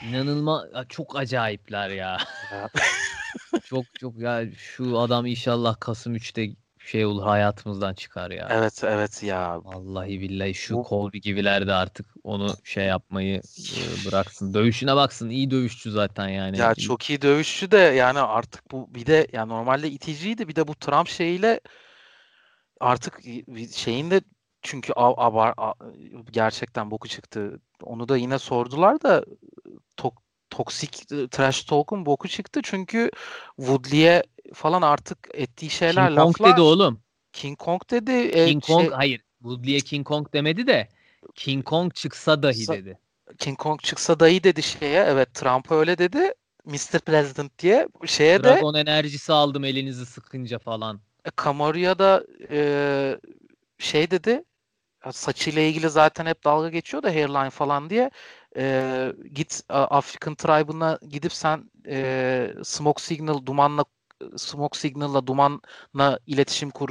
inanılmaz 0.02 0.66
çok 0.90 1.20
acayipler 1.20 1.90
ya. 1.90 2.18
çok 3.64 3.86
çok 4.00 4.20
ya 4.20 4.52
şu 4.56 5.00
adam 5.00 5.26
inşallah 5.26 5.80
Kasım 5.80 6.16
3'te 6.16 6.56
şey 6.90 7.06
olur 7.06 7.24
hayatımızdan 7.24 7.94
çıkar 7.94 8.32
ya. 8.32 8.48
Evet 8.52 8.84
evet 8.84 9.24
ya. 9.24 9.64
Vallahi 9.64 10.22
billahi 10.22 10.54
şu 10.54 10.76
Bu... 10.76 10.86
Colby 10.90 11.18
gibiler 11.18 11.68
de 11.68 11.74
artık 11.74 12.06
onu 12.24 12.56
şey 12.64 12.86
yapmayı 12.86 13.42
bıraksın. 14.06 14.54
Dövüşüne 14.54 14.96
baksın. 14.96 15.30
iyi 15.30 15.52
dövüşçü 15.52 15.92
zaten 15.92 16.28
yani. 16.28 16.58
Ya 16.58 16.76
çok 16.76 17.10
iyi 17.10 17.22
dövüşçü 17.22 17.72
de 17.72 17.78
yani 17.78 18.20
artık 18.20 18.72
bu 18.72 18.94
bir 18.96 19.06
de 19.06 19.28
ya 19.34 19.46
normalde 19.46 19.90
iticiydi 19.90 20.48
bir 20.48 20.56
de 20.56 20.68
bu 20.68 20.76
Trump 20.76 21.08
şeyiyle 21.08 21.60
artık 22.80 23.20
şeyin 23.76 24.12
de 24.12 24.22
çünkü 24.62 24.94
abar 24.96 25.54
gerçekten 26.32 26.92
boku 26.92 27.08
çıktı. 27.08 27.60
Onu 27.84 28.10
da 28.10 28.18
yine 28.18 28.40
sordular 28.40 29.02
da 29.02 29.26
tok, 29.98 30.22
toksik 30.50 31.08
trash 31.32 31.64
talk'un 31.64 32.06
boku 32.06 32.28
çıktı 32.28 32.60
çünkü 32.64 33.12
Woodley'e 33.58 34.24
falan 34.54 34.82
artık 34.82 35.18
ettiği 35.34 35.70
şeyler 35.70 36.08
King 36.08 36.20
Kong 36.20 36.40
dedi 36.40 36.62
oğlum. 36.62 37.02
King 37.34 37.58
Kong 37.60 37.82
dedi. 37.92 38.12
E, 38.12 38.46
King 38.46 38.64
Kong 38.64 38.82
şey, 38.82 38.96
hayır. 38.96 39.22
Woodley'e 39.42 39.80
King 39.80 40.08
Kong 40.08 40.34
demedi 40.34 40.68
de 40.68 40.88
King 41.36 41.66
Kong 41.66 41.94
çıksa 41.94 42.44
dahi 42.44 42.64
sa- 42.64 42.74
dedi. 42.74 43.00
King 43.38 43.58
Kong 43.58 43.82
çıksa 43.82 44.20
dahi 44.20 44.44
dedi 44.44 44.64
şeye. 44.64 45.04
Evet 45.04 45.34
Trump 45.34 45.72
öyle 45.72 45.98
dedi. 45.98 46.34
Mr. 46.66 47.00
President 47.00 47.60
diye 47.60 47.88
şeye 48.06 48.44
Dragon 48.44 48.50
de 48.50 48.56
Dragon 48.56 48.74
enerjisi 48.74 49.34
aldım 49.34 49.64
elinizi 49.64 50.06
sıkınca 50.06 50.60
falan. 50.60 51.02
E, 51.26 51.30
Kamaru'ya 51.36 52.00
da 52.00 52.24
e, 52.50 53.20
şey 53.80 54.12
dedi 54.12 54.44
saçıyla 55.12 55.62
ilgili 55.62 55.90
zaten 55.90 56.26
hep 56.26 56.44
dalga 56.44 56.70
geçiyor 56.70 57.04
da 57.04 57.10
hairline 57.10 57.50
falan 57.50 57.90
diye 57.90 58.12
e, 58.58 59.14
git 59.34 59.62
African 59.70 60.36
tribe'ına 60.36 61.00
gidip 61.10 61.34
sen 61.34 61.72
e, 61.88 62.54
smoke 62.64 63.04
signal 63.04 63.46
dumanla 63.46 63.86
smoke 64.38 64.80
signal'la 64.80 65.28
dumanla 65.28 66.20
iletişim 66.28 66.70
kur 66.70 66.90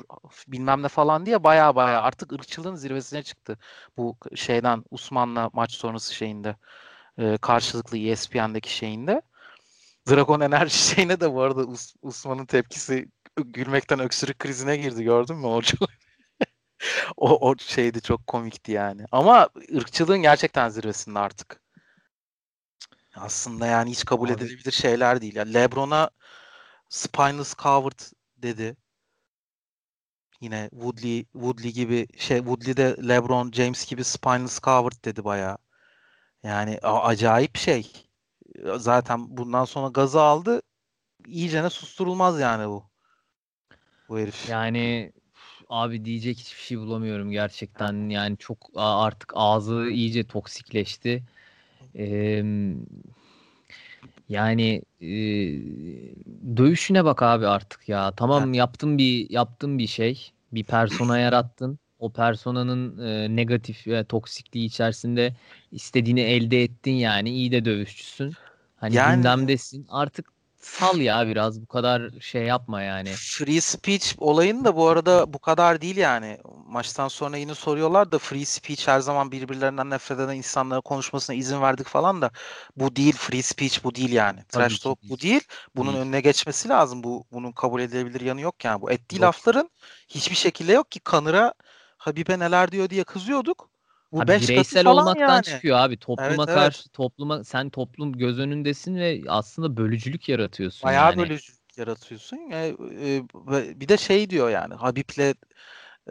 bilmem 0.49 0.83
ne 0.83 0.89
falan 0.89 1.27
diye 1.27 1.45
baya 1.45 1.77
baya 1.77 2.03
artık 2.03 2.33
ırkçılığın 2.33 2.75
zirvesine 2.75 3.23
çıktı 3.23 3.59
bu 3.97 4.17
şeyden 4.35 4.85
Usman'la 4.91 5.51
maç 5.53 5.73
sonrası 5.73 6.15
şeyinde 6.15 6.57
e, 7.19 7.39
karşılıklı 7.39 7.99
ESPN'deki 7.99 8.77
şeyinde. 8.77 9.23
Dragon 10.11 10.41
enerji 10.41 10.79
şeyine 10.95 11.21
de 11.21 11.35
bu 11.35 11.43
arada 11.43 11.63
Us- 11.63 11.95
Usman'ın 12.03 12.47
tepkisi 12.47 13.09
gülmekten 13.37 14.01
öksürük 14.01 14.39
krizine 14.39 14.77
girdi 14.77 15.05
gördün 15.05 15.37
mü 15.37 15.47
o 15.47 15.61
o, 17.17 17.51
o 17.51 17.55
şeydi 17.59 18.03
çok 18.03 18.27
komikti 18.27 18.73
yani. 18.73 19.05
Ama 19.13 19.49
ırkçılığın 19.77 20.23
gerçekten 20.23 20.69
zirvesinde 20.69 21.19
artık. 21.19 21.61
Aslında 23.17 23.67
yani 23.67 23.91
hiç 23.91 24.05
kabul 24.05 24.31
Abi. 24.31 24.33
edilebilir 24.33 24.73
şeyler 24.73 25.21
değil. 25.21 25.37
Yani 25.37 25.55
LeBron'a 25.55 26.11
spineless 26.89 27.55
covered 27.55 28.01
dedi. 28.37 28.77
Yine 30.41 30.69
Woodley 30.71 31.25
Woodley 31.33 31.73
gibi 31.73 32.07
şey 32.19 32.39
Woodley 32.39 32.77
de 32.77 32.97
LeBron 33.09 33.51
James 33.53 33.91
gibi 33.91 34.05
spineless 34.05 34.61
covered 34.61 35.05
dedi 35.05 35.25
bayağı. 35.25 35.59
Yani 36.43 36.79
acayip 36.83 37.57
şey. 37.57 37.93
Zaten 38.77 39.37
bundan 39.37 39.65
sonra 39.65 39.89
gazı 39.89 40.21
aldı. 40.21 40.63
İyicene 41.27 41.71
susturulmaz 41.71 42.41
yani 42.41 42.69
bu. 42.69 42.85
Bu 44.09 44.19
herif. 44.19 44.49
Yani 44.49 45.13
abi 45.69 46.05
diyecek 46.05 46.39
hiçbir 46.39 46.63
şey 46.63 46.79
bulamıyorum 46.79 47.31
gerçekten. 47.31 48.09
Yani 48.09 48.39
çok 48.39 48.59
artık 48.77 49.33
ağzı 49.35 49.89
iyice 49.91 50.27
toksikleşti. 50.27 51.23
Ee, 51.97 52.43
yani 54.29 54.83
e, 55.01 55.07
dövüşüne 56.57 57.05
bak 57.05 57.23
abi 57.23 57.47
artık 57.47 57.89
ya. 57.89 58.13
Tamam 58.17 58.55
yaptın 58.55 58.99
bir 58.99 59.31
yaptın 59.31 59.79
bir 59.79 59.87
şey, 59.87 60.33
bir 60.53 60.65
persona 60.65 61.19
yarattın. 61.19 61.79
O 61.99 62.13
personanın 62.13 62.99
e, 62.99 63.37
negatif 63.37 63.87
ve 63.87 64.05
toksikliği 64.05 64.67
içerisinde 64.67 65.37
istediğini 65.73 66.21
elde 66.21 66.63
ettin 66.63 66.93
yani. 66.93 67.31
iyi 67.31 67.53
de 67.53 67.65
dövüşçüsün. 67.65 68.33
Hani 68.77 68.95
yani, 68.95 69.17
gündemdesin. 69.17 69.87
Artık 69.89 70.38
sal 70.59 71.01
ya 71.01 71.27
biraz 71.27 71.63
bu 71.63 71.67
kadar 71.67 72.11
şey 72.21 72.43
yapma 72.43 72.83
yani. 72.83 73.09
Free 73.09 73.61
speech 73.61 74.15
olayın 74.19 74.65
da 74.65 74.77
bu 74.77 74.89
arada 74.89 75.33
bu 75.33 75.39
kadar 75.39 75.81
değil 75.81 75.97
yani. 75.97 76.39
Maçtan 76.67 77.09
sonra 77.09 77.37
yine 77.37 77.55
soruyorlar 77.55 78.13
da 78.13 78.19
free 78.19 78.45
speech 78.45 78.89
her 78.89 79.01
zaman 79.01 79.33
birbirlerinden 79.33 79.91
nefret 79.91 80.21
eden 80.21 80.37
insanlara 80.37 80.81
konuşmasına 80.81 81.37
izin 81.37 81.63
verdik 81.63 81.87
falan 81.87 82.23
da 82.23 82.31
bu 82.77 82.97
değil 82.97 83.17
free 83.17 83.43
speech 83.43 83.85
bu 83.85 83.95
değil 83.95 84.13
yani. 84.13 84.45
Trash 84.45 84.79
talk 84.79 84.99
bu 85.03 85.21
değil. 85.21 85.41
Bunun 85.77 85.93
değil. 85.93 86.05
önüne 86.05 86.21
geçmesi 86.21 86.69
lazım. 86.69 87.05
Bu 87.05 87.25
bunun 87.33 87.53
kabul 87.53 87.81
edilebilir 87.81 88.21
yanı 88.21 88.41
yok 88.41 88.65
yani. 88.65 88.83
Bu 88.83 88.91
ettiği 88.91 89.17
yok. 89.17 89.23
lafların 89.23 89.71
hiçbir 90.09 90.37
şekilde 90.37 90.73
yok 90.73 90.91
ki 90.91 91.01
Kanır'a 91.01 91.55
Habibe 91.99 92.39
neler 92.39 92.73
diyor 92.73 92.91
diye 92.91 93.05
kızıyorduk. 93.05 93.71
Bu 94.13 94.21
abi 94.21 94.27
bireysel 94.27 94.87
olmaktan 94.87 95.35
yani. 95.35 95.45
çıkıyor 95.45 95.79
abi. 95.79 95.97
Topluma 95.97 96.45
evet, 96.45 96.55
karşı 96.55 96.83
evet. 96.83 96.93
topluma 96.93 97.45
sen 97.45 97.71
toplum 97.71 98.13
göz 98.13 98.39
önündesin 98.39 98.97
ve 98.97 99.23
aslında 99.29 99.77
bölücülük 99.77 100.29
yaratıyorsun 100.29 100.89
Bayağı 100.89 101.11
yani. 101.11 101.19
bölücülük 101.19 101.79
yaratıyorsun. 101.79 102.37
E, 102.51 102.67
e, 103.03 103.23
bir 103.81 103.89
de 103.89 103.97
şey 103.97 104.31
diyor 104.31 104.51
yani 104.51 104.75
Habib'le 104.75 105.35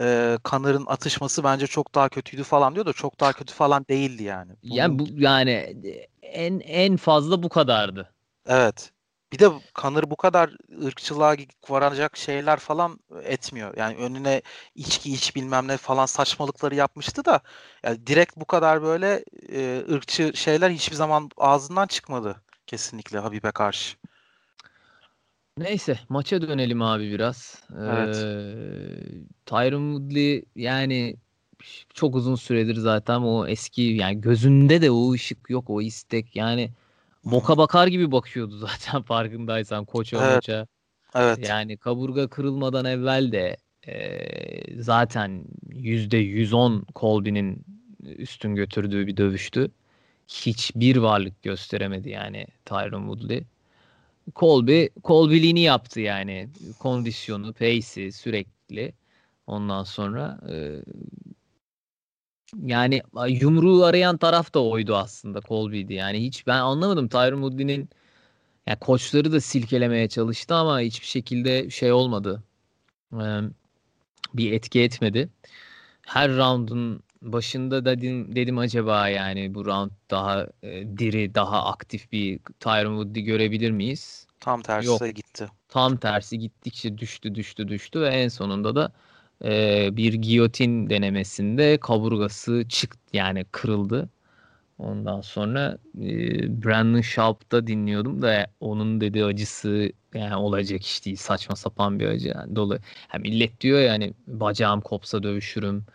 e, 0.02 0.38
Kanır'ın 0.44 0.86
atışması 0.86 1.44
bence 1.44 1.68
çok 1.68 1.96
daha 1.96 2.10
kötüydü 2.10 2.44
falan 2.44 2.76
diyor 2.76 2.86
da 2.86 2.94
çok 2.94 3.20
daha 3.20 3.34
kötü 3.34 3.54
falan 3.54 3.86
değildi 3.90 4.24
yani. 4.24 4.52
Bunun... 4.64 4.76
Yani 4.76 5.00
bu 5.00 5.08
yani 5.16 5.78
en 6.22 6.60
en 6.60 6.98
fazla 6.98 7.44
bu 7.44 7.50
kadardı. 7.50 8.14
Evet. 8.48 8.92
Bir 9.34 9.40
de 9.40 9.50
Kanır 9.74 10.10
bu 10.10 10.16
kadar 10.16 10.50
ırkçılığa 10.86 11.36
varacak 11.70 12.18
şeyler 12.18 12.60
falan 12.60 13.00
etmiyor. 13.24 13.74
Yani 13.78 13.96
önüne 13.96 14.42
içki 14.76 15.14
iç 15.14 15.36
bilmem 15.36 15.68
ne 15.68 15.78
falan 15.78 16.06
saçmalıkları 16.06 16.76
yapmıştı 16.76 17.26
da 17.26 17.40
yani 17.84 18.08
direkt 18.08 18.38
bu 18.38 18.46
kadar 18.46 18.82
böyle 18.84 19.24
e, 19.52 19.84
ırkçı 19.92 20.32
şeyler 20.36 20.70
hiçbir 20.70 20.96
zaman 20.96 21.30
ağzından 21.38 21.88
çıkmadı 21.88 22.42
kesinlikle 22.68 23.20
Habib'e 23.20 23.52
karşı. 23.52 23.98
Neyse 25.58 26.00
maça 26.10 26.42
dönelim 26.42 26.82
abi 26.82 27.12
biraz. 27.12 27.62
Evet. 27.80 28.16
Ee, 28.16 28.48
Tyron 29.46 29.96
Woodley 29.96 30.46
yani 30.56 31.16
çok 31.94 32.16
uzun 32.16 32.36
süredir 32.36 32.76
zaten 32.76 33.20
o 33.20 33.48
eski 33.48 33.82
yani 33.82 34.22
gözünde 34.22 34.82
de 34.82 34.92
o 34.92 35.14
ışık 35.14 35.50
yok 35.50 35.70
o 35.70 35.82
istek 35.82 36.36
yani 36.36 36.72
boka 37.24 37.58
bakar 37.58 37.88
gibi 37.88 38.12
bakıyordu 38.12 38.58
zaten 38.68 39.02
farkındaysan 39.02 39.86
koça 39.86 40.18
evet. 40.18 40.36
maça. 40.36 40.68
Evet. 41.16 41.50
Yani 41.50 41.78
kaburga 41.78 42.28
kırılmadan 42.28 42.86
evvel 42.86 43.32
de 43.32 43.58
e, 43.88 44.82
zaten 44.82 45.46
%110 45.70 46.84
Colby'nin 46.96 47.66
üstün 48.04 48.56
götürdüğü 48.56 49.08
bir 49.08 49.18
dövüştü. 49.18 49.72
Hiçbir 50.28 50.96
varlık 50.96 51.44
gösteremedi 51.44 52.10
yani 52.10 52.48
Tyron 52.66 53.14
Woodley. 53.14 53.44
Colby, 54.36 54.86
Colby'liğini 55.04 55.60
yaptı 55.60 56.00
yani. 56.00 56.50
Kondisyonu, 56.80 57.54
pace'i 57.54 58.12
sürekli. 58.12 58.94
Ondan 59.48 59.84
sonra 59.84 60.40
e, 60.52 60.56
yani 62.56 63.02
yumruğu 63.28 63.84
arayan 63.84 64.18
taraf 64.18 64.54
da 64.54 64.64
oydu 64.64 64.96
aslında 64.96 65.42
Colby'di. 65.42 65.94
Yani 65.94 66.24
hiç 66.24 66.48
ben 66.48 66.60
anlamadım 66.60 67.08
Tyron 67.08 67.42
Woodley'nin 67.42 67.90
yani 68.68 68.80
koçları 68.80 69.32
da 69.32 69.42
silkelemeye 69.42 70.10
çalıştı 70.10 70.56
ama 70.56 70.80
hiçbir 70.80 71.08
şekilde 71.08 71.70
şey 71.70 71.92
olmadı. 71.92 72.44
Ee, 73.14 73.40
bir 74.34 74.52
etki 74.52 74.82
etmedi. 74.82 75.30
Her 76.02 76.38
round'un 76.38 77.04
başında 77.22 77.86
da 77.86 77.98
dedim, 77.98 78.36
dedim 78.36 78.58
acaba 78.58 79.10
yani 79.10 79.54
bu 79.54 79.66
round 79.66 79.92
daha 80.12 80.48
e, 80.64 80.98
diri, 80.98 81.36
daha 81.36 81.66
aktif 81.66 82.12
bir 82.12 82.40
Tyron 82.60 82.96
Woodley 82.96 83.24
görebilir 83.24 83.72
miyiz? 83.72 84.28
Tam 84.40 84.62
tersi 84.62 84.88
Yok. 84.88 85.16
gitti. 85.16 85.48
Tam 85.70 85.98
tersi 85.98 86.40
gittikçe 86.40 86.98
düştü, 86.98 87.36
düştü, 87.36 87.68
düştü 87.68 88.02
ve 88.02 88.08
en 88.08 88.28
sonunda 88.28 88.76
da 88.76 88.92
e, 89.46 89.90
bir 89.98 90.14
giyotin 90.14 90.90
denemesinde 90.90 91.78
kaburgası 91.78 92.66
çıktı 92.70 93.00
yani 93.14 93.46
kırıldı. 93.52 94.10
Ondan 94.80 95.22
sonra 95.22 95.78
e, 96.02 96.10
Brandon 96.64 97.02
Sharp'ta 97.02 97.68
dinliyordum 97.68 98.22
da 98.22 98.48
onun 98.60 99.02
dediği 99.02 99.26
acısı 99.26 99.92
yani 100.14 100.36
olacak 100.36 100.86
iş 100.86 101.06
değil. 101.06 101.18
Saçma 101.18 101.56
sapan 101.56 102.00
bir 102.00 102.08
acı. 102.08 102.28
Yani 102.28 102.56
dolu. 102.56 102.78
Hem 103.08 103.22
millet 103.22 103.62
diyor 103.62 103.80
yani 103.80 104.14
bacağım 104.28 104.82
kopsa 104.82 105.24
dövüşürüm. 105.24 105.86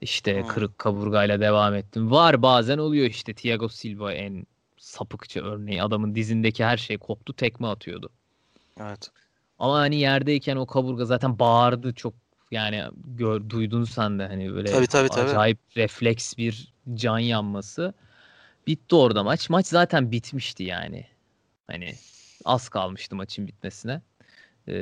İşte 0.00 0.40
hmm. 0.42 0.48
kırık 0.48 0.78
kaburgayla 0.78 1.40
devam 1.40 1.74
ettim. 1.74 2.10
Var 2.10 2.42
bazen 2.42 2.78
oluyor 2.78 3.06
işte 3.06 3.34
Thiago 3.34 3.68
Silva 3.68 4.12
en 4.12 4.46
sapıkça 4.76 5.40
örneği. 5.40 5.82
Adamın 5.82 6.14
dizindeki 6.14 6.64
her 6.64 6.76
şey 6.76 6.98
koptu 6.98 7.32
tekme 7.32 7.66
atıyordu. 7.66 8.10
Evet. 8.80 9.10
Ama 9.58 9.74
hani 9.74 9.96
yerdeyken 9.96 10.56
o 10.56 10.66
kaburga 10.66 11.04
zaten 11.04 11.38
bağırdı 11.38 11.94
çok 11.94 12.14
yani 12.50 12.84
gör, 12.94 13.50
duydun 13.50 13.84
sen 13.84 14.18
de 14.18 14.26
hani 14.26 14.54
böyle 14.54 14.70
tabii, 14.72 14.86
tabii, 14.86 15.08
tabii. 15.08 15.30
acayip 15.30 15.58
refleks 15.76 16.36
bir 16.38 16.72
can 16.94 17.18
yanması. 17.18 17.94
Bitti 18.66 18.94
orada 18.94 19.22
maç. 19.24 19.50
Maç 19.50 19.66
zaten 19.66 20.10
bitmişti 20.12 20.62
yani. 20.62 21.06
Hani 21.66 21.94
az 22.44 22.68
kalmıştı 22.68 23.16
maçın 23.16 23.46
bitmesine. 23.46 24.02
E, 24.66 24.76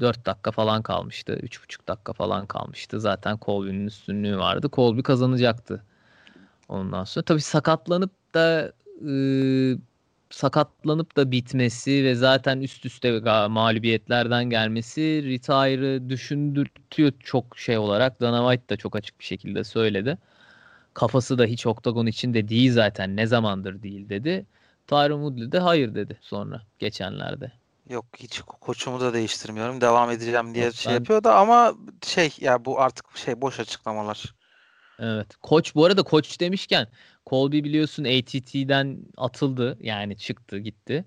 4 0.00 0.26
dakika 0.26 0.50
falan 0.50 0.82
kalmıştı. 0.82 1.32
3,5 1.42 1.88
dakika 1.88 2.12
falan 2.12 2.46
kalmıştı. 2.46 3.00
Zaten 3.00 3.38
Colby'nin 3.42 3.86
üstünlüğü 3.86 4.38
vardı. 4.38 4.68
Colby 4.72 5.00
kazanacaktı. 5.00 5.84
Ondan 6.68 7.04
sonra 7.04 7.24
tabii 7.24 7.40
sakatlanıp 7.40 8.34
da 8.34 8.72
e, 9.08 9.12
sakatlanıp 10.30 11.16
da 11.16 11.30
bitmesi 11.30 12.04
ve 12.04 12.14
zaten 12.14 12.60
üst 12.60 12.86
üste 12.86 13.20
mağlubiyetlerden 13.48 14.44
gelmesi 14.44 15.22
retire'ı 15.24 16.08
düşündürtüyor 16.08 17.12
çok 17.20 17.58
şey 17.58 17.78
olarak. 17.78 18.20
Dana 18.20 18.50
White 18.50 18.74
da 18.74 18.76
çok 18.76 18.96
açık 18.96 19.20
bir 19.20 19.24
şekilde 19.24 19.64
söyledi. 19.64 20.18
Kafası 20.94 21.38
da 21.38 21.44
hiç 21.44 21.66
oktagon 21.66 22.06
içinde 22.06 22.48
değil 22.48 22.72
zaten 22.72 23.16
ne 23.16 23.26
zamandır 23.26 23.82
değil 23.82 24.08
dedi. 24.08 24.46
Tyron 24.86 25.28
Woodley 25.28 25.52
de 25.52 25.58
hayır 25.58 25.94
dedi 25.94 26.18
sonra 26.20 26.62
geçenlerde. 26.78 27.52
Yok 27.90 28.04
hiç 28.16 28.40
koçumu 28.40 29.00
da 29.00 29.14
değiştirmiyorum. 29.14 29.80
Devam 29.80 30.10
edeceğim 30.10 30.54
diye 30.54 30.64
Yok, 30.64 30.74
şey 30.74 30.90
ben... 30.90 30.94
yapıyor 30.94 31.24
da 31.24 31.36
ama 31.36 31.74
şey 32.02 32.36
ya 32.40 32.64
bu 32.64 32.80
artık 32.80 33.16
şey 33.16 33.40
boş 33.40 33.60
açıklamalar. 33.60 34.34
Evet. 34.98 35.36
Koç 35.42 35.74
bu 35.74 35.84
arada 35.84 36.02
koç 36.02 36.40
demişken 36.40 36.88
Colby 37.26 37.64
biliyorsun 37.64 38.04
ATT'den 38.04 38.98
atıldı. 39.16 39.78
Yani 39.80 40.16
çıktı 40.16 40.58
gitti. 40.58 41.04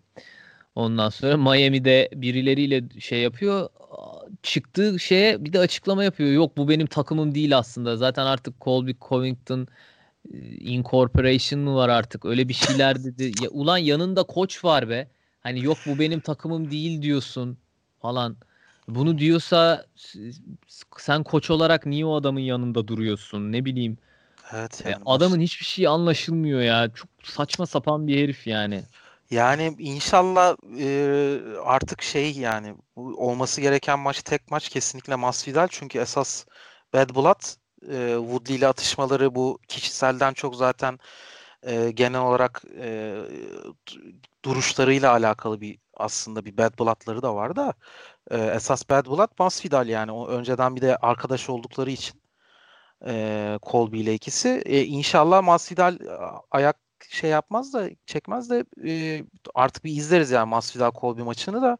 Ondan 0.76 1.10
sonra 1.10 1.38
Miami'de 1.38 2.10
birileriyle 2.16 3.00
şey 3.00 3.22
yapıyor. 3.22 3.70
Çıktığı 4.44 5.00
şeye 5.00 5.46
bir 5.46 5.54
de 5.54 5.60
açıklama 5.60 6.04
yapıyor. 6.04 6.32
Yok 6.32 6.58
bu 6.58 6.70
benim 6.70 6.88
takımım 6.88 7.36
değil 7.36 7.58
aslında. 7.58 7.98
Zaten 7.98 8.26
artık 8.26 8.62
Colby 8.62 8.92
Covington 9.10 9.68
e, 10.34 10.38
Incorporation 10.58 11.62
mı 11.62 11.76
var 11.76 11.90
artık? 11.90 12.26
Öyle 12.26 12.50
bir 12.50 12.54
şeyler 12.54 13.04
dedi. 13.04 13.32
Ya, 13.44 13.50
ulan 13.50 13.78
yanında 13.78 14.24
koç 14.24 14.66
var 14.66 14.90
be. 14.90 15.08
Hani 15.40 15.64
yok 15.64 15.78
bu 15.88 16.00
benim 16.00 16.20
takımım 16.20 16.72
değil 16.72 17.02
diyorsun 17.02 17.58
falan. 18.02 18.38
Bunu 18.88 19.18
diyorsa 19.18 19.86
sen 20.98 21.24
koç 21.24 21.50
olarak 21.50 21.86
niye 21.86 22.06
o 22.06 22.16
adamın 22.16 22.40
yanında 22.40 22.88
duruyorsun? 22.88 23.52
Ne 23.52 23.66
bileyim. 23.66 23.98
Evet. 24.52 24.82
Yani 24.86 25.04
adamın 25.06 25.40
hiçbir 25.40 25.66
şey 25.66 25.88
anlaşılmıyor 25.88 26.62
ya. 26.62 26.90
Çok 26.94 27.10
saçma 27.24 27.66
sapan 27.66 28.08
bir 28.08 28.24
herif 28.24 28.48
yani. 28.48 28.84
Yani 29.32 29.76
inşallah 29.80 30.56
e, 30.80 31.40
artık 31.64 32.02
şey 32.02 32.32
yani 32.38 32.76
bu 32.96 33.28
olması 33.28 33.62
gereken 33.62 34.00
maç 34.00 34.24
tek 34.24 34.52
maç 34.52 34.70
kesinlikle 34.70 35.16
Masvidal 35.16 35.68
çünkü 35.72 36.00
esas 36.00 36.46
Bad 36.94 37.16
Blood 37.16 37.42
e, 37.90 38.16
Woodley 38.18 38.56
ile 38.58 38.68
atışmaları 38.68 39.36
bu 39.36 39.60
kişiselden 39.68 40.34
çok 40.34 40.56
zaten 40.56 41.00
e, 41.64 41.92
genel 41.92 42.22
olarak 42.22 42.64
e, 42.80 43.16
duruşlarıyla 44.46 45.12
alakalı 45.12 45.62
bir 45.62 45.80
aslında 45.98 46.46
bir 46.46 46.58
Bad 46.58 46.80
Blood'ları 46.80 47.22
da 47.22 47.36
var 47.36 47.56
da 47.56 47.74
e, 48.32 48.38
esas 48.38 48.90
Bad 48.90 49.06
Blood 49.06 49.32
Masvidal 49.40 49.88
yani 49.88 50.12
o 50.12 50.28
önceden 50.28 50.76
bir 50.76 50.82
de 50.82 50.98
arkadaş 50.98 51.50
oldukları 51.50 51.92
için 51.92 52.22
e, 53.08 53.60
Colby 53.72 54.02
ile 54.02 54.14
ikisi. 54.14 54.62
E, 54.66 54.84
inşallah 54.84 55.44
Masvidal 55.44 55.98
ayak 56.52 56.78
şey 57.10 57.30
yapmaz 57.30 57.74
da 57.74 57.90
çekmez 58.06 58.50
de 58.50 58.66
e, 58.88 59.24
artık 59.56 59.84
bir 59.84 59.92
izleriz 59.92 60.32
yani 60.32 60.50
Masvidal 60.50 60.92
Colby 60.92 61.22
maçını 61.22 61.62
da. 61.62 61.78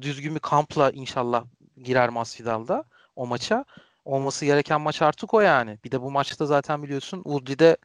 Düzgün 0.00 0.34
bir 0.34 0.40
kampla 0.40 0.90
inşallah 0.90 1.44
girer 1.76 2.08
Masvidal'da 2.08 2.84
o 3.16 3.26
maça. 3.26 3.64
Olması 4.04 4.44
gereken 4.44 4.80
maç 4.80 5.02
artık 5.02 5.34
o 5.34 5.40
yani. 5.40 5.78
Bir 5.84 5.90
de 5.90 6.02
bu 6.02 6.10
maçta 6.10 6.46
zaten 6.46 6.82
biliyorsun 6.82 7.22
Woodley'de 7.22 7.76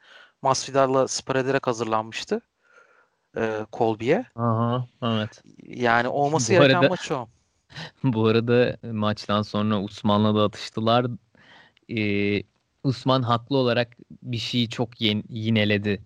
Masvidal'la 0.41 1.07
spar 1.07 1.35
ederek 1.35 1.67
hazırlanmıştı. 1.67 2.41
E, 3.37 3.65
Colby'ye. 3.73 4.25
Aha, 4.35 4.85
evet. 5.03 5.43
Yani 5.63 6.07
olması 6.07 6.53
bu 6.53 6.57
gereken 6.57 6.75
arada, 6.75 6.89
maç 6.89 7.11
o. 7.11 7.27
Bu 8.03 8.27
arada 8.27 8.77
maçtan 8.83 9.41
sonra 9.41 9.81
Usman'la 9.81 10.35
da 10.35 10.43
atıştılar. 10.43 11.05
Ee, 11.89 12.43
Usman 12.83 13.21
haklı 13.21 13.57
olarak 13.57 13.97
bir 14.23 14.37
şeyi 14.37 14.69
çok 14.69 15.01
yen, 15.01 15.23
yineledi. 15.29 16.01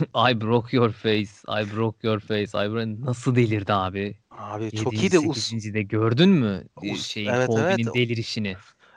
I 0.30 0.40
broke 0.40 0.76
your 0.76 0.90
face, 0.90 1.30
I 1.48 1.76
broke 1.76 2.08
your 2.08 2.20
face, 2.20 2.66
I 2.66 2.70
broke... 2.70 3.04
Nasıl 3.04 3.36
delirdi 3.36 3.72
abi? 3.72 4.16
Abi 4.30 4.70
çok 4.70 4.94
iyi 4.94 5.12
de 5.12 5.18
Us... 5.18 5.52
de 5.52 5.82
gördün 5.82 6.28
mü? 6.28 6.64
Us... 6.82 7.06
Şeyin, 7.06 7.28
evet, 7.28 7.50
evet. 7.58 7.94
delirişini. 7.94 8.56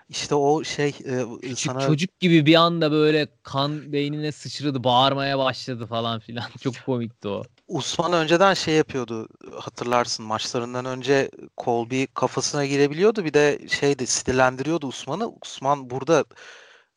İşte 0.09 0.35
o 0.35 0.63
şey 0.63 0.89
e, 0.89 1.23
Küçük 1.41 1.59
sana... 1.59 1.87
çocuk 1.87 2.19
gibi 2.19 2.45
bir 2.45 2.55
anda 2.55 2.91
böyle 2.91 3.27
kan 3.43 3.93
beynine 3.93 4.31
sıçradı, 4.31 4.83
bağırmaya 4.83 5.39
başladı 5.39 5.85
falan 5.85 6.19
filan. 6.19 6.45
Çok 6.61 6.75
komikti 6.85 7.27
o. 7.27 7.43
Usman 7.69 8.13
önceden 8.13 8.53
şey 8.53 8.75
yapıyordu 8.75 9.27
hatırlarsın 9.55 10.25
maçlarından 10.25 10.85
önce 10.85 11.31
Colby 11.57 12.05
kafasına 12.05 12.65
girebiliyordu 12.65 13.25
bir 13.25 13.33
de 13.33 13.67
şeydi 13.67 14.07
sinirlendiriyordu 14.07 14.87
Usman'ı. 14.87 15.31
Usman 15.41 15.89
burada 15.89 16.25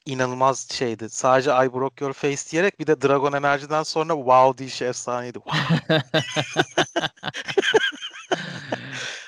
inanılmaz 0.06 0.68
şeydi. 0.70 1.10
Sadece 1.10 1.50
I 1.50 1.72
broke 1.72 2.04
your 2.04 2.12
face 2.12 2.50
diyerek 2.50 2.80
bir 2.80 2.86
de 2.86 3.02
Dragon 3.02 3.32
Enerji'den 3.32 3.82
sonra 3.82 4.14
wow 4.14 4.58
diye 4.58 4.68
şey 4.68 4.88
efsaneydi. 4.88 5.38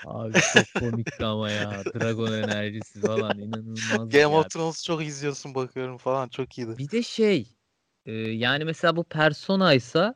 Abi 0.07 0.32
çok 0.53 0.74
komikti 0.80 1.24
ama 1.24 1.51
ya. 1.51 1.70
Dragon 1.84 2.32
enerjisi 2.32 3.01
falan 3.01 3.38
inanılmaz. 3.38 4.09
Game 4.09 4.26
of 4.26 4.51
Thrones 4.51 4.84
çok 4.84 5.03
izliyorsun 5.03 5.55
bakıyorum 5.55 5.99
falan 5.99 6.28
çok 6.28 6.59
iyiydi. 6.59 6.78
Bir 6.78 6.90
de 6.90 7.03
şey 7.03 7.57
e, 8.07 8.12
yani 8.12 8.64
mesela 8.64 8.97
bu 8.97 9.05
personaysa 9.05 10.14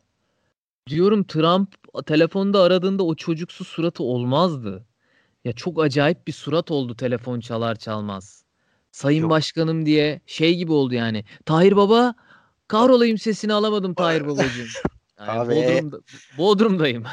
diyorum 0.89 1.25
Trump 1.25 1.75
telefonda 2.07 2.63
aradığında 2.63 3.03
o 3.03 3.15
çocuksu 3.15 3.65
suratı 3.65 4.03
olmazdı. 4.03 4.85
Ya 5.45 5.53
çok 5.53 5.83
acayip 5.83 6.27
bir 6.27 6.33
surat 6.33 6.71
oldu 6.71 6.97
telefon 6.97 7.41
çalar 7.41 7.75
çalmaz. 7.75 8.45
Sayın 8.93 9.23
Yok. 9.23 9.31
Başkanım 9.31 9.87
diye 9.87 10.21
şey 10.27 10.57
gibi 10.57 10.73
oldu 10.73 10.95
yani. 10.95 11.25
Tahir 11.45 11.77
Baba 11.77 12.15
kahrolayım 12.69 13.19
sesini 13.19 13.53
alamadım 13.53 13.95
Tahir 13.95 14.27
Babacığım. 14.27 14.69
Yani 15.19 15.31
Abi. 15.31 15.55
Bodrum'da, 15.55 16.01
Bodrum'dayım. 16.39 17.05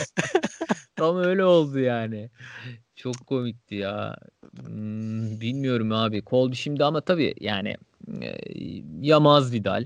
Tam 0.96 1.16
öyle 1.16 1.44
oldu 1.44 1.78
yani. 1.78 2.30
Çok 2.96 3.26
komikti 3.26 3.74
ya. 3.74 4.16
Hmm, 4.60 5.40
bilmiyorum 5.40 5.92
abi. 5.92 6.22
Kolbi 6.22 6.56
şimdi 6.56 6.84
ama 6.84 7.00
tabii 7.00 7.34
yani 7.40 7.76
e, 8.22 8.38
ya 9.00 9.20
Masvidal 9.20 9.84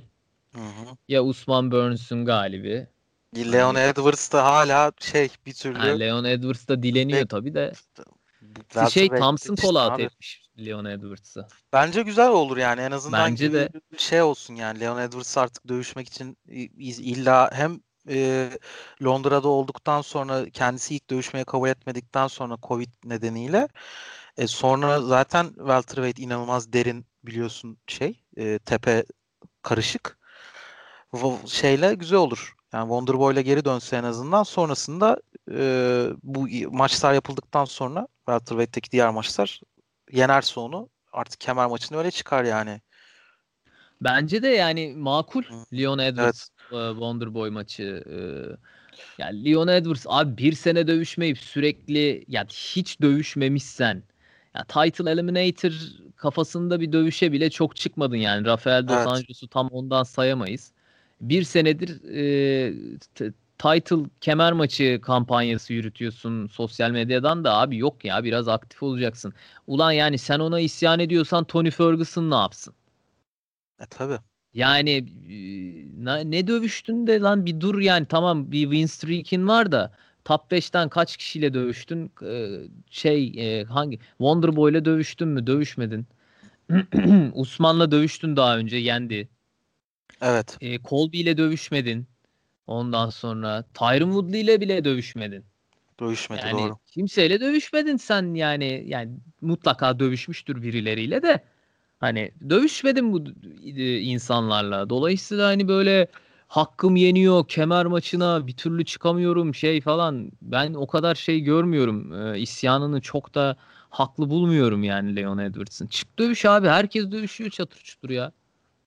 hı 0.54 0.60
hı. 0.60 0.96
ya 1.08 1.24
Usman 1.24 1.70
Burns'un 1.70 2.24
galibi. 2.24 2.86
Leon 3.36 3.74
Edwards 3.74 4.32
da 4.32 4.44
hala 4.44 4.92
şey 5.00 5.28
bir 5.46 5.54
türlü. 5.54 5.78
Ha, 5.78 5.86
Leon 5.86 6.24
Edwards 6.24 6.68
da 6.68 6.82
dileniyor 6.82 7.20
Ve... 7.20 7.26
tabii 7.26 7.54
de. 7.54 7.72
şey 8.90 9.08
Thompson 9.08 9.54
işte 9.54 9.66
kola 9.66 9.96
etmiş 9.98 10.44
Leon 10.58 10.84
Edwards'ı. 10.84 11.46
Bence 11.72 12.02
güzel 12.02 12.28
olur 12.28 12.56
yani 12.56 12.80
en 12.80 12.90
azından 12.90 13.30
Bence 13.30 13.52
de. 13.52 13.68
şey 13.98 14.22
olsun 14.22 14.54
yani 14.54 14.80
Leon 14.80 14.98
Edwards 14.98 15.38
artık 15.38 15.68
dövüşmek 15.68 16.08
için 16.08 16.38
illa 16.78 17.50
hem 17.52 17.80
e, 18.08 18.50
Londra'da 19.02 19.48
olduktan 19.48 20.00
sonra 20.00 20.50
kendisi 20.50 20.94
ilk 20.94 21.10
dövüşmeye 21.10 21.44
kabul 21.44 21.68
etmedikten 21.68 22.26
sonra 22.26 22.56
Covid 22.62 22.88
nedeniyle 23.04 23.68
e, 24.36 24.46
sonra 24.46 25.00
zaten 25.00 25.46
welterweight 25.46 26.18
inanılmaz 26.18 26.72
derin 26.72 27.06
biliyorsun 27.24 27.78
şey 27.86 28.20
e, 28.36 28.58
tepe 28.58 29.04
karışık 29.62 30.18
şeyle 31.46 31.94
güzel 31.94 32.18
olur. 32.18 32.54
Yani 32.74 32.82
Wonderboy'la 32.82 33.40
geri 33.40 33.64
dönse 33.64 33.96
en 33.96 34.04
azından 34.04 34.42
sonrasında 34.42 35.20
e, 35.50 36.06
bu 36.22 36.48
maçlar 36.70 37.14
yapıldıktan 37.14 37.64
sonra 37.64 38.08
welterweight'teki 38.26 38.90
diğer 38.90 39.10
maçlar 39.10 39.60
yenerse 40.12 40.60
onu 40.60 40.88
artık 41.12 41.40
kemer 41.40 41.66
maçını 41.66 41.98
öyle 41.98 42.10
çıkar 42.10 42.44
yani. 42.44 42.80
Bence 44.00 44.42
de 44.42 44.48
yani 44.48 44.94
makul 44.96 45.42
Leon 45.72 45.98
Edwards 45.98 46.48
evet. 46.72 46.92
Wonderboy 46.92 47.50
maçı. 47.50 48.04
Yani 49.18 49.44
Leon 49.44 49.68
Edwards 49.68 50.06
abi 50.08 50.36
bir 50.36 50.52
sene 50.52 50.86
dövüşmeyip 50.86 51.38
sürekli 51.38 52.24
yani 52.28 52.48
hiç 52.48 53.00
dövüşmemişsen 53.00 54.02
ya 54.54 54.64
title 54.64 55.10
eliminator 55.10 55.72
kafasında 56.16 56.80
bir 56.80 56.92
dövüşe 56.92 57.32
bile 57.32 57.50
çok 57.50 57.76
çıkmadın 57.76 58.16
yani. 58.16 58.46
Rafael 58.46 58.88
Dos 58.88 58.96
evet. 58.96 59.06
Anjos'u 59.06 59.48
tam 59.48 59.68
ondan 59.68 60.02
sayamayız. 60.02 60.73
Bir 61.28 61.42
senedir 61.44 62.02
e, 62.04 62.74
title 63.58 64.10
kemer 64.20 64.52
maçı 64.52 65.00
kampanyası 65.02 65.72
yürütüyorsun 65.72 66.46
sosyal 66.46 66.90
medyadan 66.90 67.44
da 67.44 67.54
abi 67.54 67.78
yok 67.78 68.04
ya 68.04 68.24
biraz 68.24 68.48
aktif 68.48 68.82
olacaksın. 68.82 69.34
Ulan 69.66 69.92
yani 69.92 70.18
sen 70.18 70.38
ona 70.40 70.60
isyan 70.60 71.00
ediyorsan 71.00 71.44
Tony 71.44 71.70
Ferguson 71.70 72.30
ne 72.30 72.34
yapsın? 72.34 72.74
E 73.78 73.86
tabi. 73.86 74.18
Yani 74.54 75.06
ne, 76.04 76.30
ne 76.30 76.46
dövüştün 76.46 77.06
de 77.06 77.20
lan 77.20 77.46
bir 77.46 77.60
dur 77.60 77.80
yani 77.80 78.06
tamam 78.06 78.52
bir 78.52 78.62
win 78.62 78.86
streak'in 78.86 79.48
var 79.48 79.72
da 79.72 79.92
top 80.24 80.50
5'ten 80.50 80.88
kaç 80.88 81.16
kişiyle 81.16 81.54
dövüştün? 81.54 82.12
Şey 82.90 83.64
hangi 83.64 83.98
Wonderboy 84.18 84.70
ile 84.72 84.84
dövüştün 84.84 85.28
mü? 85.28 85.46
Dövüşmedin. 85.46 86.06
Usman'la 87.34 87.90
dövüştün 87.92 88.36
daha 88.36 88.58
önce 88.58 88.76
yendi. 88.76 89.28
Evet. 90.24 90.56
E, 90.60 90.82
Colby 90.82 91.20
ile 91.20 91.36
dövüşmedin. 91.36 92.06
Ondan 92.66 93.10
sonra 93.10 93.64
Tyron 93.74 94.12
Woodley 94.12 94.40
ile 94.40 94.60
bile 94.60 94.84
dövüşmedin. 94.84 95.44
Dövüşmedi 96.00 96.40
yani, 96.44 96.52
doğru. 96.52 96.78
Kimseyle 96.86 97.40
dövüşmedin 97.40 97.96
sen 97.96 98.34
yani 98.34 98.84
yani 98.86 99.10
mutlaka 99.40 99.98
dövüşmüştür 99.98 100.62
birileriyle 100.62 101.22
de 101.22 101.44
hani 102.00 102.32
dövüşmedin 102.50 103.12
bu 103.12 103.24
e, 103.64 104.00
insanlarla. 104.00 104.90
Dolayısıyla 104.90 105.46
hani 105.46 105.68
böyle 105.68 106.08
hakkım 106.48 106.96
yeniyor 106.96 107.48
kemer 107.48 107.86
maçına 107.86 108.46
bir 108.46 108.56
türlü 108.56 108.84
çıkamıyorum 108.84 109.54
şey 109.54 109.80
falan. 109.80 110.32
Ben 110.42 110.74
o 110.74 110.86
kadar 110.86 111.14
şey 111.14 111.40
görmüyorum. 111.40 112.26
E, 112.34 112.38
isyanını 112.40 113.00
çok 113.00 113.34
da 113.34 113.56
haklı 113.90 114.30
bulmuyorum 114.30 114.84
yani 114.84 115.16
Leon 115.16 115.38
Edwards'ın. 115.38 115.86
Çık 115.86 116.18
dövüş 116.18 116.44
abi. 116.44 116.68
Herkes 116.68 117.10
dövüşüyor 117.10 117.50
çatır 117.50 117.80
çutur 117.80 118.10
ya. 118.10 118.32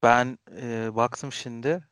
Ben 0.04 0.40
e, 0.62 0.96
baktım 0.96 1.32
şimdi 1.32 1.88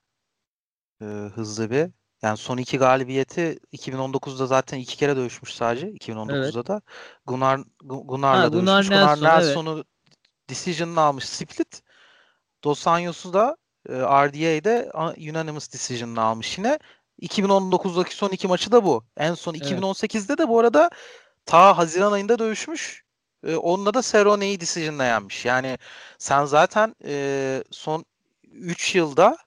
e, 1.01 1.05
hızlı 1.05 1.71
bir. 1.71 1.89
Yani 2.21 2.37
son 2.37 2.57
iki 2.57 2.77
galibiyeti 2.77 3.59
2019'da 3.73 4.45
zaten 4.45 4.77
iki 4.77 4.97
kere 4.97 5.15
dövüşmüş 5.15 5.53
sadece. 5.53 5.87
2019'da 5.87 6.37
evet. 6.37 6.67
da. 6.67 6.81
Gunnar 7.25 7.59
Gunnar'la 7.83 8.43
ha, 8.43 8.47
Gunnar 8.47 8.75
dövüşmüş. 8.75 8.97
Nelson, 8.97 9.15
Gunnar 9.15 9.39
Nelson'u 9.39 9.75
evet. 9.75 9.85
decision'ını 10.49 11.01
almış 11.01 11.25
split. 11.25 11.81
Dos 12.63 12.87
Anjos'u 12.87 13.33
da 13.33 13.57
e, 13.89 13.93
RDA'de 13.93 14.91
unanimous 15.29 15.73
decision'ını 15.73 16.21
almış 16.21 16.57
yine. 16.57 16.79
2019'daki 17.21 18.15
son 18.15 18.29
iki 18.29 18.47
maçı 18.47 18.71
da 18.71 18.83
bu. 18.83 19.05
En 19.17 19.33
son 19.33 19.53
2018'de 19.53 20.25
evet. 20.29 20.39
de 20.39 20.49
bu 20.49 20.59
arada 20.59 20.89
ta 21.45 21.77
Haziran 21.77 22.11
ayında 22.11 22.39
dövüşmüş. 22.39 23.04
E, 23.45 23.55
onunla 23.55 23.93
da 23.93 24.01
Cerrone'yi 24.01 24.59
decision'la 24.59 25.05
yenmiş. 25.05 25.45
Yani 25.45 25.77
sen 26.17 26.45
zaten 26.45 26.95
e, 27.05 27.63
son 27.71 28.05
3 28.51 28.95
yılda 28.95 29.37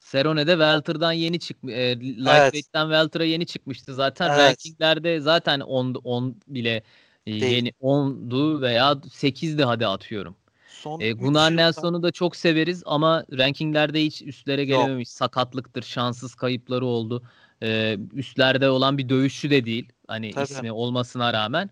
Serone'de 0.00 0.52
Welter'dan 0.52 1.12
yeni 1.12 1.40
çıkmış. 1.40 1.74
E, 1.74 2.00
Lightweight'ten 2.00 2.86
evet. 2.86 2.94
Welter'a 2.94 3.24
yeni 3.24 3.46
çıkmıştı. 3.46 3.94
Zaten 3.94 4.28
evet. 4.28 4.38
rankinglerde 4.38 5.20
zaten 5.20 5.60
10 5.60 5.94
10 6.04 6.36
bile 6.48 6.82
e, 7.26 7.30
yeni 7.30 7.68
10'du 7.68 8.60
veya 8.62 8.92
8'di 8.92 9.64
hadi 9.64 9.86
atıyorum. 9.86 10.36
Son 10.68 11.00
e, 11.00 11.12
Gunnar 11.12 11.56
Nelson'u 11.56 12.02
da 12.02 12.10
çok 12.10 12.36
severiz 12.36 12.82
ama 12.86 13.24
rankinglerde 13.38 14.04
hiç 14.04 14.22
üstlere 14.22 14.64
gelememiş. 14.64 15.08
Yok. 15.08 15.18
Sakatlıktır, 15.18 15.82
şanssız 15.82 16.34
kayıpları 16.34 16.86
oldu. 16.86 17.22
e, 17.62 17.98
üstlerde 18.12 18.70
olan 18.70 18.98
bir 18.98 19.08
dövüşçü 19.08 19.50
de 19.50 19.64
değil. 19.64 19.88
Hani 20.08 20.30
Tabii. 20.30 20.44
ismi 20.44 20.72
olmasına 20.72 21.32
rağmen. 21.32 21.70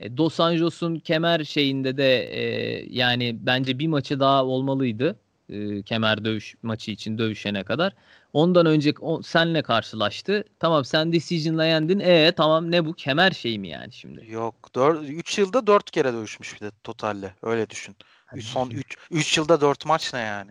E, 0.00 0.16
Dos 0.16 0.40
Anjos'un 0.40 0.96
kemer 0.96 1.44
şeyinde 1.44 1.96
de 1.96 2.22
e, 2.22 2.42
yani 2.90 3.36
bence 3.40 3.78
bir 3.78 3.86
maçı 3.86 4.20
daha 4.20 4.44
olmalıydı. 4.44 5.16
E, 5.48 5.82
kemer 5.82 6.24
dövüş 6.24 6.54
maçı 6.62 6.90
için 6.90 7.18
dövüşene 7.18 7.64
kadar. 7.64 7.92
Ondan 8.32 8.66
önce 8.66 8.92
o, 9.00 9.22
senle 9.22 9.62
karşılaştı. 9.62 10.44
Tamam 10.58 10.84
sen 10.84 11.12
decision'la 11.12 11.64
yendin. 11.64 12.00
E 12.00 12.32
tamam 12.32 12.70
ne 12.70 12.84
bu 12.84 12.92
kemer 12.92 13.30
şey 13.30 13.58
mi 13.58 13.68
yani 13.68 13.92
şimdi? 13.92 14.30
Yok. 14.30 14.54
3 15.02 15.38
yılda 15.38 15.66
4 15.66 15.90
kere 15.90 16.12
dövüşmüş 16.12 16.54
bir 16.54 16.66
de 16.66 16.70
totalle. 16.84 17.34
Öyle 17.42 17.70
düşün. 17.70 17.96
Hani 18.26 18.42
son 18.42 18.70
3 18.70 18.96
3 19.10 19.38
yılda 19.38 19.60
4 19.60 19.86
maç 19.86 20.14
ne 20.14 20.20
yani? 20.20 20.50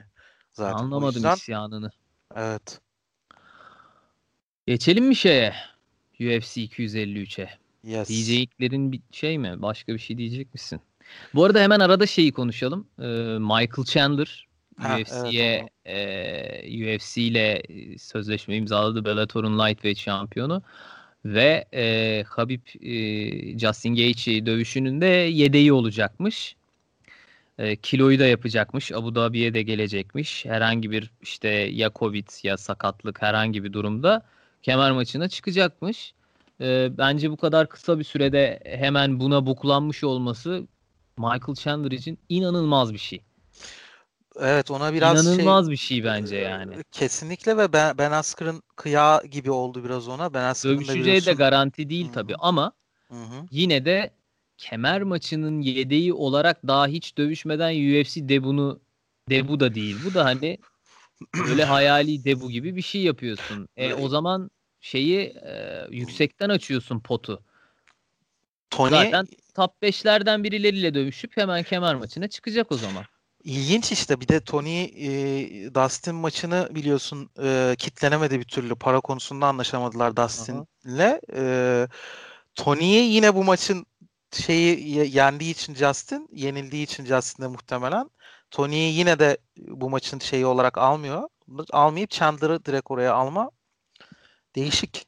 Zaten. 0.51 0.77
Anlamadım 0.77 1.15
yüzden... 1.15 1.35
isyanını. 1.35 1.91
Evet. 2.35 2.81
Geçelim 4.67 5.05
mi 5.05 5.15
şeye? 5.15 5.53
UFC 6.19 6.61
253'e. 6.61 7.64
Yes. 7.85 8.09
Diyeceklerin 8.09 8.91
bir 8.91 9.01
şey 9.11 9.37
mi? 9.37 9.61
Başka 9.61 9.93
bir 9.93 9.99
şey 9.99 10.17
diyecek 10.17 10.53
misin? 10.53 10.81
Bu 11.33 11.43
arada 11.43 11.59
hemen 11.61 11.79
arada 11.79 12.05
şeyi 12.05 12.31
konuşalım. 12.31 12.87
Ee, 12.99 13.03
Michael 13.39 13.85
Chandler 13.85 14.47
UFC'ye 14.79 15.69
evet, 15.85 16.65
e, 16.65 16.95
UFC 16.95 17.21
ile 17.21 17.63
sözleşme 17.97 18.55
imzaladı. 18.55 19.05
Bellator'un 19.05 19.59
lightweight 19.59 19.99
şampiyonu 19.99 20.63
ve 21.25 21.65
e, 21.73 22.23
Habib 22.27 22.61
e, 22.81 23.59
Justin 23.59 23.95
Gaethje 23.95 24.45
dövüşünün 24.45 25.01
de 25.01 25.05
yedeği 25.05 25.73
olacakmış. 25.73 26.55
E, 27.57 27.75
kiloyu 27.75 28.19
da 28.19 28.25
yapacakmış. 28.25 28.91
Abu 28.91 29.15
Dhabi'ye 29.15 29.53
de 29.53 29.61
gelecekmiş. 29.61 30.45
Herhangi 30.45 30.91
bir 30.91 31.11
işte 31.21 31.49
ya 31.49 31.91
Covid 31.95 32.27
ya 32.43 32.57
sakatlık 32.57 33.21
herhangi 33.21 33.63
bir 33.63 33.73
durumda 33.73 34.25
kemer 34.63 34.91
maçına 34.91 35.29
çıkacakmış. 35.29 36.14
E, 36.61 36.97
bence 36.97 37.31
bu 37.31 37.37
kadar 37.37 37.69
kısa 37.69 37.99
bir 37.99 38.03
sürede 38.03 38.59
hemen 38.65 39.19
buna 39.19 39.45
buklanmış 39.45 40.03
olması 40.03 40.67
Michael 41.17 41.55
Chandler 41.55 41.91
için 41.91 42.19
inanılmaz 42.29 42.93
bir 42.93 42.97
şey. 42.97 43.21
Evet 44.39 44.71
ona 44.71 44.93
biraz 44.93 45.25
şey 45.25 45.33
İnanılmaz 45.33 45.65
şey, 45.65 45.71
bir 45.71 45.77
şey 45.77 46.03
bence 46.03 46.35
yani. 46.35 46.73
Kesinlikle 46.91 47.57
ve 47.57 47.73
Ben, 47.73 47.97
ben 47.97 48.11
Asker'ın 48.11 48.63
kıya 48.75 49.21
gibi 49.31 49.51
oldu 49.51 49.83
biraz 49.83 50.07
ona. 50.07 50.33
Ben 50.33 50.43
Asker'ın 50.43 50.75
Dövüşeceği 50.75 51.21
de, 51.21 51.25
de 51.25 51.33
garanti 51.33 51.89
değil 51.89 52.11
tabii 52.13 52.35
ama 52.39 52.71
Hı-hı. 53.07 53.45
yine 53.51 53.85
de 53.85 54.11
kemer 54.57 55.03
maçının 55.03 55.61
yedeği 55.61 56.13
olarak 56.13 56.67
daha 56.67 56.87
hiç 56.87 57.17
dövüşmeden 57.17 58.01
UFC 58.01 58.29
debunu 58.29 58.79
debu 59.29 59.59
da 59.59 59.75
değil. 59.75 59.97
Bu 60.05 60.13
da 60.13 60.25
hani 60.25 60.57
böyle 61.49 61.63
hayali 61.63 62.25
debu 62.25 62.51
gibi 62.51 62.75
bir 62.75 62.81
şey 62.81 63.01
yapıyorsun. 63.01 63.67
E, 63.77 63.93
o 63.93 64.09
zaman 64.09 64.49
şeyi 64.85 65.19
e, 65.19 65.85
yüksekten 65.89 66.49
açıyorsun 66.49 66.99
potu. 66.99 67.43
Tony 68.69 68.89
Zaten 68.89 69.27
top 69.55 69.71
5'lerden 69.81 70.43
birileriyle 70.43 70.93
dövüşüp 70.93 71.37
hemen 71.37 71.63
kemer 71.63 71.95
maçına 71.95 72.27
çıkacak 72.27 72.71
o 72.71 72.77
zaman. 72.77 73.05
İlginç 73.43 73.91
işte 73.91 74.21
bir 74.21 74.27
de 74.27 74.39
Tony 74.39 74.83
e, 74.83 75.73
Dustin 75.73 76.15
maçını 76.15 76.69
biliyorsun 76.71 77.29
e, 77.43 77.75
kitlenemedi 77.77 78.39
bir 78.39 78.45
türlü. 78.45 78.75
Para 78.75 78.99
konusunda 78.99 79.47
anlaşamadılar 79.47 80.17
Dustin'le. 80.17 81.19
E, 81.33 81.87
Tony'yi 82.55 83.13
yine 83.13 83.35
bu 83.35 83.43
maçın 83.43 83.85
şeyi 84.31 85.15
yendiği 85.15 85.51
için 85.51 85.75
Justin, 85.75 86.29
yenildiği 86.31 86.83
için 86.83 87.05
Justin 87.05 87.43
de 87.43 87.47
muhtemelen 87.47 88.09
Tony'yi 88.51 88.97
yine 88.97 89.19
de 89.19 89.37
bu 89.57 89.89
maçın 89.89 90.19
şeyi 90.19 90.45
olarak 90.45 90.77
almıyor. 90.77 91.29
Almayıp 91.71 92.09
Chandler'ı 92.09 92.65
direkt 92.65 92.91
oraya 92.91 93.13
alma. 93.13 93.51
Değişik. 94.55 95.07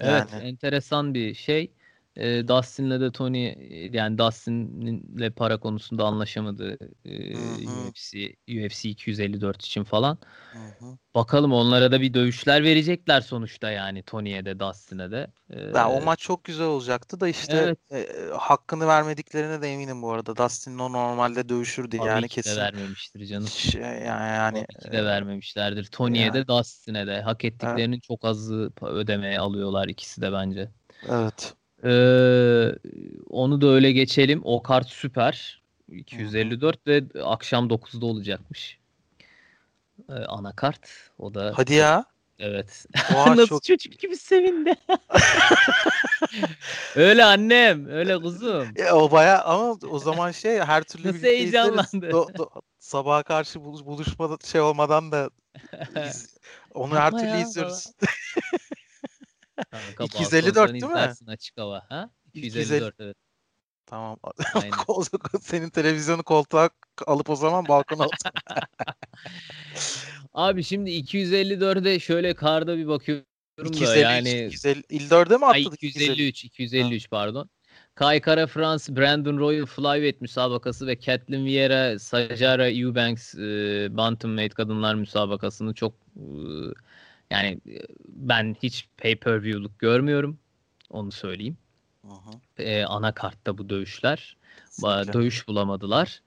Evet, 0.00 0.32
yani. 0.32 0.44
enteresan 0.44 1.14
bir 1.14 1.34
şey. 1.34 1.74
E, 2.18 2.48
Dustin'le 2.48 3.00
de 3.00 3.12
Tony 3.12 3.54
yani 3.92 4.18
Dustin'le 4.18 5.30
para 5.30 5.56
konusunda 5.56 6.04
anlaşamadı 6.04 6.78
e, 7.04 7.36
UFC 7.88 8.34
UFC 8.48 8.88
254 8.88 9.64
için 9.64 9.84
falan. 9.84 10.18
Hı-hı. 10.52 10.98
Bakalım 11.14 11.52
onlara 11.52 11.92
da 11.92 12.00
bir 12.00 12.14
dövüşler 12.14 12.62
verecekler 12.62 13.20
sonuçta 13.20 13.70
yani 13.70 14.02
Tony'ye 14.02 14.44
de 14.44 14.60
Dustin'e 14.60 15.10
de. 15.10 15.26
Ee, 15.50 15.60
ya, 15.60 15.90
o 15.90 16.00
maç 16.00 16.18
çok 16.18 16.44
güzel 16.44 16.66
olacaktı 16.66 17.20
da 17.20 17.28
işte 17.28 17.76
evet. 17.92 18.08
e, 18.08 18.30
hakkını 18.36 18.86
vermediklerine 18.86 19.62
de 19.62 19.68
eminim 19.68 20.02
bu 20.02 20.12
arada. 20.12 20.36
Dustin 20.36 20.78
o 20.78 20.92
normalde 20.92 21.48
dövüşürdü 21.48 21.96
Tabii 21.96 22.08
yani 22.08 22.28
ki 22.28 22.34
kesin. 22.34 22.56
de 22.56 22.60
vermemiştir 22.60 23.26
canım. 23.26 23.48
Şey, 23.48 23.82
yani, 23.82 24.04
yani 24.04 24.66
Tabii 24.74 24.90
ki 24.90 24.92
de 24.92 25.04
vermemişlerdir. 25.04 25.84
Tony'ye 25.84 26.24
yani. 26.24 26.34
de 26.34 26.48
Dustin'e 26.48 27.06
de 27.06 27.20
hak 27.22 27.44
ettiklerinin 27.44 27.92
evet. 27.92 28.02
çok 28.02 28.24
azı 28.24 28.72
ödemeye 28.82 29.40
alıyorlar 29.40 29.88
ikisi 29.88 30.20
de 30.20 30.32
bence. 30.32 30.70
Evet. 31.08 31.54
Ee, 31.84 32.74
onu 33.30 33.60
da 33.60 33.66
öyle 33.66 33.92
geçelim. 33.92 34.40
O 34.44 34.62
kart 34.62 34.88
süper. 34.88 35.62
254 35.88 36.86
ve 36.86 37.04
akşam 37.24 37.68
9'da 37.68 38.06
olacakmış. 38.06 38.78
Ee, 40.08 40.12
anakart. 40.12 41.10
O 41.18 41.34
da 41.34 41.52
Hadi 41.56 41.74
ya. 41.74 42.04
Evet. 42.38 42.86
Oha, 43.14 43.30
Nasıl 43.36 43.46
çok... 43.46 43.64
çocuk 43.64 43.98
gibi 43.98 44.16
sevindi. 44.16 44.74
öyle 46.96 47.24
annem, 47.24 47.88
öyle 47.88 48.18
kuzum. 48.18 48.68
Ya, 48.76 48.96
o 48.96 49.10
baya 49.10 49.44
ama 49.44 49.76
o 49.90 49.98
zaman 49.98 50.30
şey 50.30 50.58
her 50.58 50.82
türlü 50.82 51.08
Nasıl 51.08 51.22
heyecanlandı. 51.22 52.10
Do, 52.10 52.26
do, 52.38 52.50
sabaha 52.78 53.22
karşı 53.22 53.64
buluş, 53.64 53.84
buluşmada 53.84 54.36
şey 54.46 54.60
olmadan 54.60 55.12
da 55.12 55.30
biz 55.94 56.36
onu 56.74 56.96
her 56.96 57.10
türlü 57.10 57.26
ya, 57.26 57.40
izliyoruz. 57.40 57.86
254 60.04 60.72
değil 60.72 60.84
mi? 60.84 61.12
Açık 61.26 61.58
hava. 61.58 61.86
Ha? 61.88 62.10
254 62.34 62.94
evet. 62.98 63.16
Tamam. 63.86 64.18
o 64.88 65.02
zaman 65.02 65.40
senin 65.40 65.70
televizyonu 65.70 66.22
koltuğa 66.22 66.70
alıp 67.06 67.30
o 67.30 67.36
zaman 67.36 67.68
balkona 67.68 68.04
otur. 68.06 68.18
Abi 70.34 70.64
şimdi 70.64 70.90
254'e 70.90 72.00
şöyle 72.00 72.34
karda 72.34 72.76
bir 72.76 72.88
bakıyorum 72.88 73.24
253, 73.58 73.88
da 73.88 73.96
yani 73.96 74.28
254'e 74.28 75.36
mi 75.36 75.46
atladık? 75.46 75.82
Ay, 75.82 75.88
253 75.88 76.44
253 76.44 77.04
ha. 77.04 77.08
pardon. 77.10 77.50
Kai 77.94 78.20
Kara 78.20 78.46
France 78.46 78.96
Brandon 78.96 79.38
Royal 79.38 79.66
Flyweight 79.66 80.20
müsabakası 80.20 80.86
ve 80.86 80.96
Kathleen 80.96 81.44
Vieira 81.44 81.98
Sajara 81.98 82.70
Eubanks 82.70 83.34
e, 83.34 83.88
Bantamweight 83.96 84.54
kadınlar 84.54 84.94
müsabakasını 84.94 85.74
çok 85.74 85.94
e, 86.16 86.22
yani 87.30 87.60
ben 88.08 88.56
hiç 88.62 88.88
pay-per-view'luk 88.98 89.78
görmüyorum. 89.78 90.38
Onu 90.90 91.12
söyleyeyim. 91.12 91.56
Ee, 92.58 92.84
ana 92.84 93.12
kartta 93.12 93.58
bu 93.58 93.70
dövüşler. 93.70 94.36
Kesinlikle. 94.66 95.12
Dövüş 95.12 95.48
bulamadılar. 95.48 96.22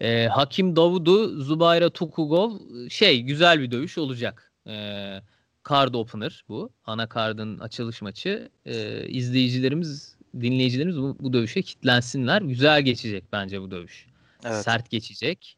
Ee, 0.00 0.26
Hakim 0.26 0.76
Davudu, 0.76 1.40
Zubayra 1.42 1.90
Tukugov 1.90 2.58
şey 2.88 3.22
güzel 3.22 3.60
bir 3.60 3.70
dövüş 3.70 3.98
olacak. 3.98 4.52
Ee, 4.66 5.20
card 5.68 5.94
opener 5.94 6.44
bu. 6.48 6.70
Ana 6.84 7.08
kardın 7.08 7.58
açılış 7.58 8.02
maçı. 8.02 8.50
Ee, 8.66 9.06
izleyicilerimiz, 9.06 10.16
dinleyicilerimiz 10.40 10.98
bu, 10.98 11.16
bu 11.20 11.32
dövüşe 11.32 11.62
kitlensinler. 11.62 12.42
Güzel 12.42 12.82
geçecek 12.82 13.24
bence 13.32 13.60
bu 13.60 13.70
dövüş. 13.70 14.06
Evet. 14.44 14.64
Sert 14.64 14.90
geçecek. 14.90 15.56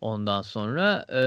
Ondan 0.00 0.42
sonra 0.42 1.06
e, 1.12 1.22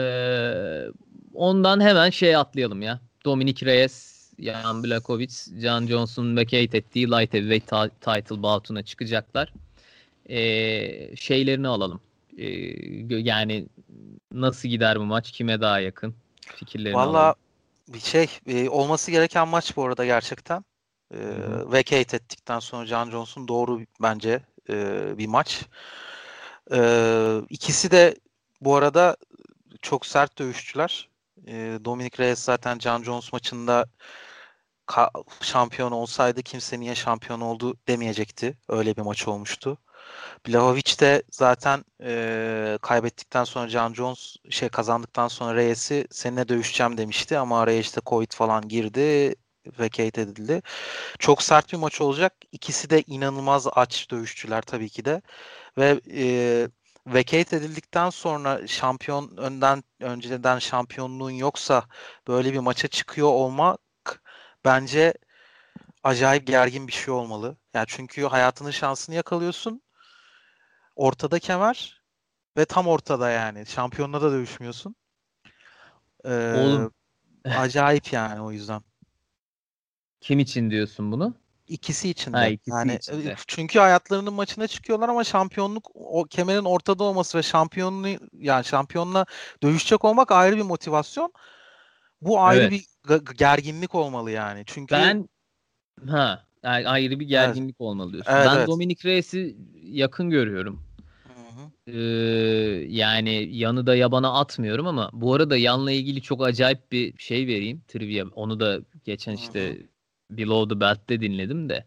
ondan 1.34 1.82
hemen 1.82 2.10
şey 2.10 2.36
atlayalım 2.36 2.82
ya. 2.82 3.00
Dominic 3.26 3.66
Reyes 3.66 4.14
Jan 4.40 4.84
Blakovic, 4.84 5.34
John 5.62 5.88
Johnson 5.88 6.38
vacate 6.38 6.78
ettiği 6.78 7.08
light 7.08 7.34
heavyweight 7.34 7.68
ta- 7.68 7.90
title 7.90 8.44
bout'una 8.44 8.84
çıkacaklar. 8.84 9.54
Ee, 10.30 11.16
şeylerini 11.16 11.68
alalım. 11.68 12.02
Ee, 12.38 12.46
yani 13.10 13.66
nasıl 14.32 14.70
gider 14.70 15.00
bu 15.00 15.04
maç? 15.04 15.32
Kime 15.32 15.62
daha 15.62 15.80
yakın? 15.80 16.16
Fikirlerini 16.56 16.98
Valla 16.98 17.20
alalım. 17.20 17.36
bir 17.88 18.00
şey 18.00 18.28
e, 18.48 18.70
olması 18.70 19.12
gereken 19.12 19.48
maç 19.48 19.78
bu 19.78 19.84
arada 19.84 20.06
gerçekten. 20.06 20.66
E, 21.14 21.18
vacate 21.66 22.16
ettikten 22.18 22.60
sonra 22.60 22.86
John 22.86 23.12
Johnson 23.12 23.48
doğru 23.48 23.82
bence 24.02 24.42
e, 24.70 25.04
bir 25.18 25.28
maç. 25.28 25.66
E, 26.72 26.80
ikisi 27.50 27.92
de 27.92 28.16
bu 28.66 28.76
arada 28.76 29.18
çok 29.82 30.06
sert 30.06 30.38
dövüşçüler. 30.38 31.10
E, 31.48 31.80
Dominic 31.86 32.24
Reyes 32.24 32.40
zaten 32.40 32.80
John 32.80 33.04
Jones 33.04 33.34
maçında 33.34 33.86
şampiyon 35.42 35.92
olsaydı 35.92 36.44
kimse 36.44 36.80
niye 36.80 36.96
şampiyon 36.96 37.42
oldu 37.42 37.76
demeyecekti. 37.88 38.58
Öyle 38.70 38.96
bir 38.96 39.02
maç 39.02 39.28
olmuştu. 39.28 39.78
Blahovic 40.48 41.00
de 41.00 41.24
zaten 41.32 41.86
e, 42.04 42.80
kaybettikten 42.82 43.44
sonra 43.44 43.70
John 43.70 43.94
Jones 43.94 44.36
şey 44.50 44.70
kazandıktan 44.70 45.28
sonra 45.28 45.56
Reyes'i 45.56 46.08
seninle 46.12 46.48
dövüşeceğim 46.50 46.98
demişti 46.98 47.38
ama 47.38 47.62
araya 47.62 47.80
işte 47.80 48.02
Covid 48.06 48.32
falan 48.34 48.68
girdi 48.68 49.36
vacate 49.80 50.22
edildi. 50.22 50.62
Çok 51.20 51.44
sert 51.44 51.74
bir 51.74 51.78
maç 51.78 52.02
olacak. 52.02 52.34
İkisi 52.52 52.90
de 52.90 53.04
inanılmaz 53.08 53.68
aç 53.74 54.12
dövüşçüler 54.12 54.62
tabii 54.62 54.90
ki 54.90 55.06
de. 55.06 55.22
Ve 55.78 56.02
e, 56.12 56.68
vacate 57.08 57.56
edildikten 57.58 58.10
sonra 58.10 58.68
şampiyon 58.68 59.38
önden 59.38 59.84
önceden 60.00 60.60
şampiyonluğun 60.60 61.32
yoksa 61.32 61.88
böyle 62.28 62.54
bir 62.54 62.60
maça 62.60 62.88
çıkıyor 62.88 63.28
olmak 63.28 63.80
bence 64.66 65.14
acayip 66.04 66.48
gergin 66.48 66.88
bir 66.88 66.94
şey 66.94 67.14
olmalı. 67.14 67.58
Yani 67.74 67.86
çünkü 67.90 68.24
hayatının 68.24 68.72
şansını 68.72 69.16
yakalıyorsun. 69.16 69.82
Ortada 70.96 71.40
kemer 71.40 72.02
ve 72.58 72.66
tam 72.66 72.88
ortada 72.88 73.30
yani. 73.30 73.66
Şampiyonla 73.66 74.22
da 74.22 74.32
dövüşmüyorsun. 74.32 74.96
Ee, 76.26 76.30
Oğlum. 76.56 76.94
acayip 77.46 78.14
yani 78.14 78.42
o 78.42 78.52
yüzden. 78.52 78.82
Kim 80.22 80.40
için 80.40 80.72
diyorsun 80.72 81.12
bunu? 81.12 81.43
İkisi 81.68 82.10
için 82.10 82.34
de. 82.34 82.38
Ha, 82.38 82.48
ikisi 82.48 82.70
yani 82.72 82.96
için 82.96 83.26
de. 83.26 83.36
çünkü 83.48 83.80
hayatlarının 83.80 84.34
maçına 84.34 84.68
çıkıyorlar 84.68 85.10
ama 85.10 85.24
şampiyonluk 85.24 85.92
o 85.94 86.24
kemerin 86.24 86.66
ortada 86.66 87.04
olması 87.04 87.38
ve 87.38 87.44
şampiyonlu 87.44 88.08
yani 88.34 88.66
şampiyonla 88.66 89.26
dövüşecek 89.64 90.06
olmak 90.06 90.32
ayrı 90.32 90.58
bir 90.58 90.62
motivasyon. 90.62 91.34
Bu 92.22 92.42
ayrı 92.42 92.62
evet. 92.62 92.72
bir 92.72 93.36
gerginlik 93.38 93.96
olmalı 93.96 94.32
yani. 94.32 94.64
Çünkü 94.66 94.96
ben 94.96 95.30
ha 96.08 96.46
ayrı 96.64 97.20
bir 97.20 97.26
gerginlik 97.26 97.76
evet. 97.76 97.82
olmalı 97.82 98.14
diyorsun. 98.14 98.32
Evet, 98.32 98.48
ben 98.50 98.58
evet. 98.58 98.68
Dominic 98.68 99.10
Reyes'i 99.10 99.58
yakın 99.84 100.30
görüyorum. 100.30 100.84
Ee, 101.88 102.00
yani 102.90 103.58
yanı 103.58 103.88
da 103.88 103.96
yabana 103.96 104.40
atmıyorum 104.40 104.88
ama 104.88 105.10
bu 105.14 105.34
arada 105.34 105.58
yanla 105.58 105.92
ilgili 105.92 106.22
çok 106.22 106.48
acayip 106.48 106.92
bir 106.92 107.18
şey 107.18 107.48
vereyim. 107.48 107.82
Trivia. 107.88 108.26
Onu 108.36 108.60
da 108.60 108.80
geçen 109.04 109.34
işte 109.34 109.70
Hı-hı. 109.70 109.93
Below 110.38 110.76
the 110.76 110.80
Belt'te 110.80 111.22
dinledim 111.22 111.70
de. 111.70 111.86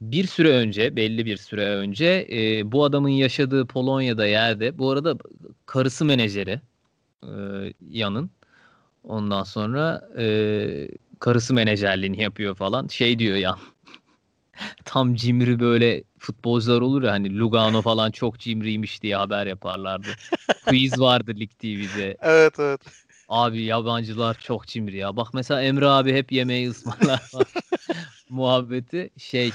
Bir 0.00 0.26
süre 0.26 0.48
önce, 0.48 0.96
belli 0.96 1.26
bir 1.26 1.36
süre 1.36 1.68
önce 1.68 2.26
e, 2.32 2.72
bu 2.72 2.84
adamın 2.84 3.08
yaşadığı 3.08 3.66
Polonya'da 3.66 4.26
yerde, 4.26 4.78
bu 4.78 4.90
arada 4.90 5.16
karısı 5.66 6.04
menajeri 6.04 6.60
e, 7.22 7.30
Yan'ın. 7.90 8.30
Ondan 9.04 9.42
sonra 9.42 10.08
e, 10.18 10.88
karısı 11.20 11.54
menajerliğini 11.54 12.22
yapıyor 12.22 12.54
falan. 12.54 12.86
Şey 12.86 13.18
diyor 13.18 13.36
Yan. 13.36 13.58
Tam 14.84 15.14
cimri 15.14 15.60
böyle 15.60 16.04
futbolcular 16.18 16.80
olur 16.80 17.02
ya 17.02 17.12
hani 17.12 17.38
Lugano 17.38 17.82
falan 17.82 18.10
çok 18.10 18.38
cimriymiş 18.38 19.02
diye 19.02 19.16
haber 19.16 19.46
yaparlardı. 19.46 20.08
Quiz 20.64 21.00
vardı 21.00 21.32
Lig 21.36 21.50
TV'de. 21.50 22.16
Evet 22.20 22.54
evet. 22.58 22.80
Abi 23.28 23.62
yabancılar 23.62 24.38
çok 24.40 24.66
cimri 24.66 24.96
ya. 24.96 25.16
Bak 25.16 25.34
mesela 25.34 25.62
Emre 25.62 25.86
abi 25.86 26.12
hep 26.12 26.32
yemeği 26.32 26.68
ısmarlar 26.70 27.30
muhabbeti 28.28 29.10
şey 29.16 29.50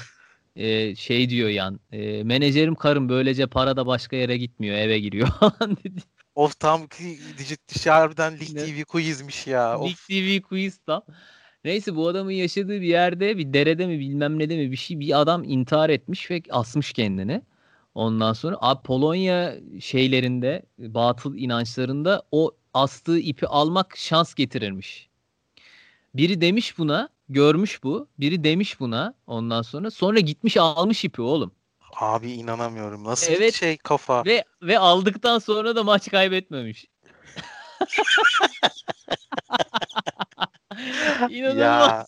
e, 0.56 0.96
şey 0.96 1.30
diyor 1.30 1.48
yan 1.48 1.80
e, 1.92 2.22
menajerim 2.22 2.74
karım 2.74 3.08
böylece 3.08 3.46
para 3.46 3.76
da 3.76 3.86
başka 3.86 4.16
yere 4.16 4.36
gitmiyor 4.36 4.76
eve 4.76 4.98
giriyor 4.98 5.28
falan 5.40 5.76
dedi. 5.84 6.00
Of 6.34 6.60
tam 6.60 6.86
ki 6.86 7.18
dışarıdan 7.74 8.34
Lig 8.34 8.48
TV 8.48 8.84
quizmiş 8.84 9.46
ya. 9.46 9.84
Lig 9.84 9.96
TV 10.08 10.48
quiz 10.48 10.78
tam. 10.86 11.02
Neyse 11.64 11.96
bu 11.96 12.08
adamın 12.08 12.30
yaşadığı 12.30 12.80
bir 12.80 12.86
yerde 12.86 13.38
bir 13.38 13.52
derede 13.52 13.86
mi 13.86 13.98
bilmem 13.98 14.38
ne 14.38 14.50
de 14.50 14.56
mi 14.56 14.70
bir 14.70 14.76
şey 14.76 15.00
bir 15.00 15.20
adam 15.20 15.44
intihar 15.44 15.90
etmiş 15.90 16.30
ve 16.30 16.42
asmış 16.50 16.92
kendini. 16.92 17.42
Ondan 17.94 18.32
sonra 18.32 18.56
abi 18.60 18.82
Polonya 18.82 19.54
şeylerinde 19.80 20.62
batıl 20.78 21.36
inançlarında 21.36 22.22
o 22.32 22.56
astığı 22.74 23.18
ipi 23.18 23.46
almak 23.46 23.96
şans 23.96 24.34
getirirmiş. 24.34 25.08
Biri 26.14 26.40
demiş 26.40 26.78
buna, 26.78 27.08
görmüş 27.28 27.82
bu. 27.82 28.08
Biri 28.18 28.44
demiş 28.44 28.80
buna 28.80 29.14
ondan 29.26 29.62
sonra. 29.62 29.90
Sonra 29.90 30.20
gitmiş 30.20 30.56
almış 30.56 31.04
ipi 31.04 31.22
oğlum. 31.22 31.52
Abi 32.00 32.32
inanamıyorum. 32.32 33.04
Nasıl 33.04 33.32
evet, 33.32 33.52
bir 33.52 33.58
şey 33.58 33.76
kafa. 33.76 34.24
Ve 34.24 34.44
ve 34.62 34.78
aldıktan 34.78 35.38
sonra 35.38 35.76
da 35.76 35.84
maç 35.84 36.10
kaybetmemiş. 36.10 36.86
İnanılmaz. 41.30 41.56
Ya. 41.58 42.06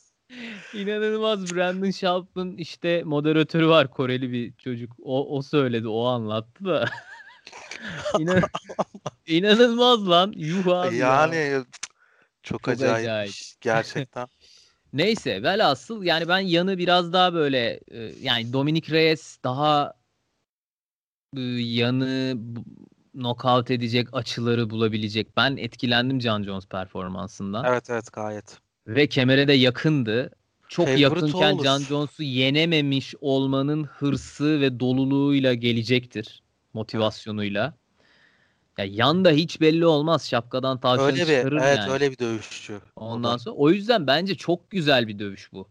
İnanılmaz. 0.75 1.55
Brandon 1.55 1.91
Sharp'ın 1.91 2.57
işte 2.57 3.03
moderatörü 3.05 3.69
var 3.69 3.91
Koreli 3.91 4.33
bir 4.33 4.53
çocuk. 4.53 4.93
O, 5.03 5.37
o 5.37 5.43
söyledi, 5.43 5.89
o 5.89 6.05
anlattı 6.05 6.64
da. 6.64 6.89
İnan 8.18 8.42
İnanılmaz 9.26 10.09
lan. 10.09 10.32
Yuh 10.36 10.66
abi 10.66 10.97
Yani 10.97 11.36
ya. 11.36 11.64
çok, 12.42 12.59
çok 12.61 12.68
acayip. 12.68 13.09
acayip. 13.09 13.34
Gerçekten. 13.61 14.28
Neyse 14.92 15.42
velhasıl 15.42 16.03
yani 16.03 16.28
ben 16.28 16.38
yanı 16.38 16.78
biraz 16.78 17.12
daha 17.12 17.34
böyle 17.34 17.80
e, 17.90 18.12
yani 18.22 18.53
Dominic 18.53 18.92
Reyes 18.92 19.38
daha 19.44 19.94
e, 21.36 21.40
yanı 21.61 22.38
knockout 23.12 23.70
edecek 23.70 24.09
açıları 24.12 24.70
bulabilecek. 24.70 25.36
Ben 25.36 25.57
etkilendim 25.57 26.20
John 26.20 26.42
Jones 26.42 26.66
performansından. 26.66 27.64
Evet 27.64 27.90
evet 27.90 28.12
gayet. 28.12 28.59
Ve 28.86 29.07
kemere 29.09 29.49
de 29.49 29.53
yakındı. 29.53 30.30
Çok 30.68 30.86
Favorite 30.86 31.03
yakınken 31.03 31.53
olur. 31.53 31.64
John 31.64 31.78
Jones'u 31.78 32.22
yenememiş 32.22 33.14
olmanın 33.20 33.84
hırsı 33.84 34.61
ve 34.61 34.80
doluluğuyla 34.80 35.55
gelecektir. 35.55 36.42
Motivasyonuyla. 36.77 37.74
Ya 38.79 38.85
yan 38.85 39.24
da 39.24 39.31
hiç 39.31 39.61
belli 39.61 39.87
olmaz. 39.87 40.29
Şapkadan 40.29 40.81
tavşanı 40.81 41.07
öyle 41.07 41.20
bir, 41.20 41.37
çıkarır 41.37 41.61
evet, 41.62 41.79
yani. 41.79 41.93
öyle 41.93 42.11
bir 42.11 42.18
dövüşçü. 42.18 42.81
Ondan 42.97 43.37
sonra 43.37 43.55
o 43.57 43.70
yüzden 43.70 44.07
bence 44.07 44.35
çok 44.35 44.70
güzel 44.70 45.09
bir 45.09 45.18
dövüş 45.18 45.53
bu. 45.53 45.68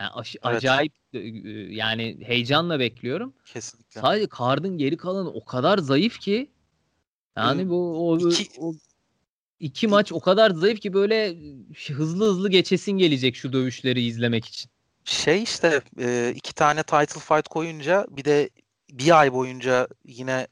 Yani 0.00 0.10
aş- 0.10 0.36
evet. 0.44 0.56
acayip 0.56 0.92
yani 1.70 2.18
heyecanla 2.22 2.78
bekliyorum. 2.78 3.34
Kesinlikle. 3.44 4.00
Sadece 4.00 4.26
kardın 4.26 4.78
geri 4.78 4.96
kalanı 4.96 5.30
o 5.30 5.44
kadar 5.44 5.78
zayıf 5.78 6.20
ki 6.20 6.50
yani 7.36 7.68
bu 7.68 8.08
o, 8.08 8.18
iki, 8.18 8.60
o 8.60 8.74
iki 9.60 9.88
maç 9.88 10.12
o 10.12 10.20
kadar 10.20 10.50
zayıf 10.50 10.80
ki 10.80 10.92
böyle 10.92 11.36
hızlı 11.86 12.26
hızlı 12.26 12.50
geçesin 12.50 12.92
gelecek 12.92 13.36
şu 13.36 13.52
dövüşleri 13.52 14.02
izlemek 14.02 14.44
için. 14.44 14.70
Şey 15.04 15.42
işte 15.42 15.82
iki 16.34 16.54
tane 16.54 16.82
title 16.82 17.20
fight 17.20 17.48
koyunca 17.48 18.06
bir 18.10 18.24
de 18.24 18.50
bir 18.92 19.20
ay 19.20 19.32
boyunca 19.32 19.88
yine 20.04 20.46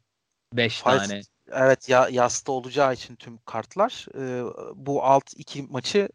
beş 0.52 0.82
tane 0.82 1.20
Evet 1.52 1.88
ya 1.88 2.08
yasta 2.08 2.52
olacağı 2.52 2.94
için 2.94 3.16
tüm 3.16 3.38
kartlar 3.38 4.06
e, 4.14 4.44
bu 4.74 5.04
alt 5.04 5.32
iki 5.36 5.62
maçı 5.62 6.08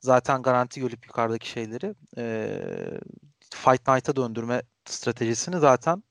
zaten 0.00 0.42
garanti 0.42 0.80
görüp 0.80 1.06
yukarıdaki 1.06 1.48
şeyleri 1.48 1.94
e, 2.16 2.60
Fight 3.50 3.88
Night'a 3.88 4.16
döndürme 4.16 4.62
stratejisini 4.84 5.58
zaten 5.58 6.02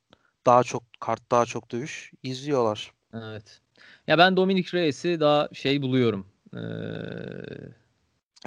daha 0.46 0.64
çok 0.64 0.84
kart 1.00 1.32
daha 1.32 1.46
çok 1.46 1.72
dövüş 1.72 2.12
izliyorlar. 2.24 2.92
Evet. 3.14 3.62
Ya 4.08 4.18
ben 4.18 4.38
Dominic 4.38 4.78
Reyes'i 4.78 5.20
daha 5.20 5.50
şey 5.54 5.82
buluyorum. 5.82 6.28
Ee, 6.54 6.60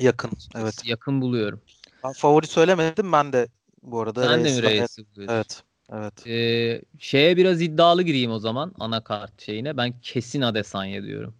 yakın 0.00 0.30
evet. 0.54 0.82
Yakın 0.84 1.20
buluyorum. 1.20 1.62
Ben 2.04 2.12
favori 2.12 2.46
söylemedim 2.46 3.12
ben 3.12 3.32
de 3.32 3.48
bu 3.82 4.00
arada. 4.00 4.22
Sen 4.22 4.44
de 4.44 4.56
mi 4.56 4.62
Reyes'i? 4.62 5.04
Evet. 5.28 5.64
Evet. 5.92 6.26
Ee, 6.26 6.82
şeye 6.98 7.36
biraz 7.36 7.62
iddialı 7.62 8.02
gireyim 8.02 8.30
o 8.30 8.38
zaman 8.38 8.74
anakart 8.80 9.42
şeyine. 9.42 9.76
Ben 9.76 10.00
kesin 10.00 10.40
Adesanya 10.40 11.02
diyorum. 11.02 11.34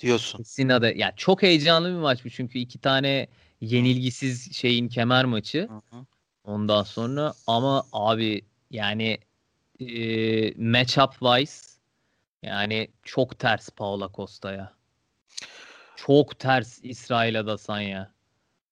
Diyorsun. 0.00 0.38
Kesin 0.38 0.68
Ade. 0.68 0.94
Yani 0.96 1.12
çok 1.16 1.42
heyecanlı 1.42 1.88
bir 1.88 1.94
maç 1.94 2.24
bu 2.24 2.30
çünkü 2.30 2.58
iki 2.58 2.78
tane 2.78 3.28
yenilgisiz 3.60 4.52
şeyin 4.52 4.88
kemer 4.88 5.24
maçı. 5.24 5.68
Hı 5.68 5.96
hı. 5.96 6.06
Ondan 6.44 6.82
sonra 6.82 7.34
ama 7.46 7.86
abi 7.92 8.44
yani 8.70 9.18
e, 9.80 9.86
matchup 10.54 11.12
wise 11.12 11.68
yani 12.42 12.88
çok 13.02 13.38
ters 13.38 13.70
Paula 13.70 14.10
Costa'ya. 14.14 14.72
Çok 15.96 16.38
ters 16.38 16.78
İsrail 16.82 17.40
Adesanya. 17.40 18.12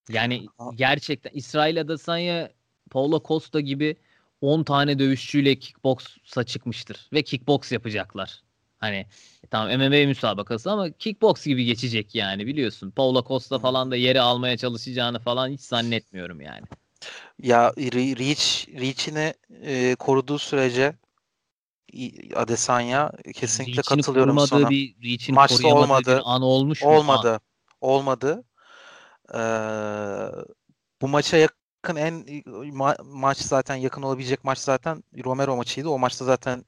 Yani 0.08 0.46
gerçekten 0.74 1.30
İsrail 1.34 1.80
Adesanya 1.80 2.50
Paula 2.90 3.20
Costa 3.24 3.60
gibi 3.60 3.96
10 4.40 4.64
tane 4.64 4.98
dövüşçüyle 4.98 5.58
kickboksa 5.58 6.44
çıkmıştır 6.44 7.08
ve 7.12 7.22
kickbox 7.22 7.72
yapacaklar. 7.72 8.42
Hani 8.78 8.96
e, 9.44 9.46
tamam 9.50 9.78
MMA 9.78 10.06
müsabakası 10.06 10.70
ama 10.70 10.90
kickbox 10.90 11.44
gibi 11.44 11.64
geçecek 11.64 12.14
yani 12.14 12.46
biliyorsun. 12.46 12.90
Paula 12.90 13.22
Costa 13.28 13.58
falan 13.58 13.90
da 13.90 13.96
yeri 13.96 14.20
almaya 14.20 14.56
çalışacağını 14.56 15.18
falan 15.18 15.48
hiç 15.48 15.60
zannetmiyorum 15.60 16.40
yani. 16.40 16.64
Ya 17.42 17.72
Reach 17.76 18.68
Reach'ini 18.68 19.34
e, 19.62 19.94
koruduğu 19.94 20.38
sürece 20.38 20.94
Adesanya 22.34 23.12
kesinlikle 23.34 23.76
Reach'ini 23.76 24.02
katılıyorum 24.02 24.38
sana. 24.38 24.70
Bir, 24.70 24.96
Reach'ini 25.04 25.34
Maçta 25.34 25.68
olmadı. 25.68 26.16
Bir 26.16 26.34
an 26.34 26.42
olmuş 26.42 26.82
mu? 26.82 26.88
Olmadı. 26.88 27.40
Olmadı. 27.80 28.44
Ee, 29.34 29.38
bu 31.02 31.08
maça 31.08 31.36
yakın 31.86 31.96
en 31.96 32.42
ma- 32.72 33.02
maç 33.02 33.38
zaten 33.38 33.76
yakın 33.76 34.02
olabilecek 34.02 34.44
maç 34.44 34.58
zaten 34.58 35.04
Romero 35.24 35.56
maçıydı. 35.56 35.88
O 35.88 35.98
maçta 35.98 36.24
zaten 36.24 36.64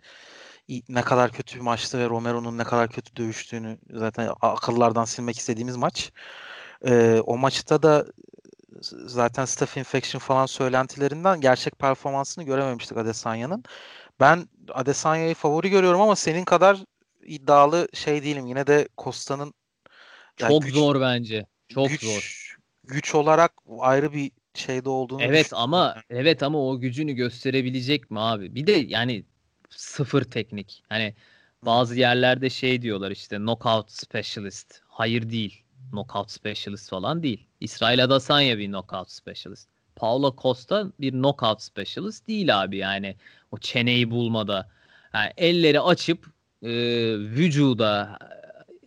ne 0.88 1.02
kadar 1.02 1.32
kötü 1.32 1.56
bir 1.56 1.60
maçtı 1.60 1.98
ve 1.98 2.08
Romero'nun 2.08 2.58
ne 2.58 2.64
kadar 2.64 2.88
kötü 2.88 3.16
dövüştüğünü 3.16 3.78
zaten 3.90 4.30
akıllardan 4.40 5.04
silmek 5.04 5.38
istediğimiz 5.38 5.76
maç. 5.76 6.12
Ee, 6.86 7.20
o 7.26 7.36
maçta 7.36 7.82
da 7.82 8.06
zaten 9.06 9.44
staph 9.44 9.76
infection 9.76 10.20
falan 10.20 10.46
söylentilerinden 10.46 11.40
gerçek 11.40 11.78
performansını 11.78 12.44
görememiştik 12.44 12.98
Adesanya'nın. 12.98 13.64
Ben 14.20 14.48
Adesanya'yı 14.72 15.34
favori 15.34 15.70
görüyorum 15.70 16.00
ama 16.00 16.16
senin 16.16 16.44
kadar 16.44 16.78
iddialı 17.22 17.88
şey 17.94 18.22
değilim. 18.22 18.46
Yine 18.46 18.66
de 18.66 18.88
Costa'nın 18.98 19.54
yani 20.40 20.52
çok 20.52 20.62
güç, 20.62 20.74
zor 20.74 21.00
bence. 21.00 21.46
Çok 21.68 21.88
güç, 21.88 22.04
zor 22.04 22.56
güç 22.84 23.14
olarak 23.14 23.52
ayrı 23.78 24.12
bir 24.12 24.30
şeyde 24.58 24.88
olduğunu 24.88 25.22
Evet 25.22 25.50
ama 25.52 25.96
evet 26.10 26.42
ama 26.42 26.68
o 26.68 26.78
gücünü 26.80 27.12
gösterebilecek 27.12 28.10
mi 28.10 28.20
abi? 28.20 28.54
Bir 28.54 28.66
de 28.66 28.72
yani 28.72 29.24
sıfır 29.70 30.22
teknik. 30.22 30.82
Hani 30.88 31.14
bazı 31.62 31.94
yerlerde 31.98 32.50
şey 32.50 32.82
diyorlar 32.82 33.10
işte 33.10 33.36
knockout 33.36 33.92
specialist. 33.92 34.80
Hayır 34.86 35.30
değil. 35.30 35.62
Knockout 35.90 36.30
specialist 36.30 36.90
falan 36.90 37.22
değil. 37.22 37.46
İsrail 37.60 38.04
Adesanya 38.04 38.58
bir 38.58 38.66
knockout 38.66 39.10
specialist. 39.10 39.68
Paulo 39.96 40.36
Costa 40.42 40.92
bir 41.00 41.12
knockout 41.12 41.62
specialist 41.62 42.28
değil 42.28 42.62
abi 42.62 42.76
yani. 42.76 43.16
O 43.52 43.58
çeneyi 43.58 44.10
bulmada. 44.10 44.70
Yani 45.14 45.32
elleri 45.36 45.80
açıp 45.80 46.26
e, 46.62 46.70
vücuda 47.18 48.18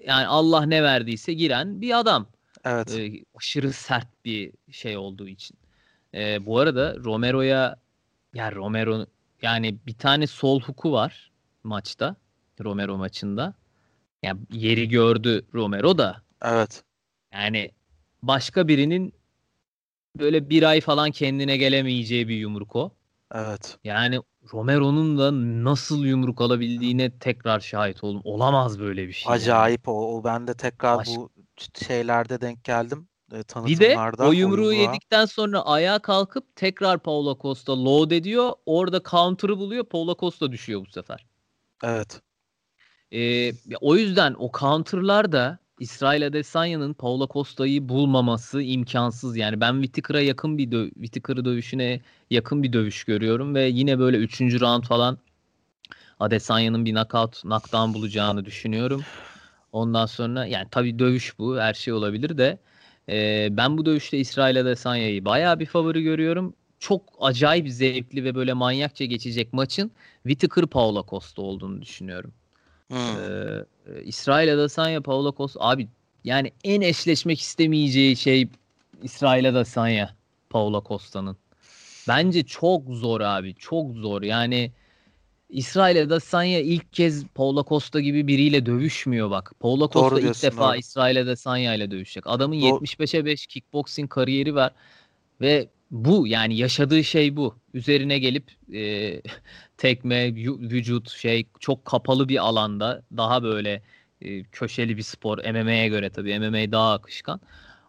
yani 0.06 0.28
Allah 0.28 0.66
ne 0.66 0.84
verdiyse 0.84 1.34
giren 1.34 1.82
bir 1.82 2.00
adam. 2.00 2.28
Evet. 2.66 2.92
E, 3.00 3.24
aşırı 3.36 3.74
sert 3.74 4.08
bir 4.26 4.52
şey 4.72 4.98
olduğu 4.98 5.28
için. 5.28 5.58
E, 6.14 6.46
bu 6.46 6.60
arada 6.60 6.96
Romero'ya 6.96 7.76
ya 8.34 8.52
Romero 8.52 9.06
yani 9.42 9.78
bir 9.88 9.94
tane 9.94 10.28
sol 10.28 10.62
huku 10.62 10.92
var 10.92 11.32
maçta. 11.64 12.16
Romero 12.64 12.98
maçında. 12.98 13.54
Yani 14.24 14.40
yeri 14.52 14.90
gördü 14.90 15.46
Romero 15.54 15.98
da. 15.98 16.22
Evet. 16.42 16.84
Yani 17.34 17.72
başka 18.24 18.68
birinin 18.68 19.14
böyle 20.20 20.50
bir 20.50 20.64
ay 20.64 20.82
falan 20.82 21.12
kendine 21.12 21.58
gelemeyeceği 21.58 22.28
bir 22.28 22.36
yumruk 22.36 22.76
o. 22.76 22.92
Evet. 23.34 23.78
Yani 23.84 24.22
Romero'nun 24.54 25.18
da 25.18 25.32
nasıl 25.64 26.06
yumruk 26.06 26.42
alabildiğine 26.42 27.20
tekrar 27.20 27.60
şahit 27.60 28.04
oldum. 28.04 28.22
Olamaz 28.24 28.80
böyle 28.80 29.08
bir 29.08 29.14
şey. 29.14 29.34
Acayip 29.34 29.88
yani. 29.88 29.98
o. 29.98 30.18
o. 30.18 30.24
Ben 30.24 30.48
de 30.48 30.54
tekrar 30.54 30.98
Baş... 30.98 31.08
bu 31.08 31.30
şeylerde 31.88 32.42
denk 32.42 32.64
geldim. 32.64 33.08
E, 33.34 33.66
bir 33.66 33.80
de 33.80 33.98
o 34.20 34.32
yumruğu 34.32 34.68
o 34.68 34.72
yedikten 34.72 35.26
sonra 35.26 35.62
ayağa 35.62 36.00
kalkıp 36.00 36.56
tekrar 36.56 37.00
Paulo 37.00 37.38
Costa 37.42 37.86
load 37.86 38.12
ediyor. 38.12 38.54
Orada 38.66 39.02
counter'ı 39.10 39.58
buluyor. 39.58 39.84
Paulo 39.84 40.16
Costa 40.20 40.52
düşüyor 40.52 40.86
bu 40.86 40.92
sefer. 40.92 41.26
Evet. 41.84 42.22
Ee, 43.12 43.52
o 43.82 43.96
yüzden 43.96 44.36
o 44.40 44.52
counter'lar 44.60 45.32
da 45.32 45.60
İsrail 45.80 46.28
Adesanya'nın 46.28 46.94
Paulo 46.94 47.28
Costa'yı 47.28 47.90
bulmaması 47.90 48.62
imkansız. 48.62 49.38
Yani 49.38 49.62
ben 49.62 49.74
Whittaker'a 49.74 50.22
yakın 50.22 50.58
bir 50.58 50.72
dö 50.72 50.90
Whittaker'ı 50.90 51.46
dövüşüne 51.46 52.02
yakın 52.30 52.64
bir 52.64 52.74
dövüş 52.74 53.04
görüyorum 53.04 53.56
ve 53.56 53.64
yine 53.64 54.00
böyle 54.00 54.18
3. 54.18 54.42
round 54.42 54.84
falan 54.84 55.18
Adesanya'nın 56.20 56.86
bir 56.86 56.92
knockout, 56.92 57.42
knockdown 57.42 57.94
bulacağını 57.94 58.46
düşünüyorum. 58.46 59.02
Ondan 59.72 60.06
sonra 60.06 60.46
yani 60.46 60.68
tabii 60.72 61.00
dövüş 61.00 61.40
bu. 61.40 61.60
Her 61.60 61.74
şey 61.74 61.94
olabilir 61.94 62.38
de 62.38 62.58
e, 63.12 63.48
ben 63.52 63.78
bu 63.78 63.86
dövüşte 63.86 64.18
İsrail 64.18 64.62
Adesanya'yı 64.62 65.26
bayağı 65.26 65.60
bir 65.60 65.66
favori 65.66 66.04
görüyorum. 66.04 66.54
Çok 66.80 67.02
acayip 67.20 67.70
zevkli 67.70 68.24
ve 68.24 68.36
böyle 68.36 68.54
manyakça 68.54 69.06
geçecek 69.06 69.54
maçın 69.54 69.92
Whittaker 70.24 70.68
Paulo 70.68 71.06
Costa 71.10 71.42
olduğunu 71.42 71.82
düşünüyorum. 71.82 72.34
Hmm. 72.88 72.98
Ee, 72.98 74.04
İsrail 74.04 74.54
Adesanya, 74.54 75.02
Paulo 75.02 75.36
Costa 75.38 75.60
abi 75.62 75.88
yani 76.24 76.52
en 76.64 76.82
eşleşmek 76.82 77.40
istemeyeceği 77.42 78.16
şey 78.16 78.48
İsrail 79.04 79.50
Adesanya, 79.50 80.16
Paulo 80.50 80.84
Costa'nın. 80.88 81.38
Bence 82.08 82.44
çok 82.44 82.90
zor 82.90 83.22
abi. 83.22 83.56
Çok 83.56 83.96
zor. 83.96 84.22
Yani 84.22 84.72
İsrail 85.52 86.02
Adesanya 86.02 86.60
ilk 86.60 86.94
kez 86.94 87.26
Paulo 87.26 87.66
Costa 87.66 88.00
gibi 88.00 88.28
biriyle 88.28 88.66
dövüşmüyor 88.66 89.30
bak. 89.30 89.52
Paulo 89.60 89.90
Costa 89.90 90.16
doğru 90.16 90.20
ilk 90.20 90.44
defa 90.44 90.70
doğru. 90.70 90.78
İsrail 90.80 91.22
Adesanya 91.22 91.76
ile 91.76 91.92
dövüşecek. 91.92 92.24
Adamın 92.28 92.56
75'e 92.56 93.26
5 93.26 93.48
kickboxing 93.48 94.10
kariyeri 94.10 94.56
var 94.56 94.74
ve 95.42 95.70
bu 95.92 96.28
yani 96.28 96.58
yaşadığı 96.58 97.04
şey 97.04 97.36
bu. 97.36 97.56
Üzerine 97.74 98.20
gelip 98.20 98.52
e, 98.74 99.22
tekme, 99.78 100.36
vücut 100.36 101.10
şey 101.10 101.46
çok 101.60 101.86
kapalı 101.86 102.30
bir 102.30 102.38
alanda 102.48 103.04
daha 103.18 103.44
böyle 103.44 103.82
e, 104.22 104.44
köşeli 104.44 104.98
bir 104.98 105.04
spor. 105.04 105.38
MMA'ye 105.38 105.88
göre 105.88 106.10
tabii 106.10 106.40
MMA 106.40 106.72
daha 106.72 106.94
akışkan. 106.94 107.42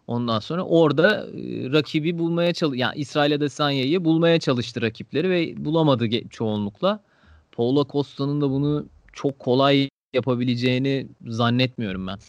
Ondan 0.07 0.39
sonra 0.39 0.63
orada 0.63 1.27
e, 1.27 1.71
rakibi 1.71 2.17
bulmaya 2.17 2.53
çalış 2.53 2.79
yani 2.79 2.95
İsrail 2.95 3.35
Adesanya'yı 3.35 4.05
bulmaya 4.05 4.39
çalıştı 4.39 4.81
rakipleri 4.81 5.29
ve 5.29 5.65
bulamadı 5.65 6.29
çoğunlukla. 6.29 7.03
Paulo 7.55 7.87
Costa'nın 7.87 8.41
da 8.41 8.49
bunu 8.49 8.85
çok 9.13 9.39
kolay 9.39 9.89
yapabileceğini 10.13 11.07
zannetmiyorum 11.27 12.07
ben. 12.07 12.19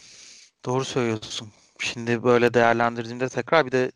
Doğru 0.65 0.85
söylüyorsun. 0.85 1.47
Şimdi 1.79 2.23
böyle 2.23 2.53
değerlendirdiğimde 2.53 3.29
tekrar 3.29 3.65
bir 3.65 3.71
de 3.71 3.91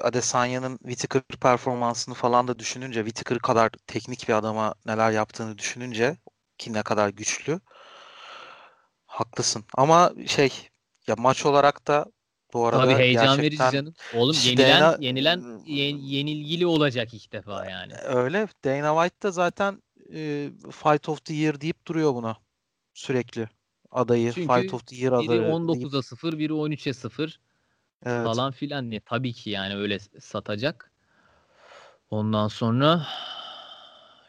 Adesanya'nın 0.00 0.76
Whittaker 0.78 1.22
performansını 1.40 2.14
falan 2.14 2.48
da 2.48 2.58
düşününce 2.58 3.04
Whittaker 3.04 3.38
kadar 3.38 3.70
teknik 3.86 4.28
bir 4.28 4.34
adama 4.34 4.74
neler 4.86 5.10
yaptığını 5.10 5.58
düşününce 5.58 6.16
ki 6.58 6.72
ne 6.72 6.82
kadar 6.82 7.08
güçlü 7.08 7.60
haklısın. 9.06 9.64
Ama 9.76 10.12
şey 10.26 10.52
ya 11.06 11.14
maç 11.18 11.46
olarak 11.46 11.86
da 11.86 12.06
bu 12.52 12.66
arada 12.66 12.82
Tabii 12.82 12.94
heyecan 12.94 13.38
verici 13.38 13.70
canım. 13.72 13.94
Oğlum 14.14 14.36
yenilen 14.44 14.80
Dana, 14.80 14.96
yenilen 15.00 15.42
yen, 15.66 15.96
yenilgili 15.96 16.66
olacak 16.66 17.14
ilk 17.14 17.32
defa 17.32 17.66
yani. 17.70 17.94
Öyle. 17.94 18.48
Dana 18.64 18.94
White 18.94 19.22
da 19.22 19.30
zaten 19.30 19.82
e, 20.14 20.50
Fight 20.70 21.08
of 21.08 21.24
the 21.24 21.34
Year 21.34 21.60
deyip 21.60 21.86
duruyor 21.86 22.14
buna 22.14 22.36
sürekli 22.94 23.48
adayı 23.90 24.32
Çünkü 24.32 24.54
Fight 24.54 24.74
of 24.74 24.86
the 24.86 24.96
Year 24.96 25.12
adayı. 25.12 25.28
Biri 25.30 25.38
19'a 25.38 26.02
0, 26.02 26.38
biri 26.38 26.52
13'e 26.52 26.92
0 26.92 27.40
evet. 28.06 28.24
falan 28.24 28.52
filan 28.52 28.90
diye. 28.90 29.00
Tabii 29.00 29.32
ki 29.32 29.50
yani 29.50 29.76
öyle 29.76 29.98
satacak. 30.20 30.92
Ondan 32.10 32.48
sonra 32.48 33.06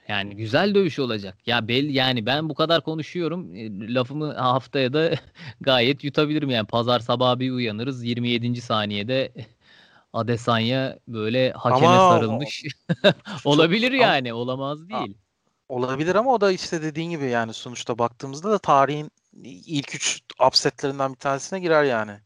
yani 0.08 0.36
güzel 0.36 0.76
dövüş 0.76 1.00
olacak. 1.00 1.38
Ya 1.46 1.68
bel 1.68 1.90
yani 1.90 2.26
ben 2.26 2.50
bu 2.50 2.56
kadar 2.56 2.82
konuşuyorum. 2.84 3.50
Lafımı 3.96 4.34
haftaya 4.34 4.94
da 4.94 5.12
gayet 5.62 6.04
yutabilirim 6.04 6.50
yani. 6.50 6.68
Pazar 6.68 7.00
sabahı 7.00 7.40
bir 7.40 7.52
uyanırız 7.52 8.04
27. 8.04 8.62
saniyede 8.62 9.34
Adesanya 10.14 11.00
böyle 11.08 11.52
hakeme 11.52 11.88
ama 11.88 12.10
sarılmış. 12.10 12.64
Olabilir 13.46 13.92
yani. 13.92 14.32
Ama, 14.32 14.42
olamaz 14.42 14.90
değil. 14.90 15.18
Olabilir 15.74 16.16
ama 16.16 16.34
o 16.34 16.42
da 16.42 16.52
işte 16.52 16.82
dediğin 16.82 17.10
gibi 17.10 17.26
yani 17.26 17.54
sonuçta 17.54 17.98
baktığımızda 17.98 18.52
da 18.52 18.58
tarihin 18.58 19.12
ilk 19.44 19.96
üç 19.96 20.22
upsetlerinden 20.48 21.14
bir 21.14 21.20
tanesine 21.20 21.60
girer 21.60 21.84
yani. 21.84 22.20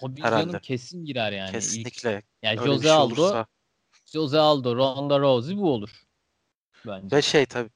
Tabii 0.00 0.22
herhalde. 0.22 0.46
canım 0.46 0.60
kesin 0.60 1.04
girer 1.04 1.32
yani. 1.32 1.52
Kesinlikle. 1.52 2.16
İlk, 2.16 2.24
yani 2.42 2.56
Jose 2.56 2.82
şey 2.82 2.90
Aldo, 2.90 3.22
olursa... 3.22 3.46
Jose 4.06 4.38
Aldo, 4.38 4.76
Ronda 4.76 5.20
Rousey 5.20 5.56
bu 5.56 5.72
olur. 5.72 5.90
Bence. 6.86 7.16
Ve 7.16 7.22
şey 7.22 7.46
tabii 7.46 7.70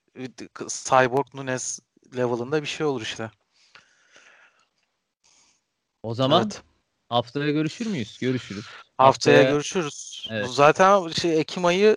Cyborg 0.68 1.34
Nunes 1.34 1.80
level'ında 2.16 2.62
bir 2.62 2.68
şey 2.68 2.86
olur 2.86 3.02
işte. 3.02 3.30
O 6.02 6.14
zaman 6.14 6.42
evet. 6.42 6.62
haftaya 7.08 7.50
görüşür 7.50 7.86
müyüz? 7.86 8.18
Görüşürüz. 8.18 8.64
Haftaya, 8.98 9.36
haftaya 9.36 9.42
görüşürüz. 9.42 10.28
Evet. 10.30 10.48
Zaten 10.48 11.08
şey 11.08 11.40
Ekim 11.40 11.64
ayı 11.64 11.96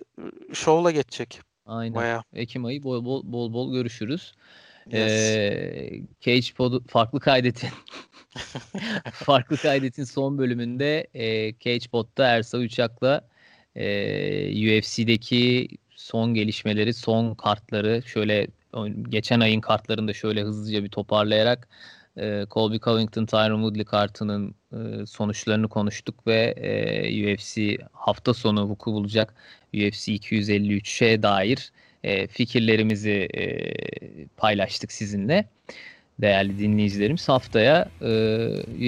şovla 0.52 0.90
geçecek. 0.90 1.51
Aynen. 1.72 1.94
Bayağı. 1.94 2.22
Ekim 2.34 2.64
ayı 2.64 2.82
bol 2.82 3.04
bol 3.04 3.22
bol 3.24 3.52
bol 3.52 3.72
görüşürüz. 3.72 4.32
Yes. 4.92 5.12
Ee, 5.12 6.00
Cage 6.20 6.46
Pod'u 6.56 6.84
farklı 6.86 7.20
kaydetin 7.20 7.70
farklı 9.12 9.56
kaydetin 9.56 10.04
son 10.04 10.38
bölümünde 10.38 11.06
e, 11.14 11.52
Cage 11.52 11.88
Pod'da 11.92 12.26
Ersa 12.26 12.58
Uçak'la 12.58 13.28
e, 13.76 14.78
UFC'deki 14.78 15.68
son 15.90 16.34
gelişmeleri, 16.34 16.94
son 16.94 17.34
kartları 17.34 18.02
şöyle 18.06 18.46
geçen 19.08 19.40
ayın 19.40 19.60
kartlarını 19.60 20.08
da 20.08 20.12
şöyle 20.12 20.42
hızlıca 20.42 20.84
bir 20.84 20.88
toparlayarak 20.88 21.68
e, 22.16 22.46
Colby 22.50 22.78
Covington, 22.78 23.26
Tyron 23.26 23.56
Woodley 23.56 23.84
kartının 23.84 24.54
e, 24.72 25.06
sonuçlarını 25.06 25.68
konuştuk 25.68 26.26
ve 26.26 26.54
e, 26.56 27.34
UFC 27.34 27.78
hafta 27.92 28.34
sonu 28.34 28.68
vuku 28.68 28.92
bulacak 28.92 29.34
UFC 29.74 30.12
253'e 30.12 31.22
dair 31.22 31.72
e, 32.04 32.26
fikirlerimizi 32.26 33.28
e, 33.34 33.46
paylaştık 34.26 34.92
sizinle. 34.92 35.48
Değerli 36.20 36.58
dinleyicilerimiz 36.58 37.28
haftaya 37.28 37.88
e, 38.00 38.06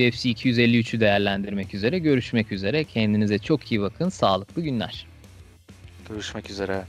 UFC 0.09 0.31
253'ü 0.31 1.01
değerlendirmek 1.01 1.75
üzere 1.75 1.99
görüşmek 1.99 2.53
üzere. 2.53 2.85
Kendinize 2.85 3.39
çok 3.39 3.73
iyi 3.73 3.81
bakın. 3.81 4.09
Sağlıklı 4.09 4.63
günler. 4.63 5.07
Görüşmek 6.09 6.51
üzere. 6.51 6.85